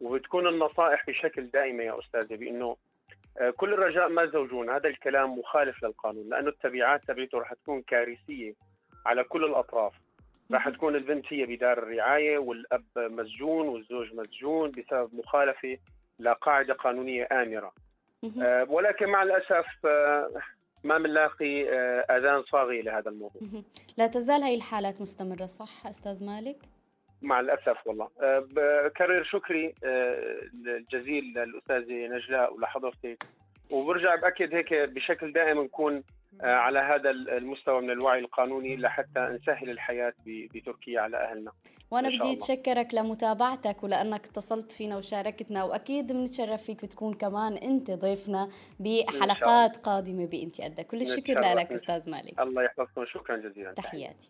وبتكون 0.02 0.48
النصائح 0.48 1.06
بشكل 1.08 1.48
دائم 1.48 1.82
يا 1.82 2.00
أستاذة 2.00 2.36
بإنه 2.36 2.78
آه، 3.42 3.50
كل 3.50 3.74
الرجاء 3.74 4.10
ما 4.10 4.26
زوجون 4.26 4.70
هذا 4.70 4.88
الكلام 4.90 5.40
مخالف 5.40 5.84
للقانون 5.84 6.30
لأنه 6.30 6.50
التبعات 6.50 7.02
تبعته 7.08 7.40
رح 7.40 7.54
تكون 7.54 7.82
كارثية 7.82 8.54
على 9.06 9.24
كل 9.24 9.44
الأطراف. 9.46 9.94
راح 10.52 10.70
تكون 10.70 10.96
البنت 10.96 11.26
هي 11.30 11.46
بدار 11.46 11.78
الرعاية 11.78 12.38
والأب 12.38 12.84
مسجون 12.98 13.68
والزوج 13.68 14.14
مسجون 14.14 14.72
بسبب 14.72 15.10
مخالفة 15.14 15.78
لقاعده 16.20 16.74
قانونية 16.74 17.28
آمرة. 17.32 17.72
آه، 18.42 18.68
ولكن 18.70 19.06
مع 19.10 19.24
الأسف 19.24 19.66
آه، 19.86 20.30
ما 20.84 20.98
بنلاقي 20.98 21.70
آه، 21.70 22.06
آذان 22.10 22.44
صاغي 22.44 22.82
لهذا 22.82 23.10
الموضوع. 23.10 23.42
لا 23.98 24.08
تزال 24.08 24.44
هي 24.44 24.56
الحالات 24.56 25.02
مستمرة 25.02 25.46
صح 25.46 25.88
أستاذ 25.88 26.26
مالك؟ 26.26 26.58
مع 27.22 27.40
الأسف 27.40 27.88
والله. 27.88 28.10
بكرر 28.52 29.24
شكري 29.24 29.76
الجزيل 30.68 31.24
للأستاذة 31.24 32.08
نجلاء 32.08 32.54
ولحضرتك. 32.54 33.24
وبرجع 33.72 34.16
بأكد 34.16 34.54
هيك 34.54 34.74
بشكل 34.74 35.34
دائم 35.34 35.62
نكون 35.62 36.04
على 36.42 36.80
هذا 36.80 37.10
المستوى 37.10 37.82
من 37.82 37.92
الوعي 37.92 38.20
القانوني 38.20 38.76
لحتى 38.76 39.20
نسهل 39.20 39.70
الحياة 39.70 40.14
بتركيا 40.26 41.02
على 41.02 41.18
أهلنا. 41.18 41.52
وأنا 41.92 42.10
بدي 42.10 42.34
أتشكرك 42.34 42.94
لمتابعتك 42.94 43.84
ولأنك 43.84 44.26
اتصلت 44.26 44.72
فينا 44.72 44.98
وشاركتنا 44.98 45.64
وأكيد 45.64 46.12
بنتشرف 46.12 46.64
فيك 46.64 46.84
وتكون 46.84 47.14
كمان 47.14 47.54
أنت 47.58 47.92
ضيفنا 47.92 48.50
بحلقات 48.80 49.78
قادمة 49.78 50.26
بانت 50.26 50.62
قدك 50.62 50.88
كل 50.88 51.02
الشكر 51.02 51.40
لك 51.40 51.72
أستاذ 51.72 52.10
مالك. 52.10 52.40
الله 52.40 52.64
يحفظكم. 52.64 53.06
شكرا 53.06 53.38
جزيلا. 53.38 53.74
تحياتي. 53.74 54.30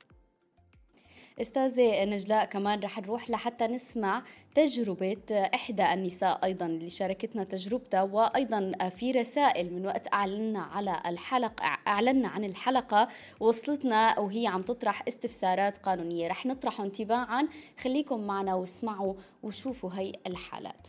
أستاذة 1.41 2.05
نجلاء 2.05 2.45
كمان 2.45 2.79
رح 2.79 2.99
نروح 2.99 3.29
لحتى 3.29 3.67
نسمع 3.67 4.23
تجربة 4.55 5.17
إحدى 5.31 5.93
النساء 5.93 6.39
أيضا 6.43 6.65
اللي 6.65 6.89
شاركتنا 6.89 7.43
تجربتها 7.43 8.03
وأيضا 8.03 8.89
في 8.89 9.11
رسائل 9.11 9.73
من 9.73 9.85
وقت 9.85 10.13
أعلنا 10.13 10.61
على 10.63 11.01
الحلقة 11.05 11.77
أعلنا 11.87 12.27
عن 12.27 12.43
الحلقة 12.43 13.09
وصلتنا 13.39 14.19
وهي 14.19 14.47
عم 14.47 14.61
تطرح 14.61 15.03
استفسارات 15.07 15.77
قانونية. 15.77 16.27
رح 16.27 16.45
نطرحهم 16.45 16.89
تباعا 16.89 17.47
خليكم 17.79 18.27
معنا 18.27 18.55
واسمعوا 18.55 19.13
وشوفوا 19.43 19.89
هي 19.93 20.13
الحالات. 20.27 20.87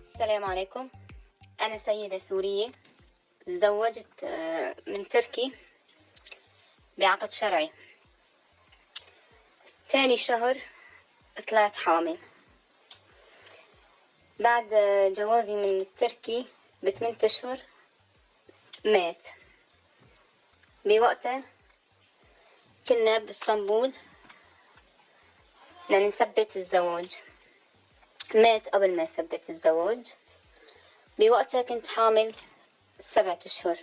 السلام 0.00 0.44
عليكم. 0.44 0.88
أنا 1.60 1.76
سيدة 1.76 2.18
سورية. 2.18 2.66
تزوجت 3.46 4.24
آه، 4.24 4.76
من 4.86 5.08
تركي 5.08 5.52
بعقد 6.98 7.32
شرعي. 7.32 7.70
تاني 9.88 10.16
شهر 10.16 10.58
طلعت 11.48 11.76
حامل 11.76 12.18
بعد 14.38 14.68
جوازي 15.16 15.56
من 15.56 15.80
التركي 15.80 16.46
بثمانية 16.82 17.16
أشهر 17.24 17.58
مات. 18.84 19.26
بوقتها 20.84 21.42
كنا 22.88 23.18
بإسطنبول 23.18 23.92
لنثبت 25.90 26.56
الزواج. 26.56 27.20
مات 28.34 28.68
قبل 28.68 28.96
ما 28.96 29.02
يثبت 29.02 29.50
الزواج. 29.50 30.14
بوقتها 31.18 31.62
كنت 31.62 31.86
حامل 31.86 32.34
سبعة 33.02 33.38
أشهر. 33.46 33.78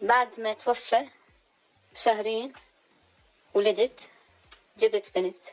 بعد 0.00 0.40
ما 0.40 0.52
توفى 0.52 1.08
بشهرين 1.94 2.52
ولدت 3.54 4.00
جبت 4.78 5.10
بنت. 5.14 5.44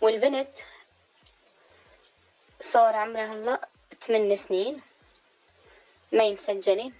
والبنت 0.00 0.58
صار 2.60 2.96
عمرها 2.96 3.34
هلا 3.34 3.68
ثمان 4.00 4.36
سنين. 4.36 4.80
ما 6.12 6.22
هي 6.22 6.32
مسجلة 6.32 6.92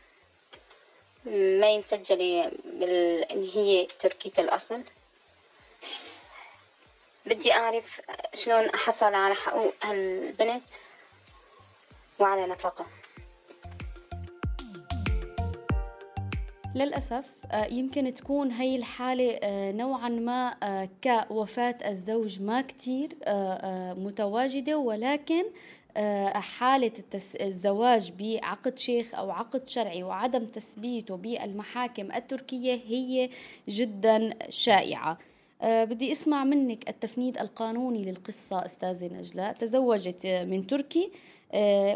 ما 1.24 1.66
هي 1.66 1.78
مسجلة 1.78 2.52
بال... 2.64 3.22
إن 3.22 3.48
هي 3.48 3.86
تركية 3.86 4.32
الأصل. 4.42 4.84
بدي 7.26 7.52
أعرف 7.52 8.00
شلون 8.34 8.68
أحصل 8.68 9.14
على 9.14 9.34
حقوق 9.34 9.74
هالبنت. 9.82 10.64
وعلى 12.20 12.46
نفقة. 12.46 12.86
للأسف 16.74 17.30
آه، 17.52 17.66
يمكن 17.66 18.14
تكون 18.14 18.50
هي 18.50 18.76
الحالة 18.76 19.38
آه، 19.42 19.72
نوعا 19.72 20.08
ما 20.08 20.54
آه، 20.62 20.88
كوفاة 21.04 21.76
الزوج 21.88 22.42
ما 22.42 22.60
كتير 22.60 23.08
متواجدة 23.98 24.78
ولكن 24.78 25.44
حالة 26.34 26.92
الزواج 27.40 28.12
بعقد 28.18 28.78
شيخ 28.78 29.14
أو 29.14 29.30
عقد 29.30 29.68
شرعي 29.68 30.02
وعدم 30.02 30.44
تثبيته 30.44 31.16
بالمحاكم 31.16 32.12
التركية 32.12 32.80
هي 32.86 33.30
جدا 33.68 34.34
شائعة. 34.48 35.18
بدي 35.62 36.12
أسمع 36.12 36.44
منك 36.44 36.88
التفنيد 36.88 37.38
القانوني 37.38 38.04
للقصة 38.04 38.64
أستاذة 38.64 39.14
نجلاء. 39.14 39.52
تزوجت 39.52 40.26
من 40.26 40.66
تركي. 40.66 41.10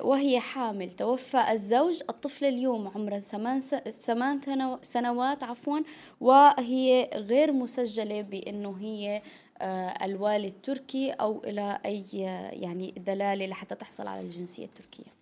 وهي 0.03 0.41
حامل. 0.41 0.91
توفى 0.91 1.53
الزوج 1.53 2.03
الطفلة 2.11 2.49
اليوم 2.49 2.89
عمرها 2.89 3.21
ثمان 3.21 3.61
ثمان 3.91 4.41
سنوات 4.83 5.43
عفوا 5.45 5.79
وهي 6.21 7.11
غير 7.15 7.53
مسجلة 7.53 8.23
بأنه 8.23 8.77
هي 8.81 9.23
آه، 9.63 10.05
الوالد 10.05 10.53
تركي 10.63 11.11
أو 11.11 11.45
إلى 11.45 11.79
أي 11.85 12.05
يعني 12.53 12.95
دلالة 13.07 13.47
لحتى 13.47 13.75
تحصل 13.75 14.09
على 14.09 14.21
الجنسية 14.21 14.65
التركية. 14.65 15.13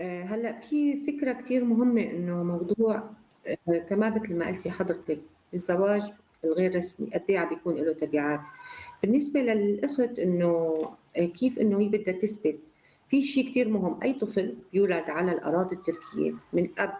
آه، 0.00 0.22
هلأ 0.22 0.60
في 0.60 1.04
فكرة 1.06 1.32
كثير 1.32 1.64
مهمة 1.64 2.02
إنه 2.02 2.42
موضوع 2.42 3.10
كما 3.88 4.10
مثل 4.10 4.34
ما 4.34 4.46
قلتي 4.46 4.70
حضرتك 4.70 5.18
الزواج 5.54 6.02
الغير 6.44 6.76
رسمي 6.76 7.10
قد 7.14 7.22
إيه 7.30 7.44
بيكون 7.44 7.74
له 7.76 7.92
تبعات؟ 7.92 8.40
بالنسبة 9.02 9.40
للأخت 9.40 10.18
إنه 10.18 10.80
كيف 11.16 11.58
إنه 11.58 11.80
هي 11.80 11.88
بدها 11.88 12.14
تثبت. 12.14 12.58
في 13.10 13.22
شيء 13.22 13.50
كثير 13.50 13.68
مهم 13.68 14.02
أي 14.02 14.12
طفل 14.12 14.54
يولد 14.72 15.10
على 15.10 15.32
الأراضي 15.32 15.76
التركية 15.76 16.34
من 16.52 16.68
أب 16.78 16.92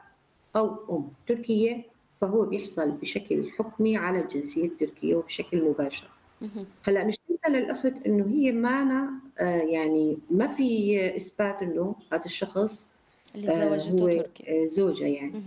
أو 0.57 0.97
أم 0.97 1.09
تركية 1.29 1.83
فهو 2.21 2.47
بيحصل 2.47 2.91
بشكل 2.91 3.51
حكمي 3.59 3.97
على 3.97 4.21
الجنسية 4.21 4.65
التركية 4.65 5.15
وبشكل 5.15 5.63
مباشر. 5.65 6.09
هلأ 6.85 7.05
مشكلتها 7.05 7.49
للأخت 7.49 7.93
إنه 8.07 8.27
هي 8.29 8.53
ما 8.53 9.09
آه 9.39 9.45
يعني 9.63 10.19
ما 10.31 10.55
في 10.55 11.17
إثبات 11.17 11.63
إنه 11.63 11.95
هذا 12.13 12.25
الشخص 12.25 12.89
اللي 13.35 13.47
تزوجته 13.53 13.99
آه 13.99 14.03
هو 14.03 14.23
تركي. 14.23 14.63
آه 14.63 14.67
زوجها 14.67 15.09
يعني. 15.09 15.43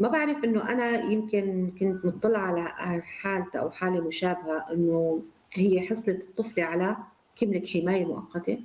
ما 0.00 0.08
بعرف 0.08 0.44
إنه 0.44 0.68
أنا 0.68 1.02
يمكن 1.02 1.70
كنت 1.80 2.04
مطلعة 2.04 2.46
على 2.50 3.02
حالته 3.02 3.58
أو 3.58 3.70
حاله 3.70 4.00
مشابهة 4.00 4.72
إنه 4.72 5.22
هي 5.52 5.80
حصلت 5.80 6.22
الطفلة 6.22 6.64
على 6.64 6.96
كملة 7.36 7.66
حماية 7.66 8.04
مؤقتة. 8.04 8.58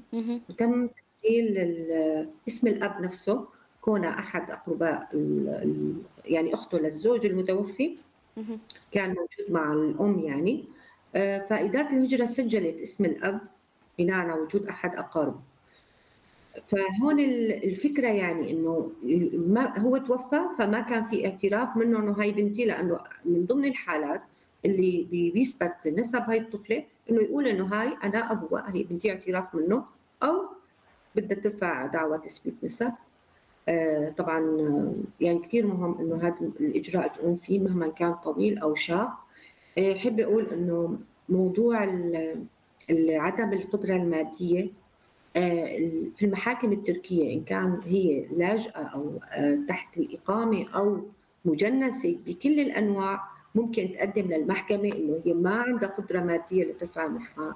وتم 0.49 0.87
تسجيل 0.87 1.57
اسم 2.47 2.67
الأب 2.67 3.01
نفسه 3.01 3.45
كون 3.81 4.05
أحد 4.05 4.51
أقرباء 4.51 5.09
يعني 6.25 6.53
أخته 6.53 6.77
للزوج 6.77 7.25
المتوفي. 7.25 7.97
كان 8.91 9.09
موجود 9.09 9.45
مع 9.49 9.73
الأم 9.73 10.19
يعني. 10.19 10.63
آه، 11.15 11.39
فإدارة 11.39 11.89
الهجرة 11.89 12.25
سجلت 12.25 12.81
اسم 12.81 13.05
الأب 13.05 13.39
بناء 13.99 14.15
على 14.15 14.33
وجود 14.33 14.67
أحد 14.67 14.95
اقاربه 14.95 15.39
فهون 16.68 17.20
الفكرة 17.20 18.08
يعني 18.08 18.51
إنه 18.51 18.91
ما 19.34 19.80
هو 19.80 19.97
توفى 19.97 20.39
فما 20.60 20.82
كان 20.82 21.06
في 21.10 21.26
اعتراف 21.26 21.78
منه 21.78 21.99
إنه 21.99 22.12
هاي 22.12 22.32
بنتي 22.32 22.66
لأنه 22.66 22.99
من 23.26 23.45
ضمن 23.45 23.66
الحالات 23.66 24.22
اللي 24.66 25.08
بيثبت 25.34 25.88
نسب 25.88 26.22
هاي 26.22 26.38
الطفلة 26.38 26.84
إنه 27.12 27.22
يقول 27.22 27.47
إنه 27.47 27.66
هاي 27.66 27.97
أنا 28.03 28.32
ابوها 28.32 28.72
هي 28.76 28.84
بنتي 28.84 29.12
اعتراف 29.12 29.56
منه 29.56 29.84
أو 30.24 30.45
بدها 31.16 31.39
ترفع 31.39 31.86
دعوى 31.86 32.18
تثبيت 32.18 32.53
نسب. 32.64 32.91
آه 33.70 34.10
طبعا 34.10 34.39
يعني 35.22 35.39
كثير 35.39 35.68
مهم 35.68 35.97
إنه 35.99 36.16
هذا 36.28 36.36
الإجراء 36.60 37.08
تقوم 37.08 37.38
فيه 37.38 37.60
مهما 37.60 37.88
كان 37.88 38.14
طويل 38.14 38.58
أو 38.60 38.76
شاق. 38.76 39.10
آه 39.78 39.93
حب 39.93 40.20
أقول 40.20 40.45
إنه 40.53 40.97
موضوع 41.30 41.82
عدم 42.89 43.53
القدرة 43.53 43.95
المادية 43.95 44.68
في 46.15 46.21
المحاكم 46.21 46.71
التركية 46.71 47.33
إن 47.33 47.43
كان 47.43 47.79
هي 47.86 48.25
لاجئة 48.38 48.81
أو 48.81 49.19
آه، 49.31 49.59
تحت 49.69 49.97
الإقامة 49.97 50.65
أو 50.75 50.99
مجنسة 51.45 52.17
بكل 52.25 52.59
الأنواع 52.59 53.21
ممكن 53.55 53.89
تقدم 53.93 54.33
للمحكمة 54.33 54.91
إنه 54.91 55.21
هي 55.25 55.33
ما 55.33 55.55
عندها 55.55 55.89
قدرة 55.89 56.19
مادية 56.19 56.63
لترفع. 56.63 57.09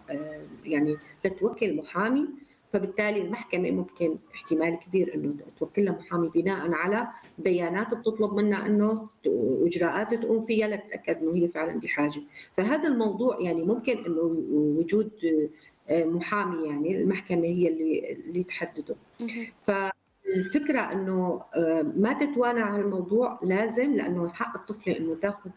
آه، 0.09 0.41
يعني 0.65 0.97
لتوكل 1.25 1.75
محامي 1.75 2.27
فبالتالي 2.73 3.21
المحكمة 3.21 3.71
ممكن 3.71 4.15
احتمال 4.35 4.79
كبير 4.79 5.15
إنه 5.15 5.33
توكل 5.59 5.85
لها 5.85 5.93
محامي 5.93 6.29
بناء 6.35 6.71
على 6.71 7.07
بيانات 7.37 7.93
بتطلب 7.93 8.33
منها 8.33 8.65
إنه 8.65 9.07
إجراءات 9.65 10.13
تقوم 10.13 10.41
فيها 10.41 10.67
لتتأكد 10.67 11.17
إنه 11.23 11.35
هي 11.35 11.47
فعلا 11.47 11.79
بحاجة، 11.79 12.21
فهذا 12.57 12.87
الموضوع 12.87 13.39
يعني 13.39 13.63
ممكن 13.63 13.97
إنه 13.97 14.21
وجود 14.51 15.11
محامي 15.91 16.67
يعني 16.67 16.97
المحكمة 16.97 17.43
هي 17.45 17.67
اللي 17.67 18.11
اللي 18.11 18.43
تحدده. 18.43 18.95
فالفكرة 19.61 20.79
إنه 20.79 21.41
آه، 21.55 21.81
ما 21.97 22.13
تتوانى 22.13 22.59
على 22.59 22.81
الموضوع 22.81 23.39
لازم 23.43 23.95
لأنه 23.95 24.29
حق 24.29 24.57
الطفلة 24.57 24.97
إنه 24.97 25.15
تاخذ 25.21 25.49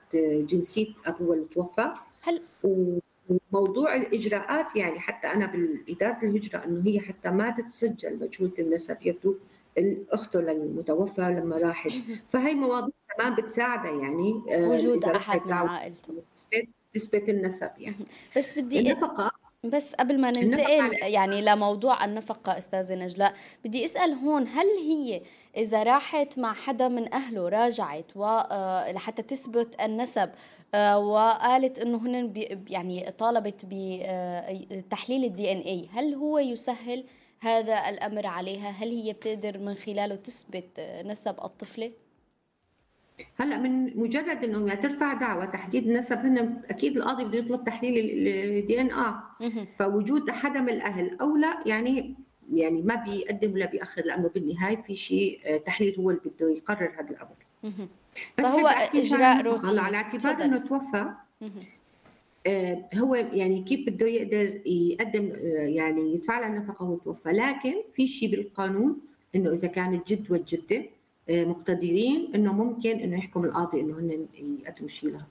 جنسية 0.47 0.89
ابوها 1.07 1.35
اللي 1.35 1.47
توفى 1.55 1.95
هل 2.23 2.43
وموضوع 2.63 3.97
الإجراءات 3.97 4.77
يعني 4.77 5.01
حتى 5.01 5.27
أنا 5.27 5.47
باداره 5.87 6.19
الهجرة 6.23 6.65
إنه 6.65 6.83
هي 6.87 7.01
حتى 7.01 7.31
ما 7.31 7.51
تتسجل 7.51 8.19
مجهوله 8.21 8.53
النسب 8.59 8.97
يبدو 9.03 9.35
اخته 10.11 10.41
للمتوفى 10.41 11.21
لما 11.21 11.59
راحت. 11.59 11.91
فهي 12.29 12.55
مواضيع 12.55 12.93
كمان 13.19 13.35
بتساعدها 13.35 14.03
يعني 14.03 14.43
آه، 14.51 14.69
وجود 14.69 15.05
أحد 15.05 15.47
من 15.47 15.53
عائلته. 15.53 16.15
تثبت 16.95 17.29
النسب 17.29 17.71
يعني. 17.79 18.07
بس 18.37 18.59
بدي 18.59 18.81
النفقة 18.81 19.33
بس 19.65 19.95
قبل 19.95 20.21
ما 20.21 20.31
ننتقل 20.31 20.93
يعني 21.03 21.43
لموضوع 21.43 22.05
النفقة 22.05 22.59
أستاذة 22.59 22.95
نجلاء 22.95 23.35
بدي 23.65 23.85
أسأل 23.85 24.13
هون 24.13 24.47
هل 24.49 24.67
هي 24.67 25.23
إذا 25.57 25.83
راحت 25.83 26.39
مع 26.39 26.55
حدا 26.55 26.89
من 26.89 27.15
أهله 27.15 27.49
راجعت 27.49 28.17
آه، 28.17 28.93
لحتى 28.93 29.23
تثبت 29.23 29.81
النسب 29.81 30.31
آه، 30.75 30.99
وقالت 30.99 31.79
إنه 31.79 31.99
هن 31.99 32.33
يعني 32.69 33.11
طالبت 33.11 33.67
بتحليل 33.69 35.25
ال 35.25 35.53
DNA 35.53 35.89
هل 35.93 36.15
هو 36.15 36.39
يسهل 36.39 37.05
هذا 37.41 37.89
الأمر 37.89 38.27
عليها؟ 38.27 38.71
هل 38.71 38.89
هي 38.89 39.13
بتقدر 39.13 39.59
من 39.59 39.75
خلاله 39.75 40.15
تثبت 40.15 40.81
نسب 41.05 41.45
الطفلة؟ 41.45 41.93
هلا 43.39 43.59
من 43.59 43.99
مجرد 44.01 44.45
انه 44.45 44.75
ترفع 44.75 45.13
دعوى 45.13 45.47
تحديد 45.47 45.87
النسب 45.89 46.19
هن 46.19 46.63
أكيد 46.71 46.97
القاضي 46.97 47.25
بده 47.25 47.39
يطلب 47.39 47.65
تحليل 47.65 48.29
ال 48.29 48.81
DNA. 48.81 49.23
فوجود 49.79 50.31
حدا 50.31 50.61
من 50.61 50.69
الاهل 50.69 51.19
أو 51.21 51.37
لا 51.37 51.59
يعني 51.67 52.15
يعني 52.53 52.83
ما 52.83 52.95
بيقدم 52.95 53.53
ولا 53.53 53.67
بيأخر 53.67 54.03
لأنه 54.05 54.29
بالنهاية 54.35 54.77
في 54.77 54.97
شيء 54.97 55.41
آه، 55.45 55.57
تحليل 55.57 55.95
هو 55.99 56.11
اللي 56.11 56.21
بده 56.25 56.51
يقرر 56.51 56.93
هذا 56.99 57.11
الأمر. 57.11 57.35
بس 58.39 58.47
فهو 58.47 58.67
إجراء 58.95 59.43
روتيني. 59.43 59.81
على 59.81 59.97
اعتبار 59.97 60.45
إنه 60.45 60.59
توفى 60.59 61.13
آه 62.47 62.85
هو 62.95 63.15
يعني 63.15 63.63
كيف 63.63 63.89
بده 63.89 64.07
يقدر 64.07 64.61
يقدم 64.67 65.33
آه 65.33 65.67
يعني 65.67 66.15
يدفع 66.15 66.41
لها 66.41 66.49
النفقه 66.49 66.83
وهو 66.83 66.97
توفى. 66.97 67.29
لكن 67.31 67.75
في 67.95 68.07
شيء 68.07 68.31
بالقانون 68.31 68.99
إنه 69.35 69.53
إذا 69.53 69.69
كان 69.69 69.95
الجد 69.95 70.31
والجدة 70.31 70.83
مقتدرين 71.31 72.31
إنه 72.35 72.53
ممكن 72.53 72.91
إنه 72.91 73.19
يحكم 73.19 73.45
القاضي 73.45 73.81
إنه 73.81 73.99
هن 73.99 74.27
يقدموا 74.65 74.89
شيء 74.89 75.11
لها 75.11 75.27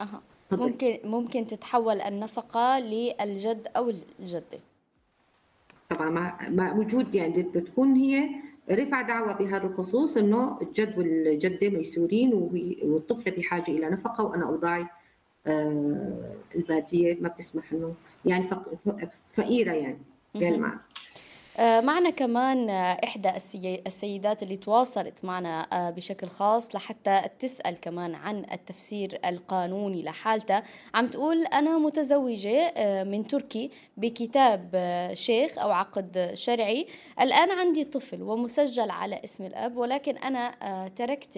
أها. 0.00 0.22
ممكن 0.52 0.98
ممكن 1.04 1.46
تتحول 1.46 2.00
النفقة 2.00 2.78
للجد 2.78 3.68
أو 3.76 3.92
الجدة. 4.20 4.58
طبعا 5.90 6.10
مع, 6.10 6.48
مع 6.48 6.72
وجود 6.72 7.14
يعني 7.14 7.42
بدها 7.42 7.62
تكون 7.62 7.94
هي 7.94 8.28
رفع 8.70 9.02
دعوى 9.02 9.34
بهذا 9.34 9.66
الخصوص 9.66 10.16
إنه 10.16 10.58
الجد 10.62 10.98
والجدة 10.98 11.68
ميسورين 11.68 12.32
والطفلة 12.82 13.32
بحاجة 13.36 13.70
إلى 13.70 13.90
نفقة 13.90 14.24
وأنا 14.24 14.44
أوضاعي 14.44 14.86
آه، 15.46 16.34
المادية 16.54 17.18
ما 17.20 17.28
بتسمح 17.28 17.72
إنه 17.72 17.94
يعني 18.24 18.44
فقيرة 19.34 19.72
يعني 19.72 19.98
بهالمعنى. 20.34 20.74
آه، 20.74 20.95
معنا 21.58 22.10
كمان 22.10 22.70
آه، 22.70 23.00
إحدى 23.04 23.30
السيدات 23.86 24.42
اللي 24.42 24.56
تواصلت 24.56 25.24
معنا 25.24 25.66
آه، 25.72 25.90
بشكل 25.90 26.28
خاص 26.28 26.74
لحتى 26.74 27.22
تسأل 27.38 27.80
كمان 27.80 28.14
عن 28.14 28.46
التفسير 28.52 29.20
القانوني 29.24 30.02
لحالتها 30.02 30.62
عم 30.94 31.06
تقول 31.06 31.46
أنا 31.46 31.78
متزوجة 31.78 32.74
من 33.04 33.26
تركي 33.26 33.70
بكتاب 33.96 34.70
شيخ 35.12 35.58
أو 35.58 35.70
عقد 35.70 36.30
شرعي. 36.34 36.86
الآن 37.20 37.50
عندي 37.50 37.84
طفل 37.84 38.22
ومسجل 38.22 38.90
على 38.90 39.20
اسم 39.24 39.44
الأب 39.44 39.76
ولكن 39.76 40.16
أنا 40.16 40.88
تركت 40.96 41.36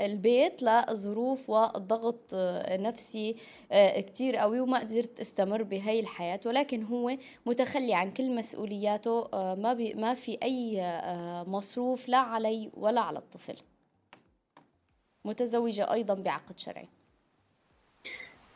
البيت 0.00 0.62
لظروف 0.62 1.50
وضغط 1.50 2.34
نفسي 2.70 3.36
كتير 3.96 4.36
قوي 4.36 4.60
وما 4.60 4.78
قدرت 4.78 5.20
أستمر 5.20 5.62
بهي 5.62 6.00
الحياة. 6.00 6.40
ولكن 6.46 6.82
هو 6.82 7.16
متخلي 7.46 7.94
عن 7.94 8.10
كل 8.10 8.30
مسؤولياته 8.34 9.28
ما 9.60 9.72
بي 9.72 9.94
ما 9.94 10.14
في 10.14 10.38
أي 10.42 10.82
آه، 10.82 11.44
مصروف 11.48 12.08
لا 12.08 12.18
علي 12.18 12.70
ولا 12.74 13.00
على 13.00 13.18
الطفل. 13.18 13.56
متزوجة 15.24 15.92
أيضا 15.92 16.14
بعقد 16.14 16.58
شرعي. 16.58 16.88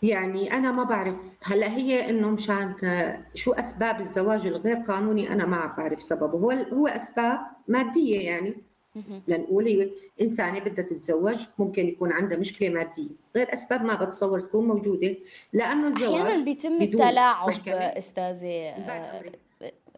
يعني 0.02 0.52
أنا 0.52 0.72
ما 0.72 0.84
بعرف 0.84 1.16
هلا 1.42 1.68
هي 1.76 2.10
إنه 2.10 2.30
مشان 2.30 2.74
شو 3.34 3.52
أسباب 3.52 4.00
الزواج 4.00 4.46
الغير 4.46 4.76
قانوني 4.76 5.32
أنا 5.32 5.46
ما 5.46 5.74
بعرف 5.78 6.02
سببه. 6.02 6.38
هو 6.38 6.50
هو 6.50 6.86
أسباب 6.88 7.40
مادية 7.68 8.20
يعني. 8.20 8.54
لنقول 9.28 9.66
هي 9.66 9.90
إنسانة 10.20 10.58
بدها 10.58 10.84
تتزوج 10.84 11.46
ممكن 11.58 11.88
يكون 11.88 12.12
عندها 12.12 12.38
مشكلة 12.38 12.68
مادية. 12.68 13.08
غير 13.36 13.52
أسباب 13.52 13.84
ما 13.84 13.94
بتصور 13.94 14.40
تكون 14.40 14.66
موجودة 14.68 15.16
لأنه 15.52 15.88
الزواج 15.88 16.20
أحيانا 16.20 16.44
بيتم 16.44 16.82
التلاعب 16.82 17.68
أستاذة 17.68 18.74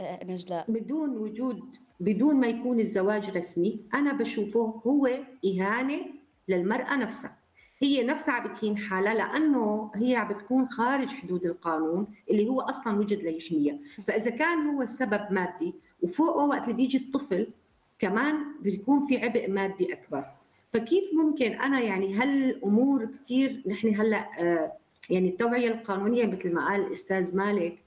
نجلاء. 0.01 0.65
بدون 0.69 1.17
وجود 1.17 1.77
بدون 2.01 2.37
ما 2.37 2.47
يكون 2.47 2.81
الزواج 2.81 3.37
رسمي 3.37 3.81
أنا 3.95 4.13
بشوفه 4.13 4.81
هو 4.87 5.11
إهانة 5.45 6.01
للمرأة 6.49 6.97
نفسها. 6.97 7.37
هي 7.83 8.05
نفسها 8.05 8.35
عم 8.35 8.49
بتهين 8.49 8.79
حالها 8.79 9.15
لأنه 9.15 9.91
هي 9.95 10.17
عم 10.17 10.29
بتكون 10.29 10.69
خارج 10.69 11.09
حدود 11.09 11.45
القانون 11.45 12.07
اللي 12.31 12.49
هو 12.49 12.61
أصلا 12.61 12.99
وجد 12.99 13.19
ليحميها، 13.23 13.79
فإذا 14.07 14.31
كان 14.31 14.67
هو 14.67 14.83
السبب 14.83 15.27
مادي 15.31 15.75
وفوقه 16.03 16.45
وقت 16.45 16.63
اللي 16.63 16.75
بيجي 16.75 16.99
الطفل 16.99 17.47
كمان 17.99 18.35
بيكون 18.61 19.07
في 19.07 19.17
عبء 19.19 19.51
مادي 19.51 19.93
أكبر، 19.93 20.25
فكيف 20.73 21.05
ممكن 21.15 21.53
أنا 21.53 21.81
يعني 21.81 22.15
هالأمور 22.15 23.07
كثير 23.07 23.63
نحن 23.67 24.01
هلأ 24.01 24.29
آه، 24.41 24.73
يعني 25.11 25.29
التوعية 25.29 25.69
القانونية 25.69 26.27
مثل 26.27 26.55
ما 26.55 26.69
قال 26.69 26.81
الاستاذ 26.81 27.37
مالك 27.37 27.79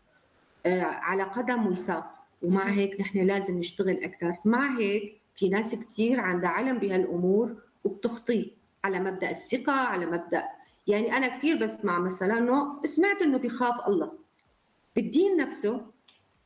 على 0.66 1.24
قدم 1.24 1.68
وساق. 1.68 2.16
ومع 2.41 2.70
هيك 2.70 3.01
نحن 3.01 3.20
لازم 3.20 3.60
نشتغل 3.60 4.03
أكثر. 4.03 4.36
مع 4.45 4.78
هيك 4.80 5.22
في 5.36 5.49
ناس 5.49 5.76
كثير 5.76 6.20
عندها 6.20 6.49
علم 6.49 6.78
بهالأمور 6.78 7.55
وبتخطي 7.84 8.51
على 8.84 8.99
مبدأ 8.99 9.30
الثقة 9.30 9.72
على 9.74 10.05
مبدأ 10.05 10.43
يعني 10.88 11.18
أنا 11.18 11.38
كثير 11.38 11.57
بسمع 11.64 11.99
مثلا 11.99 12.38
إنه 12.38 12.86
سمعت 12.86 13.22
إنه 13.22 13.38
بخاف 13.38 13.88
الله. 13.88 14.12
بالدين 14.95 15.38
نفسه 15.38 15.82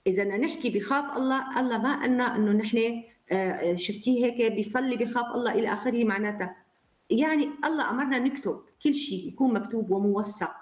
إذا 0.07 0.23
بدنا 0.23 0.37
نحكي 0.37 0.69
بخاف 0.69 1.17
الله 1.17 1.59
الله 1.59 1.77
ما 1.77 2.03
قلنا 2.03 2.35
إنه 2.35 2.51
نحن 2.51 3.03
آه، 3.31 3.75
شفتيه 3.75 4.25
هيك 4.25 4.51
بيصلي 4.51 4.97
بخاف 4.97 5.35
الله 5.35 5.51
إلى 5.51 5.73
آخره 5.73 6.03
معناتها. 6.03 6.55
يعني 7.09 7.49
الله 7.65 7.89
أمرنا 7.89 8.19
نكتب 8.19 8.61
كل 8.83 8.95
شيء 8.95 9.27
يكون 9.27 9.53
مكتوب 9.53 9.91
وموثق. 9.91 10.55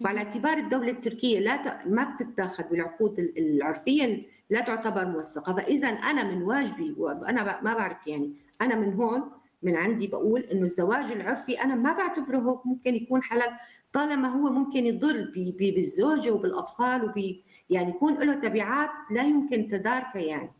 وعلى 0.00 0.18
اعتبار 0.18 0.58
الدولة 0.58 0.90
التركية 0.90 1.38
لا 1.38 1.56
ت... 1.56 1.86
ما 1.86 2.04
بتتاخذ 2.14 2.64
بالعقود 2.64 3.18
العرفية 3.18 4.22
لا 4.50 4.60
تعتبر 4.60 5.04
موثقة. 5.04 5.54
فإذا 5.54 5.88
أنا 5.88 6.24
من 6.34 6.42
واجبي 6.42 6.94
وأنا 6.98 7.60
ما 7.62 7.74
بعرف 7.74 8.06
يعني 8.06 8.32
أنا 8.60 8.74
من 8.74 8.94
هون 8.94 9.30
من 9.62 9.76
عندي 9.76 10.06
بقول 10.06 10.40
إنه 10.40 10.64
الزواج 10.64 11.12
العرفي 11.12 11.62
أنا 11.62 11.74
ما 11.74 11.92
بعتبره 11.92 12.38
هو 12.38 12.60
ممكن 12.64 12.94
يكون 12.94 13.22
حلال 13.22 13.50
طالما 13.92 14.28
هو 14.28 14.50
ممكن 14.50 14.86
يضر 14.86 15.32
بالزوجة 15.58 16.30
وبالأطفال 16.30 17.04
وبي 17.04 17.42
يعني 17.70 17.90
يكون 17.90 18.14
له 18.14 18.34
تبعات 18.34 18.90
لا 19.10 19.22
يمكن 19.22 19.68
تداركها 19.68 20.22
يعني. 20.22 20.50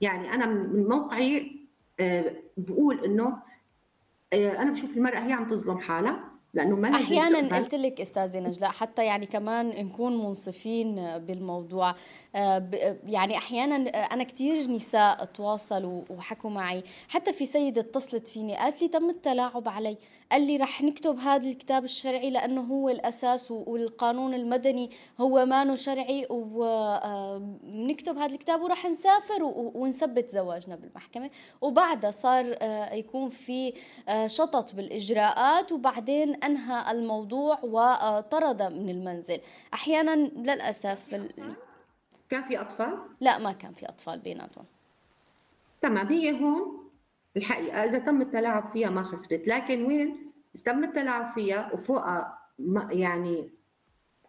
يعني 0.00 0.34
أنا 0.34 0.46
من 0.46 0.88
موقعي 0.88 1.60
آه، 2.00 2.36
بقول 2.56 3.04
إنه 3.04 3.42
آه، 4.32 4.62
أنا 4.62 4.70
بشوف 4.70 4.96
المرأة 4.96 5.18
هي 5.18 5.32
عم 5.32 5.48
تظلم 5.48 5.78
حالها. 5.78 6.29
لأنه 6.54 6.76
ما 6.76 6.94
أحيانا 6.94 7.56
قلت 7.58 7.74
لك 7.74 8.00
أستاذة 8.00 8.38
نجلاء 8.38 8.70
حتى 8.70 9.04
يعني 9.04 9.26
كمان 9.26 9.68
نكون 9.68 10.18
منصفين 10.18 11.18
بالموضوع. 11.18 11.94
آه، 12.34 12.96
يعني 13.06 13.36
أحيانا 13.36 13.76
أنا 13.88 14.24
كثير 14.24 14.70
نساء 14.70 15.24
تواصلوا 15.24 16.02
وحكوا 16.10 16.50
معي. 16.50 16.82
حتى 17.08 17.32
في 17.32 17.44
سيدة 17.44 17.80
اتصلت 17.80 18.28
فيني 18.28 18.56
قالت 18.56 18.82
لي 18.82 18.88
تم 18.88 19.10
التلاعب 19.10 19.68
علي. 19.68 19.96
قال 20.32 20.46
لي 20.46 20.56
رح 20.56 20.82
نكتب 20.82 21.18
هذا 21.18 21.48
الكتاب 21.48 21.84
الشرعي 21.84 22.30
لأنه 22.30 22.60
هو 22.60 22.88
الأساس 22.88 23.50
والقانون 23.50 24.34
المدني 24.34 24.90
هو 25.20 25.46
مانو 25.46 25.74
شرعي 25.74 26.26
ونكتب 26.30 28.18
آه، 28.18 28.24
هذا 28.24 28.34
الكتاب 28.34 28.62
ورح 28.62 28.86
نسافر 28.86 29.42
ونثبت 29.54 30.30
زواجنا 30.30 30.76
بالمحكمة. 30.76 31.30
وبعدها 31.60 32.10
صار 32.10 32.56
آه، 32.58 32.94
يكون 32.94 33.28
في 33.28 33.72
شطط 34.26 34.74
بالإجراءات 34.74 35.72
وبعدين 35.72 36.34
أنهى 36.34 36.90
الموضوع 36.90 37.58
وطرد 37.62 38.62
من 38.62 38.90
المنزل. 38.90 39.40
أحيانا 39.74 40.16
للأسف 40.16 41.14
كان 42.30 42.42
في 42.48 42.60
أطفال؟ 42.60 42.98
لا 43.20 43.38
ما 43.38 43.52
كان 43.52 43.72
في 43.72 43.88
أطفال 43.88 44.18
بيناتهم. 44.18 44.64
تمام 45.80 46.06
هي 46.06 46.40
هون؟ 46.40 46.89
الحقيقة 47.36 47.84
إذا 47.84 47.98
تم 47.98 48.22
التلاعب 48.22 48.66
فيها 48.66 48.90
ما 48.90 49.02
خسرت 49.02 49.48
لكن 49.48 49.84
وين؟ 49.84 50.32
تم 50.64 50.84
التلاعب 50.84 51.28
فيها 51.28 51.72
وفوقها 51.72 52.38
يعني 52.90 53.50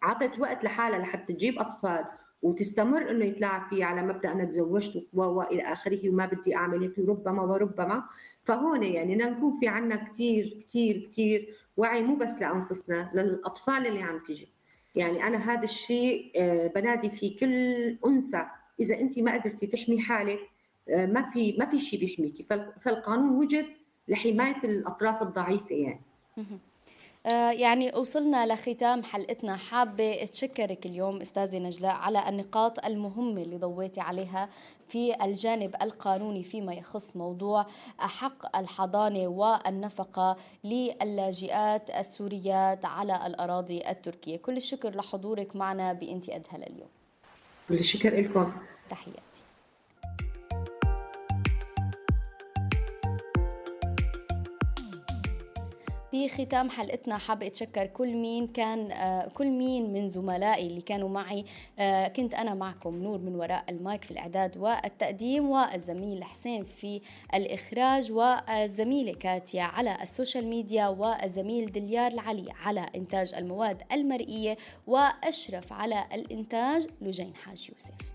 عطت 0.02 0.38
وقت 0.38 0.64
لحالها 0.64 0.98
لحتى 0.98 1.32
تجيب 1.32 1.58
أطفال 1.58 2.04
وتستمر 2.42 3.10
إنه 3.10 3.24
يتلاعب 3.24 3.68
فيها 3.68 3.86
على 3.86 4.02
مبدأ 4.02 4.32
أنا 4.32 4.44
تزوجت 4.44 5.06
والى 5.12 5.62
آخره 5.62 6.08
وما 6.08 6.26
بدي 6.26 6.56
أعمل 6.56 6.82
هيك 6.82 6.98
وربما 6.98 7.42
وربما. 7.42 8.04
فهون 8.44 8.82
يعني 8.82 9.16
نكون 9.16 9.52
في 9.60 9.68
عنا 9.68 9.96
كثير 9.96 10.64
كثير 10.68 11.08
كثير 11.12 11.56
وعي 11.76 12.02
مو 12.02 12.16
بس 12.16 12.40
لأنفسنا 12.40 13.10
للأطفال 13.14 13.86
اللي 13.86 14.02
عم 14.02 14.18
تجي. 14.18 14.48
يعني 14.94 15.26
أنا 15.26 15.52
هذا 15.52 15.64
الشيء 15.64 16.32
آه، 16.36 16.66
بنادي 16.66 17.10
فيه 17.10 17.36
كل 17.38 17.54
أنثى. 18.06 18.46
إذا 18.80 19.00
انت 19.00 19.18
ما 19.18 19.34
قدرتي 19.34 19.66
تحمي 19.66 20.00
حالك 20.00 20.40
ما 20.88 21.30
في 21.30 21.56
ما 21.58 21.66
في 21.70 21.80
شيء 21.80 22.00
بيحميكي. 22.00 22.42
فالقانون 22.80 23.38
وجد 23.38 23.66
لحماية 24.08 24.56
الأطراف 24.64 25.22
الضعيفة 25.22 25.74
يعني. 25.74 26.00
آه، 27.26 27.50
يعني 27.50 27.92
وصلنا 27.94 28.46
لختام 28.46 29.02
حلقتنا. 29.02 29.56
حابة 29.56 30.22
أتشكرك 30.22 30.86
اليوم 30.86 31.20
أستاذة 31.20 31.58
نجلاء 31.58 31.94
على 31.94 32.28
النقاط 32.28 32.84
المهمة 32.84 33.42
اللي 33.42 33.56
ضويتي 33.56 34.00
عليها 34.00 34.48
في 34.88 35.24
الجانب 35.24 35.74
القانوني 35.82 36.42
فيما 36.42 36.74
يخص 36.74 37.16
موضوع 37.16 37.66
حق 37.98 38.56
الحضانة 38.56 39.26
والنفقة 39.28 40.36
للاجئات 40.64 41.90
السوريات 41.90 42.84
على 42.84 43.26
الأراضي 43.26 43.88
التركية. 43.90 44.36
كل 44.36 44.56
الشكر 44.56 44.96
لحضورك 44.96 45.56
معنا 45.56 45.92
بإنتي 45.92 46.36
أدهل 46.36 46.62
اليوم. 46.62 46.88
كل 47.68 47.74
الشكر 47.74 48.20
لكم. 48.20 48.52
تحياتي 48.90 49.31
بختام 56.12 56.70
حلقتنا 56.70 57.18
حابة 57.18 57.46
أتشكر 57.46 57.86
كل 57.86 58.14
مين 58.14 58.46
كان 58.46 58.92
آه، 58.92 59.28
كل 59.28 59.50
مين 59.50 59.92
من 59.92 60.08
زملائي 60.08 60.66
اللي 60.66 60.80
كانوا 60.80 61.08
معي. 61.08 61.44
آه، 61.78 62.08
كنت 62.08 62.34
أنا 62.34 62.54
معكم 62.54 63.02
نور 63.02 63.18
من 63.18 63.34
وراء 63.34 63.64
المايك 63.68 64.04
في 64.04 64.10
الإعداد 64.10 64.56
والتقديم 64.56 65.50
والزميل 65.50 66.24
حسين 66.24 66.64
في 66.64 67.00
الإخراج 67.34 68.12
والزميلة 68.12 69.14
كاتيا 69.14 69.62
على 69.62 70.02
ال 70.02 70.08
social 70.08 70.46
media 70.46 70.88
والزميل 70.88 71.72
دليار 71.72 72.12
العلي 72.12 72.52
على 72.64 72.86
إنتاج 72.96 73.34
المواد 73.34 73.82
المرئية 73.92 74.56
وأشرف 74.86 75.72
على 75.72 76.04
الإنتاج 76.12 76.86
لجين 77.00 77.34
حاج 77.34 77.68
يوسف. 77.72 78.11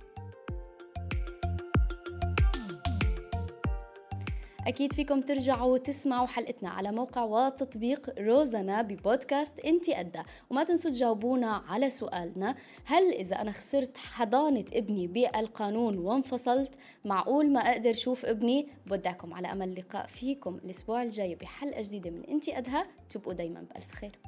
أكيد 4.68 4.93
فيكم 4.93 5.22
ترجعوا 5.22 5.78
تسمعوا 5.78 6.28
حلقتنا 6.28 6.70
على 6.70 6.91
موقع 6.91 7.24
وتطبيق 7.24 8.20
روزانا 8.20 8.82
ببودكاست 8.82 9.59
إنتي 9.59 9.93
قدها 9.93 10.26
وما 10.49 10.63
تنسوا 10.63 10.91
تجاوبونا 10.91 11.63
على 11.68 11.89
سؤالنا. 11.89 12.55
هل 12.86 13.13
إذا 13.13 13.41
أنا 13.41 13.51
خسرت 13.51 13.97
حضانة 13.97 14.65
ابني 14.74 15.07
بالقانون 15.07 15.97
وانفصلت 15.97 16.76
معقول 17.05 17.49
ما 17.51 17.59
أقدر 17.59 17.93
شوف 17.93 18.26
ابني؟ 18.26 18.68
بودعكم 18.86 19.34
على 19.34 19.51
أمل 19.51 19.70
اللقاء 19.70 20.05
فيكم 20.05 20.55
الأسبوع 20.55 21.03
الجاي 21.03 21.36
بحلقة 21.36 21.82
جديدة 21.82 22.09
من 22.09 22.24
إنتي 22.26 22.53
قدها 22.53 22.88
تبقوا 23.09 23.34
دايما 23.34 23.61
بألف 23.61 23.91
خير. 23.91 24.20